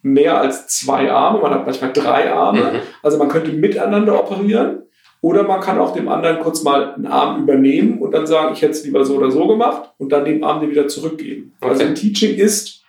mehr 0.00 0.40
als 0.40 0.68
zwei 0.68 1.10
Arme, 1.10 1.40
man 1.40 1.52
hat 1.52 1.66
manchmal 1.66 1.92
drei 1.92 2.32
Arme. 2.32 2.60
Mhm. 2.60 2.80
Also 3.02 3.18
man 3.18 3.28
könnte 3.28 3.52
miteinander 3.52 4.18
operieren 4.18 4.84
oder 5.20 5.42
man 5.42 5.60
kann 5.60 5.80
auch 5.80 5.92
dem 5.92 6.08
anderen 6.08 6.38
kurz 6.38 6.62
mal 6.62 6.94
einen 6.94 7.06
Arm 7.08 7.42
übernehmen 7.42 7.98
und 7.98 8.12
dann 8.12 8.28
sagen, 8.28 8.54
ich 8.54 8.62
hätte 8.62 8.72
es 8.72 8.84
lieber 8.84 9.04
so 9.04 9.16
oder 9.16 9.32
so 9.32 9.48
gemacht 9.48 9.90
und 9.98 10.12
dann 10.12 10.24
den 10.24 10.44
Arm 10.44 10.60
dir 10.60 10.70
wieder 10.70 10.86
zurückgeben. 10.86 11.52
Okay. 11.60 11.70
Also 11.70 11.84
ein 11.84 11.94
Teaching 11.96 12.36
ist 12.36 12.84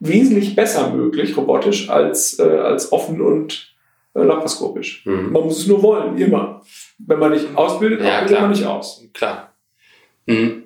wesentlich 0.00 0.56
besser 0.56 0.90
möglich, 0.94 1.36
robotisch, 1.36 1.90
als, 1.90 2.38
äh, 2.38 2.42
als 2.42 2.90
offen 2.90 3.20
und 3.20 3.74
äh, 4.14 4.22
laparoskopisch. 4.22 5.04
Mhm. 5.04 5.32
Man 5.32 5.42
muss 5.42 5.58
es 5.58 5.66
nur 5.66 5.82
wollen, 5.82 6.16
immer. 6.16 6.62
Wenn 6.98 7.18
man 7.18 7.32
nicht 7.32 7.54
ausbildet, 7.54 8.00
ja, 8.00 8.20
bildet 8.20 8.40
man 8.40 8.50
nicht 8.50 8.64
aus. 8.64 9.04
Klar. 9.12 9.52
Mhm. 10.24 10.63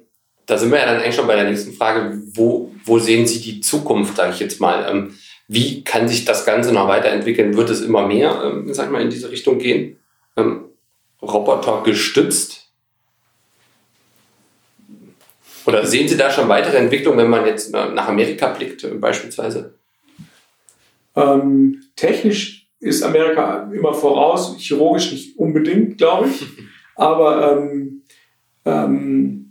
Da 0.49 0.57
sind 0.57 0.73
wir 0.73 0.79
ja 0.79 0.87
dann 0.87 1.03
eigentlich 1.03 1.15
schon 1.15 1.27
bei 1.27 1.37
der 1.37 1.45
nächsten 1.45 1.75
Frage. 1.75 2.23
Wo, 2.33 2.73
wo 2.87 2.99
sehen 2.99 3.27
Sie 3.27 3.39
die 3.39 3.61
Zukunft, 3.61 4.17
sage 4.17 4.33
ich 4.33 4.41
jetzt 4.41 4.63
mal? 4.63 4.89
Ähm, 4.91 5.15
wie 5.47 5.85
kann 5.85 6.09
sich 6.09 6.25
das 6.25 6.47
Ganze 6.47 6.73
noch 6.73 6.89
weiterentwickeln? 6.89 7.55
Wird 7.55 7.69
es 7.69 7.83
immer 7.83 8.07
mehr, 8.07 8.43
ähm, 8.43 8.73
sag 8.73 8.91
mal, 8.91 9.03
in 9.03 9.11
diese 9.11 9.31
Richtung 9.31 9.59
gehen? 9.59 9.99
Ähm, 10.39 10.65
Roboter 11.21 11.83
gestützt? 11.85 12.71
Oder 15.67 15.85
sehen 15.85 16.09
Sie 16.09 16.17
da 16.17 16.31
schon 16.31 16.49
weitere 16.49 16.79
Entwicklungen, 16.79 17.19
wenn 17.19 17.29
man 17.29 17.45
jetzt 17.45 17.71
nach 17.71 18.09
Amerika 18.09 18.49
blickt, 18.49 18.85
äh, 18.85 18.95
beispielsweise? 18.95 19.75
Ähm, 21.15 21.83
technisch 21.95 22.71
ist 22.81 23.03
Amerika 23.03 23.71
immer 23.71 23.93
voraus, 23.93 24.57
chirurgisch 24.59 25.13
nicht 25.13 25.39
unbedingt, 25.39 25.99
glaube 25.99 26.29
ich. 26.29 26.47
Aber 26.95 27.53
ähm, 27.53 28.03
ähm, 28.65 29.48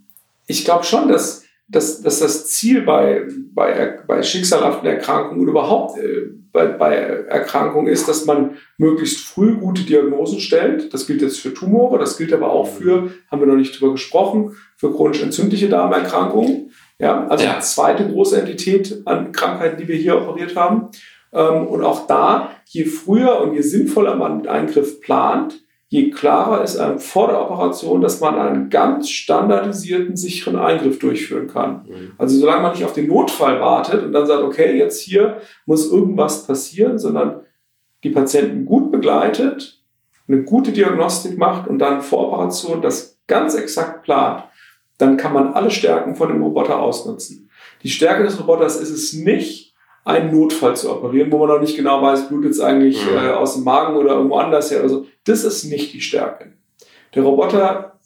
ich 0.47 0.65
glaube 0.65 0.83
schon, 0.83 1.07
dass 1.07 1.47
dass, 1.69 2.01
dass 2.01 2.19
das 2.19 2.47
Ziel 2.47 2.81
bei, 2.81 3.27
bei, 3.53 3.99
bei 4.07 4.23
schicksalhaften 4.23 4.88
Erkrankungen 4.88 5.41
oder 5.41 5.51
überhaupt 5.51 5.97
äh, 5.97 6.29
bei, 6.53 6.65
bei 6.67 6.95
Erkrankungen 6.95 7.91
ist, 7.91 8.07
dass 8.07 8.25
man 8.25 8.55
möglichst 8.77 9.19
früh 9.19 9.55
gute 9.55 9.83
Diagnosen 9.83 10.39
stellt. 10.39 10.93
Das 10.93 11.07
gilt 11.07 11.21
jetzt 11.21 11.39
für 11.39 11.53
Tumore, 11.53 11.99
das 11.99 12.17
gilt 12.17 12.31
aber 12.31 12.51
auch 12.51 12.67
für, 12.67 13.12
haben 13.29 13.41
wir 13.41 13.47
noch 13.47 13.57
nicht 13.57 13.79
drüber 13.79 13.91
gesprochen, 13.91 14.55
für 14.77 14.93
chronisch 14.93 15.21
entzündliche 15.21 15.67
Darmerkrankungen. 15.67 16.71
Ja, 16.99 17.27
also 17.27 17.43
ja. 17.43 17.55
die 17.55 17.62
zweite 17.62 18.07
große 18.07 18.39
Entität 18.39 19.01
an 19.05 19.33
Krankheiten, 19.33 19.77
die 19.77 19.88
wir 19.88 19.97
hier 19.97 20.17
operiert 20.17 20.55
haben. 20.55 20.88
Ähm, 21.33 21.67
und 21.67 21.83
auch 21.83 22.08
da, 22.08 22.52
je 22.65 22.85
früher 22.85 23.41
und 23.41 23.54
je 23.54 23.62
sinnvoller 23.62 24.15
man 24.15 24.43
den 24.43 24.48
Eingriff 24.48 25.02
plant, 25.02 25.62
je 25.90 26.10
klarer 26.10 26.63
ist 26.63 26.77
einem 26.77 27.00
vor 27.00 27.27
der 27.27 27.42
Operation, 27.42 28.02
dass 28.02 28.19
man 28.19 28.38
einen 28.38 28.69
ganz 28.69 29.10
standardisierten, 29.10 30.17
sicheren 30.17 30.58
Eingriff 30.58 31.00
durchführen 31.00 31.48
kann. 31.48 31.85
Mhm. 31.88 32.12
Also 32.17 32.38
solange 32.38 32.63
man 32.63 32.71
nicht 32.73 32.83
auf 32.83 32.94
den 32.94 33.08
Notfall 33.08 33.62
wartet 33.62 34.04
und 34.04 34.12
dann 34.12 34.25
sagt, 34.25 34.44
okay, 34.44 34.77
jetzt 34.77 35.02
hier 35.02 35.42
muss 35.65 35.90
irgendwas 35.92 36.46
passieren, 36.46 37.00
sondern 37.00 37.42
die 38.04 38.10
Patienten 38.10 38.65
gut 38.65 38.92
begleitet, 38.92 39.81
eine 40.27 40.44
gute 40.44 40.73
Diagnostik 40.73 41.38
macht 41.38 41.67
und 41.67 41.79
dann 41.79 42.02
vor 42.02 42.27
Operation 42.27 42.81
das 42.81 43.19
ganz 43.27 43.56
exakt 43.56 44.04
plant, 44.04 44.44
dann 44.98 45.15
kann 45.15 45.33
man 45.33 45.54
alle 45.54 45.71
Stärken 45.71 46.15
von 46.15 46.27
dem 46.27 46.42
Roboter 46.42 46.79
ausnutzen. 46.79 47.50
Die 47.83 47.90
Stärke 47.90 48.23
des 48.23 48.40
Roboters 48.40 48.77
ist 48.77 48.90
es 48.90 49.13
nicht, 49.13 49.66
einen 50.08 50.31
Notfall 50.31 50.75
zu 50.75 50.89
operieren, 50.89 51.31
wo 51.31 51.39
man 51.39 51.49
noch 51.49 51.60
nicht 51.60 51.75
genau 51.75 52.01
weiß, 52.01 52.29
blutet 52.29 52.51
es 52.51 52.62
eigentlich 52.62 53.05
mhm. 53.05 53.17
äh, 53.17 53.29
aus 53.31 53.55
dem 53.55 53.65
Magen 53.65 53.97
oder 53.97 54.15
irgendwo 54.15 54.37
anders 54.37 54.71
her. 54.71 54.81
Also 54.81 55.05
das 55.25 55.43
ist 55.43 55.65
nicht 55.65 55.93
die 55.93 55.99
Stärke. 55.99 56.53
Der 57.13 57.23
Roboter 57.23 57.99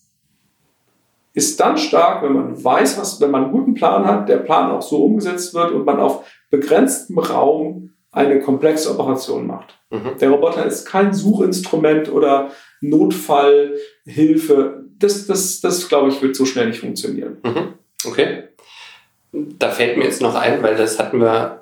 ist 1.33 1.59
dann 1.59 1.77
stark, 1.77 2.23
wenn 2.23 2.33
man 2.33 2.63
weiß, 2.63 2.99
was, 2.99 3.21
wenn 3.21 3.29
man 3.29 3.43
einen 3.43 3.53
guten 3.53 3.75
Plan 3.75 4.05
hat, 4.05 4.27
der 4.27 4.37
Plan 4.37 4.71
auch 4.71 4.81
so 4.81 5.05
umgesetzt 5.05 5.53
wird 5.53 5.71
und 5.71 5.85
man 5.85 5.99
auf 5.99 6.25
begrenztem 6.49 7.19
Raum 7.19 7.93
eine 8.11 8.41
komplexe 8.41 8.89
Operation 8.89 9.45
macht. 9.45 9.79
Mhm. 9.91 10.17
Der 10.19 10.31
Roboter 10.31 10.65
ist 10.65 10.85
kein 10.85 11.13
Suchinstrument 11.13 12.11
oder 12.11 12.49
Notfallhilfe. 12.81 14.85
Das, 14.97 15.27
das, 15.27 15.61
das 15.61 15.87
glaube 15.87 16.09
ich, 16.09 16.21
wird 16.21 16.35
so 16.35 16.45
schnell 16.45 16.67
nicht 16.67 16.79
funktionieren. 16.79 17.37
Mhm. 17.43 17.73
Okay. 18.05 18.45
Da 19.31 19.69
fällt 19.69 19.97
mir 19.97 20.05
jetzt 20.05 20.21
noch 20.21 20.35
ein, 20.35 20.61
weil 20.63 20.75
das 20.75 20.99
hatten 20.99 21.21
wir 21.21 21.61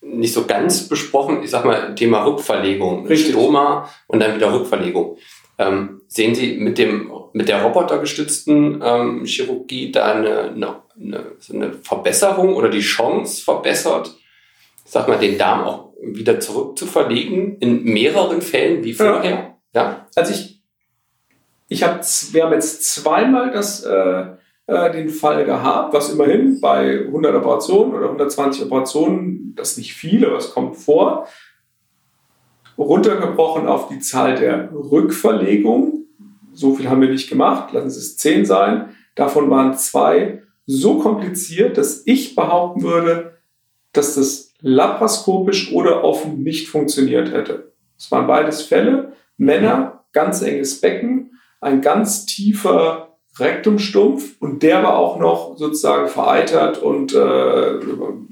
nicht 0.00 0.32
so 0.32 0.46
ganz 0.46 0.88
besprochen. 0.88 1.42
Ich 1.42 1.50
sag 1.50 1.64
mal, 1.64 1.94
Thema 1.94 2.24
Rückverlegung. 2.24 3.06
Richtig. 3.06 3.32
Stoma 3.32 3.88
und 4.06 4.20
dann 4.20 4.36
wieder 4.36 4.52
Rückverlegung. 4.52 5.18
Ähm, 5.58 6.00
sehen 6.08 6.34
Sie 6.34 6.54
mit 6.56 6.78
dem 6.78 7.10
mit 7.32 7.48
der 7.48 7.62
robotergestützten 7.62 8.82
ähm, 8.84 9.24
Chirurgie 9.24 9.92
da 9.92 10.12
eine, 10.12 10.50
eine, 10.50 10.82
eine, 11.00 11.26
eine 11.52 11.72
Verbesserung 11.74 12.54
oder 12.54 12.68
die 12.68 12.80
Chance 12.80 13.42
verbessert, 13.42 14.16
sag 14.84 15.08
mal, 15.08 15.18
den 15.18 15.38
Darm 15.38 15.64
auch 15.64 15.92
wieder 16.02 16.40
zurückzuverlegen 16.40 17.58
in 17.58 17.84
mehreren 17.84 18.42
Fällen 18.42 18.82
wie 18.84 18.94
vorher? 18.94 19.56
Ja. 19.72 19.82
ja? 19.82 20.06
Also 20.16 20.32
ich, 20.32 20.60
ich 21.68 21.82
habe, 21.82 22.00
wir 22.32 22.44
haben 22.44 22.52
jetzt 22.52 22.84
zweimal 22.92 23.52
das, 23.52 23.84
äh, 23.84 24.26
äh, 24.70 24.92
den 24.92 25.08
Fall 25.08 25.44
gehabt, 25.44 25.92
was 25.92 26.12
immerhin 26.12 26.60
bei 26.60 27.00
100 27.06 27.34
Operationen 27.34 27.92
oder 27.92 28.06
120 28.06 28.64
Operationen, 28.64 29.52
das 29.56 29.76
nicht 29.76 29.94
viel, 29.94 30.24
aber 30.24 30.36
es 30.36 30.52
kommt 30.52 30.76
vor, 30.76 31.26
runtergebrochen 32.78 33.66
auf 33.66 33.88
die 33.88 33.98
Zahl 33.98 34.36
der 34.36 34.72
Rückverlegungen. 34.72 36.06
So 36.52 36.74
viel 36.74 36.88
haben 36.88 37.00
wir 37.00 37.10
nicht 37.10 37.28
gemacht, 37.28 37.72
lassen 37.72 37.90
Sie 37.90 37.98
es 37.98 38.16
10 38.16 38.46
sein. 38.46 38.90
Davon 39.16 39.50
waren 39.50 39.74
zwei 39.74 40.42
so 40.66 40.98
kompliziert, 40.98 41.76
dass 41.76 42.06
ich 42.06 42.36
behaupten 42.36 42.82
würde, 42.82 43.38
dass 43.92 44.14
das 44.14 44.54
laparoskopisch 44.60 45.72
oder 45.72 46.04
offen 46.04 46.42
nicht 46.44 46.68
funktioniert 46.68 47.32
hätte. 47.32 47.72
Es 47.98 48.10
waren 48.12 48.28
beides 48.28 48.62
Fälle. 48.62 49.14
Männer, 49.36 50.04
ganz 50.12 50.42
enges 50.42 50.80
Becken, 50.80 51.38
ein 51.60 51.80
ganz 51.80 52.24
tiefer 52.24 53.09
Rektumstumpf 53.38 54.40
und 54.40 54.62
der 54.62 54.82
war 54.82 54.98
auch 54.98 55.18
noch 55.18 55.56
sozusagen 55.56 56.08
vereitert 56.08 56.78
und 56.78 57.14
äh, 57.14 57.80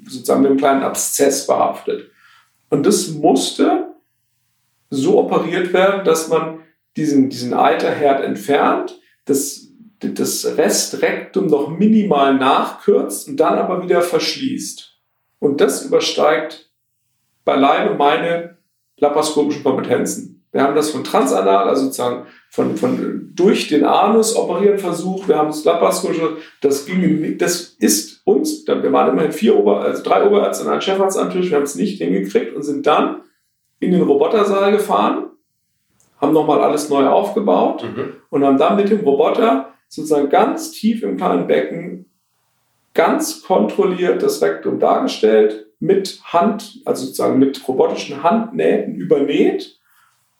sozusagen 0.04 0.42
mit 0.42 0.50
einem 0.50 0.58
kleinen 0.58 0.82
Abszess 0.82 1.46
behaftet. 1.46 2.10
Und 2.68 2.84
das 2.84 3.08
musste 3.08 3.94
so 4.90 5.18
operiert 5.18 5.72
werden, 5.72 6.04
dass 6.04 6.28
man 6.28 6.60
diesen, 6.96 7.30
diesen 7.30 7.54
Eiterherd 7.54 8.24
entfernt, 8.24 9.00
das, 9.24 9.68
das 10.00 10.56
Restrektum 10.56 11.46
noch 11.46 11.68
minimal 11.68 12.34
nachkürzt 12.34 13.28
und 13.28 13.38
dann 13.38 13.58
aber 13.58 13.82
wieder 13.82 14.02
verschließt. 14.02 14.96
Und 15.38 15.60
das 15.60 15.84
übersteigt 15.84 16.70
beileibe 17.44 17.94
meine 17.94 18.58
laparoskopischen 18.98 19.62
Kompetenzen. 19.62 20.37
Wir 20.58 20.64
haben 20.64 20.74
das 20.74 20.90
von 20.90 21.04
transanal, 21.04 21.68
also 21.68 21.84
sozusagen 21.84 22.26
von, 22.50 22.76
von 22.76 23.30
durch 23.32 23.68
den 23.68 23.84
Anus 23.84 24.34
operieren 24.34 24.80
versucht. 24.80 25.28
Wir 25.28 25.38
haben 25.38 25.50
das 25.50 25.62
laparoskopische, 25.62 26.38
das 26.60 26.84
ging, 26.84 27.38
das 27.38 27.76
ist 27.78 28.22
uns, 28.24 28.66
wir 28.66 28.92
waren 28.92 29.12
immerhin 29.12 29.30
vier 29.30 29.56
Ober, 29.56 29.82
also 29.82 30.02
drei 30.02 30.26
Oberärzte 30.26 30.66
und 30.66 30.72
ein 30.72 30.80
Chefarzt 30.80 31.16
am 31.16 31.30
Tisch, 31.30 31.50
wir 31.50 31.58
haben 31.58 31.62
es 31.62 31.76
nicht 31.76 32.02
hingekriegt 32.02 32.56
und 32.56 32.64
sind 32.64 32.84
dann 32.88 33.20
in 33.78 33.92
den 33.92 34.02
Robotersaal 34.02 34.72
gefahren, 34.72 35.26
haben 36.20 36.32
nochmal 36.32 36.60
alles 36.60 36.88
neu 36.88 37.06
aufgebaut 37.06 37.84
mhm. 37.84 38.14
und 38.28 38.44
haben 38.44 38.58
dann 38.58 38.74
mit 38.74 38.90
dem 38.90 39.02
Roboter 39.02 39.74
sozusagen 39.86 40.28
ganz 40.28 40.72
tief 40.72 41.04
im 41.04 41.16
kleinen 41.16 41.46
Becken 41.46 42.06
ganz 42.94 43.44
kontrolliert 43.44 44.24
das 44.24 44.42
Rektum 44.42 44.80
dargestellt, 44.80 45.66
mit 45.78 46.20
Hand, 46.24 46.80
also 46.84 47.04
sozusagen 47.04 47.38
mit 47.38 47.68
robotischen 47.68 48.24
Handnähten 48.24 48.96
übernäht, 48.96 49.77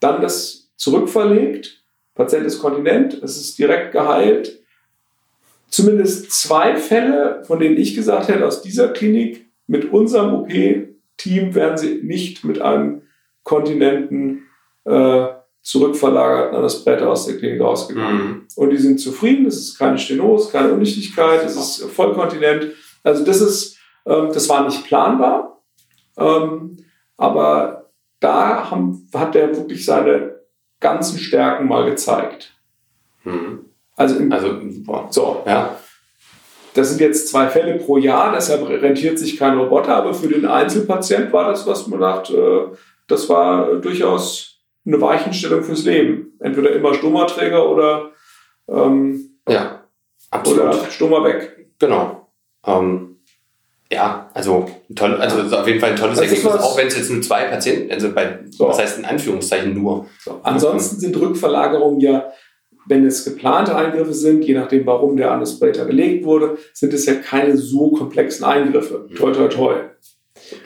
dann 0.01 0.21
das 0.21 0.71
zurückverlegt, 0.77 1.85
Patient 2.15 2.47
ist 2.47 2.61
kontinent, 2.61 3.15
es 3.23 3.37
ist 3.37 3.59
direkt 3.59 3.93
geheilt. 3.93 4.61
Zumindest 5.69 6.33
zwei 6.33 6.77
Fälle, 6.77 7.45
von 7.45 7.61
denen 7.61 7.77
ich 7.77 7.95
gesagt 7.95 8.29
hätte, 8.29 8.47
aus 8.47 8.63
dieser 8.63 8.89
Klinik 8.89 9.47
mit 9.67 9.93
unserem 9.93 10.35
OP-Team 10.35 11.55
wären 11.55 11.77
sie 11.77 12.01
nicht 12.03 12.45
mit 12.45 12.61
einem 12.61 13.03
Kontinenten 13.45 14.49
äh, 14.85 15.27
zurückverlagert 15.63 16.55
an 16.55 16.63
das 16.63 16.85
Brett 16.85 17.03
aus 17.03 17.27
der 17.27 17.37
Klinik 17.39 17.61
rausgegangen. 17.61 18.27
Mhm. 18.27 18.47
Und 18.57 18.71
die 18.71 18.79
sind 18.79 18.99
zufrieden, 18.99 19.47
es 19.47 19.59
ist 19.59 19.79
keine 19.79 19.99
Stenose, 19.99 20.51
keine 20.51 20.73
Undichtigkeit, 20.73 21.45
es 21.45 21.57
ist 21.57 21.85
vollkontinent. 21.93 22.73
Also 23.05 23.25
das 23.25 23.41
ist, 23.41 23.79
ähm, 24.07 24.31
das 24.33 24.49
war 24.49 24.65
nicht 24.65 24.85
planbar, 24.85 25.63
ähm, 26.17 26.79
aber 27.17 27.78
da 28.21 28.71
haben, 28.71 29.09
hat 29.15 29.37
er 29.37 29.57
wirklich 29.57 29.85
seine 29.85 30.41
ganzen 30.81 31.19
Stärken 31.19 31.67
mal 31.69 31.85
gezeigt. 31.89 32.55
Mhm. 33.25 33.67
Also, 33.97 34.17
im, 34.17 34.33
also 34.33 34.59
boah. 34.85 35.07
so, 35.11 35.43
ja. 35.47 35.77
Das 36.75 36.91
sind 36.91 37.01
jetzt 37.01 37.29
zwei 37.29 37.49
Fälle 37.49 37.79
pro 37.79 37.97
Jahr, 37.97 38.33
deshalb 38.33 38.69
rentiert 38.69 39.19
sich 39.19 39.37
kein 39.37 39.59
Roboter, 39.59 39.97
aber 39.97 40.15
für 40.15 40.29
den 40.29 40.47
Einzelpatient 40.47 41.33
war 41.33 41.51
das, 41.51 41.67
was 41.67 41.89
man 41.89 41.99
sagt, 41.99 42.31
äh, 42.31 42.67
das 43.09 43.29
war 43.29 43.75
durchaus 43.77 44.61
eine 44.87 45.01
Weichenstellung 45.01 45.63
fürs 45.63 45.85
Leben. 45.85 46.37
Entweder 46.39 46.71
immer 46.73 46.95
Stummerträger 46.95 47.69
oder, 47.69 48.13
ähm, 48.69 49.41
ja, 49.49 49.83
absolut. 50.31 50.63
oder 50.63 50.91
Stummer 50.91 51.25
weg. 51.25 51.71
Genau. 51.79 52.31
Ähm, 52.65 53.18
ja, 53.91 54.31
also, 54.35 54.69
toll, 54.95 55.15
also 55.15 55.57
auf 55.57 55.67
jeden 55.67 55.81
Fall 55.81 55.91
ein 55.91 55.97
tolles 55.97 56.19
das 56.19 56.29
Ergebnis, 56.29 56.53
auch 56.53 56.77
wenn 56.77 56.89
es 56.89 56.97
jetzt 56.97 57.11
nur 57.11 57.23
zwei 57.23 57.45
Patienten, 57.45 57.91
also 57.91 58.13
bei, 58.13 58.41
so. 58.51 58.69
was 58.69 58.79
heißt 58.79 58.99
in 58.99 59.07
Anführungszeichen 59.07 59.75
nur. 59.75 60.07
So. 60.23 60.41
Ansonsten 60.43 61.01
sind 61.01 61.19
Rückverlagerungen 61.19 62.01
ja, 62.01 62.31
wenn 62.87 63.07
es 63.07 63.25
geplante 63.25 63.75
Eingriffe 63.75 64.13
sind, 64.13 64.45
je 64.45 64.55
nachdem, 64.55 64.87
warum 64.87 65.17
der 65.17 65.31
Anuspalator 65.31 65.87
gelegt 65.87 66.25
wurde, 66.25 66.59
sind 66.73 66.93
es 66.93 67.07
ja 67.07 67.15
keine 67.15 67.57
so 67.57 67.91
komplexen 67.91 68.45
Eingriffe. 68.45 69.07
Mhm. 69.09 69.15
Toi, 69.15 69.33
toi, 69.33 69.49
toi. 69.49 69.75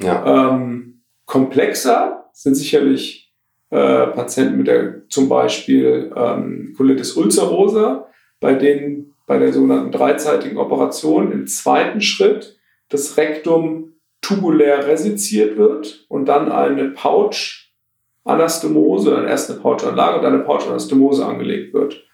Ja. 0.01 0.51
Ähm, 0.55 1.03
komplexer 1.27 2.29
sind 2.33 2.55
sicherlich 2.55 3.33
äh, 3.71 4.07
Patienten 4.09 4.59
mit 4.59 4.67
der 4.67 5.09
zum 5.09 5.29
Beispiel 5.29 6.13
ähm, 6.15 6.75
Colitis 6.77 7.17
ulcerosa, 7.17 8.07
bei 8.41 8.55
denen 8.55 9.15
bei 9.27 9.39
der 9.39 9.53
sogenannten 9.53 9.93
dreizeitigen 9.93 10.59
Operation 10.59 11.33
im 11.33 11.47
zweiten 11.47 12.01
Schritt 12.01 12.59
das 12.93 13.17
Rektum 13.17 13.95
tubulär 14.21 14.87
resiziert 14.87 15.57
wird 15.57 16.05
und 16.09 16.27
dann 16.27 16.53
eine 16.53 16.91
Pouch-Anastomose, 16.91 19.11
dann 19.11 19.27
erst 19.27 19.51
eine 19.51 19.59
Pouch-Anlage 19.61 20.19
und 20.19 20.23
dann 20.23 20.35
eine 20.35 20.45
Pouch-Anastomose 20.45 21.27
angelegt 21.27 21.75
wird. 21.75 22.05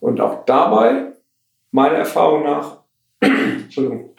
Und 0.00 0.20
auch 0.20 0.44
dabei, 0.44 1.14
meiner 1.70 1.96
Erfahrung 1.96 2.44
nach, 2.44 2.82
Entschuldigung, 3.20 4.14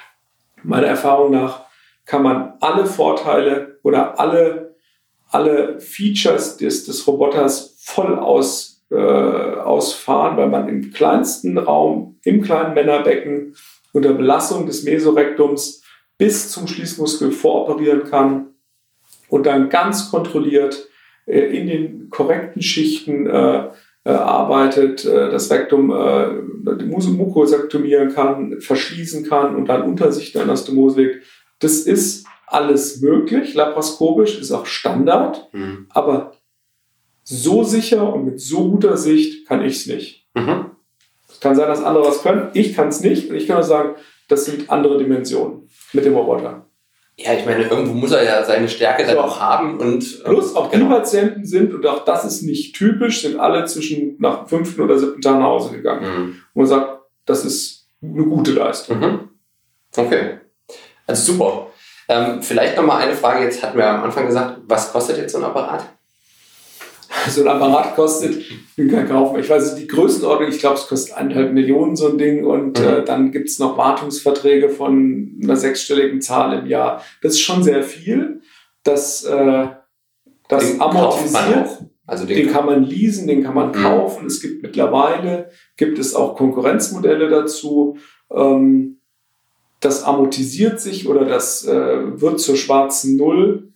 meiner 0.64 0.88
Erfahrung 0.88 1.32
nach, 1.32 1.68
kann 2.06 2.24
man 2.24 2.54
alle 2.60 2.86
Vorteile 2.86 3.80
oder 3.84 4.20
alle 4.20 4.68
alle 5.30 5.80
Features 5.80 6.58
des, 6.58 6.86
des 6.86 7.08
Roboters 7.08 7.76
voll 7.80 8.18
aus, 8.18 8.86
äh, 8.90 8.96
ausfahren, 8.96 10.38
weil 10.38 10.50
man 10.50 10.70
im 10.70 10.92
kleinsten 10.92 11.58
Raum, 11.58 12.20
im 12.24 12.42
kleinen 12.42 12.74
Männerbecken 12.74 13.56
unter 13.94 14.14
Belastung 14.14 14.66
des 14.66 14.84
Mesorektums 14.84 15.84
bis 16.18 16.50
zum 16.50 16.68
Schließmuskel 16.68 17.32
voroperieren 17.32 18.04
kann 18.06 18.48
und 19.30 19.46
dann 19.46 19.70
ganz 19.70 20.10
kontrolliert 20.10 20.88
äh, 21.26 21.40
in 21.40 21.68
den 21.68 22.10
korrekten 22.10 22.62
Schichten 22.62 23.28
äh, 23.28 23.70
äh, 24.08 24.12
arbeitet, 24.12 25.06
äh, 25.06 25.30
das 25.30 25.52
Rektum, 25.52 25.92
äh, 25.92 26.30
die 26.80 26.86
Mukosektomieren 26.86 28.14
kann, 28.14 28.62
verschließen 28.62 29.28
kann 29.28 29.56
und 29.56 29.68
dann 29.68 29.84
unter 29.84 30.12
sich 30.12 30.32
der 30.32 30.44
Anastomose 30.44 31.02
legt. 31.02 31.26
Das 31.60 31.82
ist 31.82 32.26
alles 32.48 33.02
möglich, 33.02 33.54
laparoskopisch 33.54 34.40
ist 34.40 34.52
auch 34.52 34.66
Standard, 34.66 35.50
mhm. 35.52 35.88
aber 35.90 36.32
so 37.24 37.64
sicher 37.64 38.14
und 38.14 38.24
mit 38.24 38.40
so 38.40 38.72
guter 38.72 38.96
Sicht 38.96 39.46
kann 39.46 39.62
ich 39.66 39.76
es 39.76 39.88
nicht. 39.88 40.30
Mhm. 40.34 40.68
Es 41.28 41.42
kann 41.42 41.58
sein, 41.58 41.68
dass 41.68 41.84
andere 41.84 42.06
was 42.06 42.24
können, 42.24 42.50
ich 42.54 42.74
kann 42.74 42.88
es 42.88 43.02
nicht 43.02 43.30
und 43.30 43.36
ich 43.36 43.48
kann 43.48 43.58
nur 43.58 43.64
sagen, 43.64 43.96
das 44.30 44.46
sind 44.46 44.70
andere 44.70 44.98
Dimensionen 44.98 45.67
mit 45.94 46.06
dem 46.06 46.16
Roboter. 46.16 46.66
Ja, 47.20 47.34
ich 47.34 47.46
meine, 47.46 47.64
irgendwo 47.64 47.94
muss 47.94 48.12
er 48.12 48.24
ja 48.24 48.44
seine 48.44 48.70
Stärke 48.70 49.04
dann 49.04 49.18
auch 49.18 49.40
haben 49.40 49.80
und. 49.80 50.24
Plus 50.24 50.56
auch 50.56 50.70
genau. 50.70 50.86
die 50.86 50.92
Patienten 50.92 51.46
sind, 51.46 51.74
und 51.74 51.86
auch 51.88 52.06
das 52.06 52.26
ist 52.26 52.44
nicht 52.44 52.76
typisch, 52.76 53.22
sind 53.22 53.40
alle 53.40 53.66
zwischen 53.66 54.18
nach 54.20 54.40
dem 54.40 54.48
fünften 54.48 54.82
oder 54.82 55.00
siebten 55.00 55.22
Tag 55.22 55.40
nach 55.40 55.46
Hause 55.46 55.72
gegangen. 55.72 56.02
Mhm. 56.04 56.26
Und 56.54 56.56
man 56.56 56.66
sagt, 56.68 57.00
das 57.26 57.44
ist 57.44 57.90
eine 58.04 58.24
gute 58.24 58.52
Leistung. 58.52 59.00
Mhm. 59.00 59.30
Okay. 59.96 60.38
Also 61.08 61.34
super. 61.34 61.68
Ähm, 62.08 62.44
vielleicht 62.44 62.78
nochmal 62.78 63.02
eine 63.02 63.14
Frage, 63.14 63.44
jetzt 63.44 63.64
hatten 63.64 63.78
wir 63.78 63.88
am 63.88 64.04
Anfang 64.04 64.28
gesagt, 64.28 64.60
was 64.68 64.92
kostet 64.92 65.18
jetzt 65.18 65.32
so 65.32 65.40
ein 65.40 65.44
Apparat? 65.44 65.86
so 67.30 67.42
ein 67.42 67.48
Apparat 67.48 67.96
kostet, 67.96 68.44
bin 68.76 68.90
kein 68.90 69.08
Kaufmann. 69.08 69.42
Ich 69.42 69.50
weiß 69.50 69.74
nicht, 69.74 69.84
die 69.84 69.88
Größenordnung, 69.88 70.50
ich 70.50 70.60
glaube, 70.60 70.76
es 70.76 70.88
kostet 70.88 71.16
eineinhalb 71.16 71.54
Millionen 71.54 71.96
so 71.96 72.10
ein 72.10 72.18
Ding 72.18 72.46
und 72.46 72.80
mhm. 72.80 72.86
äh, 72.86 73.04
dann 73.04 73.32
gibt's 73.32 73.60
noch 73.60 73.78
Wartungsverträge 73.78 74.70
von 74.70 75.40
einer 75.42 75.56
sechsstelligen 75.56 76.22
Zahl 76.22 76.60
im 76.60 76.68
Jahr. 76.68 77.04
Das 77.22 77.34
ist 77.34 77.42
schon 77.42 77.64
sehr 77.64 77.84
viel. 77.84 78.42
Das, 78.84 79.24
äh, 79.24 79.68
das 80.48 80.72
den 80.72 80.82
amortisiert. 80.82 81.86
Also 82.06 82.26
den, 82.26 82.38
den, 82.38 82.52
kann 82.52 82.66
man 82.66 82.84
leasen, 82.84 83.28
den 83.28 83.44
kann 83.44 83.54
man 83.54 83.70
mhm. 83.70 83.74
kaufen. 83.74 84.28
Es 84.28 84.42
gibt 84.42 84.64
mittlerweile, 84.64 85.50
gibt 85.76 86.00
es 86.00 86.16
auch 86.16 86.36
Konkurrenzmodelle 86.36 87.30
dazu. 87.30 87.98
Ähm, 88.32 89.02
das 89.82 90.04
amortisiert 90.04 90.80
sich 90.80 91.08
oder 91.08 91.26
das 91.26 91.66
äh, 91.66 92.22
wird 92.22 92.40
zur 92.40 92.56
schwarzen 92.56 93.18
Null 93.18 93.74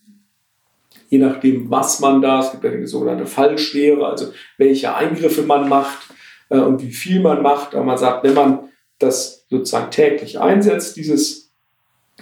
je 1.11 1.19
nachdem, 1.19 1.69
was 1.69 1.99
man 1.99 2.21
da, 2.21 2.39
es 2.39 2.51
gibt 2.51 2.63
ja 2.63 2.71
die 2.71 2.87
sogenannte 2.87 3.25
Fallschwere, 3.25 4.07
also 4.07 4.31
welche 4.57 4.95
Eingriffe 4.95 5.43
man 5.43 5.67
macht 5.67 6.09
äh, 6.49 6.57
und 6.57 6.81
wie 6.81 6.93
viel 6.93 7.19
man 7.19 7.41
macht. 7.41 7.75
Aber 7.75 7.83
man 7.83 7.97
sagt, 7.97 8.23
wenn 8.23 8.33
man 8.33 8.59
das 8.97 9.45
sozusagen 9.49 9.91
täglich 9.91 10.39
einsetzt, 10.39 10.95
dieses, 10.95 11.51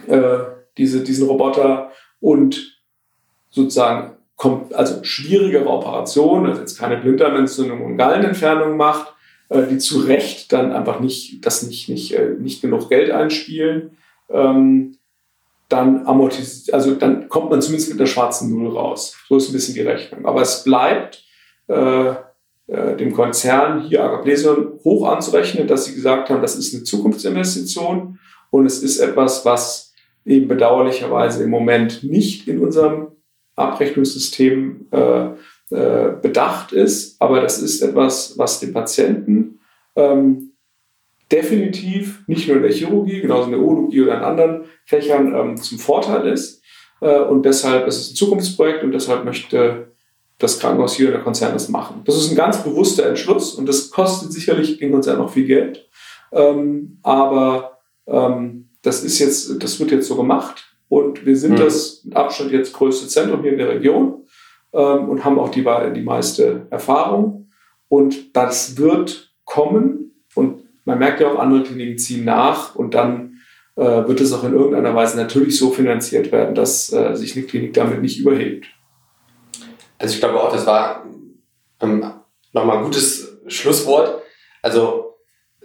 äh, 0.08 0.38
diese, 0.76 1.04
diesen 1.04 1.28
Roboter 1.28 1.92
und 2.18 2.80
sozusagen 3.50 4.16
kommt, 4.34 4.74
also 4.74 5.04
schwierigere 5.04 5.68
Operationen, 5.68 6.46
also 6.46 6.60
jetzt 6.60 6.76
keine 6.76 6.96
Blinddarmentzündung 6.96 7.84
und 7.84 7.96
Gallenentfernung 7.96 8.76
macht, 8.76 9.14
äh, 9.50 9.68
die 9.68 9.78
zu 9.78 10.00
Recht 10.00 10.52
dann 10.52 10.72
einfach 10.72 10.98
nicht, 10.98 11.46
das 11.46 11.62
nicht, 11.62 11.88
nicht, 11.88 12.12
äh, 12.14 12.30
nicht 12.40 12.60
genug 12.60 12.88
Geld 12.88 13.12
einspielen, 13.12 13.96
ähm, 14.30 14.96
dann 15.70 16.06
amortisiert, 16.06 16.74
also 16.74 16.94
dann 16.94 17.28
kommt 17.28 17.50
man 17.50 17.62
zumindest 17.62 17.90
mit 17.90 18.00
der 18.00 18.06
schwarzen 18.06 18.50
Null 18.50 18.76
raus. 18.76 19.16
So 19.28 19.36
ist 19.36 19.48
ein 19.48 19.52
bisschen 19.52 19.74
die 19.74 19.80
Rechnung. 19.80 20.26
Aber 20.26 20.42
es 20.42 20.64
bleibt 20.64 21.24
äh, 21.68 22.10
äh, 22.66 22.96
dem 22.96 23.12
Konzern 23.12 23.82
hier 23.82 24.04
Agaplesion 24.04 24.80
hoch 24.84 25.08
anzurechnen, 25.08 25.66
dass 25.66 25.86
sie 25.86 25.94
gesagt 25.94 26.28
haben, 26.28 26.42
das 26.42 26.56
ist 26.56 26.74
eine 26.74 26.84
Zukunftsinvestition 26.84 28.18
und 28.50 28.66
es 28.66 28.82
ist 28.82 28.98
etwas, 28.98 29.44
was 29.44 29.94
eben 30.24 30.48
bedauerlicherweise 30.48 31.44
im 31.44 31.50
Moment 31.50 32.02
nicht 32.02 32.46
in 32.48 32.60
unserem 32.60 33.08
Abrechnungssystem 33.56 34.88
äh, 34.90 35.26
äh, 35.70 36.12
bedacht 36.20 36.72
ist, 36.72 37.20
aber 37.20 37.40
das 37.40 37.60
ist 37.60 37.80
etwas, 37.82 38.36
was 38.36 38.60
den 38.60 38.72
Patienten 38.72 39.60
ähm, 39.96 40.49
definitiv 41.30 42.22
nicht 42.26 42.48
nur 42.48 42.56
in 42.56 42.62
der 42.62 42.72
Chirurgie, 42.72 43.20
genauso 43.20 43.44
in 43.44 43.52
der 43.52 43.60
Urologie 43.60 44.02
oder 44.02 44.18
in 44.18 44.24
anderen 44.24 44.64
Fächern 44.84 45.34
ähm, 45.34 45.56
zum 45.56 45.78
Vorteil 45.78 46.26
ist. 46.26 46.62
Äh, 47.00 47.20
und 47.20 47.44
deshalb 47.44 47.86
ist 47.86 48.00
es 48.00 48.10
ein 48.10 48.16
Zukunftsprojekt 48.16 48.82
und 48.82 48.92
deshalb 48.92 49.24
möchte 49.24 49.92
das 50.38 50.58
Krankenhaus 50.58 50.94
hier 50.94 51.08
oder 51.08 51.18
der 51.18 51.24
Konzern 51.24 51.52
das 51.52 51.68
machen. 51.68 52.02
Das 52.04 52.16
ist 52.16 52.30
ein 52.30 52.36
ganz 52.36 52.62
bewusster 52.64 53.06
Entschluss 53.06 53.54
und 53.54 53.68
das 53.68 53.90
kostet 53.90 54.32
sicherlich 54.32 54.78
den 54.78 54.90
Konzern 54.90 55.18
noch 55.18 55.30
viel 55.30 55.46
Geld. 55.46 55.88
Ähm, 56.32 56.98
aber 57.02 57.78
ähm, 58.06 58.70
das 58.82 59.04
ist 59.04 59.18
jetzt, 59.18 59.62
das 59.62 59.78
wird 59.78 59.90
jetzt 59.90 60.08
so 60.08 60.16
gemacht 60.16 60.74
und 60.88 61.26
wir 61.26 61.36
sind 61.36 61.52
mhm. 61.52 61.56
das 61.58 62.02
mit 62.04 62.16
Abstand 62.16 62.52
jetzt 62.52 62.72
größte 62.72 63.06
Zentrum 63.08 63.42
hier 63.42 63.52
in 63.52 63.58
der 63.58 63.68
Region 63.68 64.24
ähm, 64.72 65.08
und 65.08 65.24
haben 65.24 65.38
auch 65.38 65.50
die, 65.50 65.64
die 65.94 66.02
meiste 66.02 66.66
Erfahrung. 66.70 67.50
Und 67.88 68.36
das 68.36 68.78
wird 68.78 69.34
kommen 69.44 70.24
und 70.34 70.59
man 70.84 70.98
merkt 70.98 71.20
ja 71.20 71.30
auch, 71.30 71.38
andere 71.38 71.62
Kliniken 71.62 71.98
ziehen 71.98 72.24
nach 72.24 72.74
und 72.74 72.94
dann 72.94 73.40
äh, 73.76 73.82
wird 73.82 74.20
es 74.20 74.32
auch 74.32 74.44
in 74.44 74.54
irgendeiner 74.54 74.94
Weise 74.94 75.16
natürlich 75.16 75.58
so 75.58 75.70
finanziert 75.70 76.32
werden, 76.32 76.54
dass 76.54 76.92
äh, 76.92 77.14
sich 77.14 77.36
eine 77.36 77.46
Klinik 77.46 77.74
damit 77.74 78.02
nicht 78.02 78.20
überhebt. 78.20 78.66
Also 79.98 80.14
ich 80.14 80.20
glaube 80.20 80.42
auch, 80.42 80.52
das 80.52 80.66
war 80.66 81.06
ähm, 81.80 82.04
nochmal 82.52 82.78
ein 82.78 82.84
gutes 82.84 83.38
Schlusswort. 83.46 84.22
Also 84.62 85.16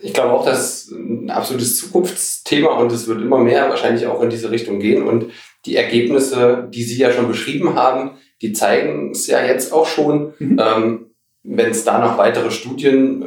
ich 0.02 0.14
glaube 0.14 0.34
auch, 0.34 0.46
das 0.46 0.60
ist 0.60 0.92
ein 0.92 1.30
absolutes 1.30 1.78
Zukunftsthema 1.78 2.78
und 2.78 2.92
es 2.92 3.08
wird 3.08 3.22
immer 3.22 3.40
mehr 3.40 3.70
wahrscheinlich 3.70 4.06
auch 4.08 4.22
in 4.22 4.30
diese 4.30 4.52
Richtung 4.52 4.80
gehen. 4.80 5.04
Und 5.04 5.32
die 5.66 5.76
Ergebnisse, 5.76 6.68
die 6.70 6.84
Sie 6.84 6.98
ja 6.98 7.12
schon 7.12 7.28
beschrieben 7.28 7.76
haben, 7.76 8.12
die 8.42 8.54
zeigen 8.54 9.12
es 9.12 9.28
ja 9.28 9.44
jetzt 9.44 9.72
auch 9.72 9.86
schon. 9.86 10.34
Mhm. 10.40 10.60
Ähm, 10.60 11.15
wenn 11.48 11.72
es 11.72 11.84
da 11.84 12.00
noch 12.00 12.18
weitere 12.18 12.50
Studien 12.52 13.22
äh, 13.22 13.26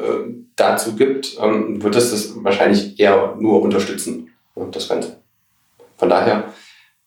dazu 0.57 0.97
gibt, 0.97 1.39
ähm, 1.41 1.83
wird 1.83 1.95
es 1.97 2.11
das 2.11 2.33
wahrscheinlich 2.43 2.99
eher 2.99 3.37
nur 3.39 3.63
unterstützen, 3.63 4.31
das 4.73 4.89
Ganze. 4.89 5.23
Von 5.97 6.09
daher, 6.09 6.53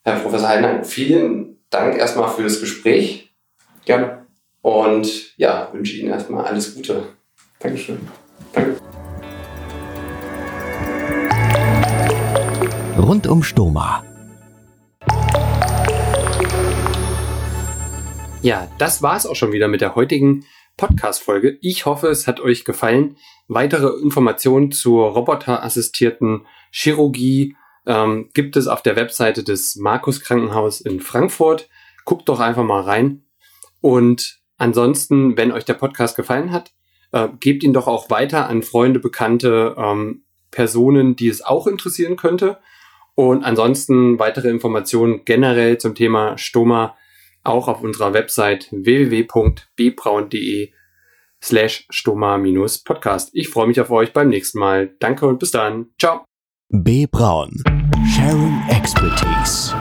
Herr 0.03 0.20
Professor 0.20 0.47
Heidner, 0.47 0.84
vielen 0.84 1.57
Dank 1.70 1.97
erstmal 1.97 2.30
für 2.30 2.43
das 2.43 2.59
Gespräch. 2.59 3.34
Gerne. 3.86 4.26
Und 4.62 5.38
ja, 5.38 5.70
wünsche 5.74 5.97
Ihnen 5.97 6.12
erstmal 6.12 6.45
alles 6.45 6.76
Gute. 6.76 7.03
Dankeschön. 7.59 7.99
Danke. 8.53 8.78
Rund 12.97 13.28
um 13.28 13.43
Stoma. 13.43 14.03
Ja, 18.41 18.68
das 18.78 19.03
war 19.03 19.18
es 19.18 19.26
auch 19.26 19.36
schon 19.36 19.51
wieder 19.51 19.68
mit 19.68 19.82
der 19.82 19.95
heutigen 19.95 20.45
Podcast-Folge. 20.82 21.59
Ich 21.61 21.86
hoffe, 21.86 22.07
es 22.07 22.25
hat 22.25 22.39
euch 22.39 22.65
gefallen. 22.65 23.15
Weitere 23.47 24.01
Informationen 24.01 24.71
zur 24.71 25.09
roboterassistierten 25.11 26.47
Chirurgie 26.71 27.55
ähm, 27.86 28.32
gibt 28.34 28.57
es 28.57 28.65
auf 28.65 28.82
der 28.82 28.95
Webseite 28.95 29.43
des 29.43 29.75
Markus 29.75 30.21
Krankenhaus 30.21 30.82
in 30.82 30.99
Frankfurt. 30.99 31.69
Guckt 32.03 32.27
doch 32.27 32.39
einfach 32.39 32.63
mal 32.63 32.82
rein. 32.82 33.25
Und 33.79 34.39
ansonsten, 34.57 35.38
wenn 35.38 35.51
euch 35.51 35.65
der 35.65 35.75
Podcast 35.75 36.15
gefallen 36.15 36.51
hat, 36.51 36.71
äh, 37.11 37.27
gebt 37.39 37.61
ihn 37.61 37.73
doch 37.73 37.86
auch 37.86 38.09
weiter 38.09 38.49
an 38.49 38.63
Freunde, 38.63 38.99
Bekannte, 38.99 39.75
ähm, 39.77 40.23
Personen, 40.49 41.15
die 41.15 41.27
es 41.27 41.43
auch 41.43 41.67
interessieren 41.67 42.15
könnte. 42.15 42.57
Und 43.13 43.43
ansonsten 43.43 44.17
weitere 44.17 44.49
Informationen 44.49 45.25
generell 45.25 45.77
zum 45.77 45.93
Thema 45.93 46.39
Stoma 46.39 46.97
auch 47.43 47.67
auf 47.67 47.81
unserer 47.81 48.13
Website 48.13 48.69
www.bbraun.de 48.71 50.71
slash 51.43 51.85
stoma-podcast. 51.89 53.31
Ich 53.33 53.49
freue 53.49 53.67
mich 53.67 53.81
auf 53.81 53.91
euch 53.91 54.13
beim 54.13 54.29
nächsten 54.29 54.59
Mal. 54.59 54.95
Danke 54.99 55.27
und 55.27 55.39
bis 55.39 55.51
dann. 55.51 55.87
Ciao. 55.99 56.23
B. 56.69 57.05
Braun. 57.05 57.61
Sharing 58.15 58.61
Expertise. 58.69 59.75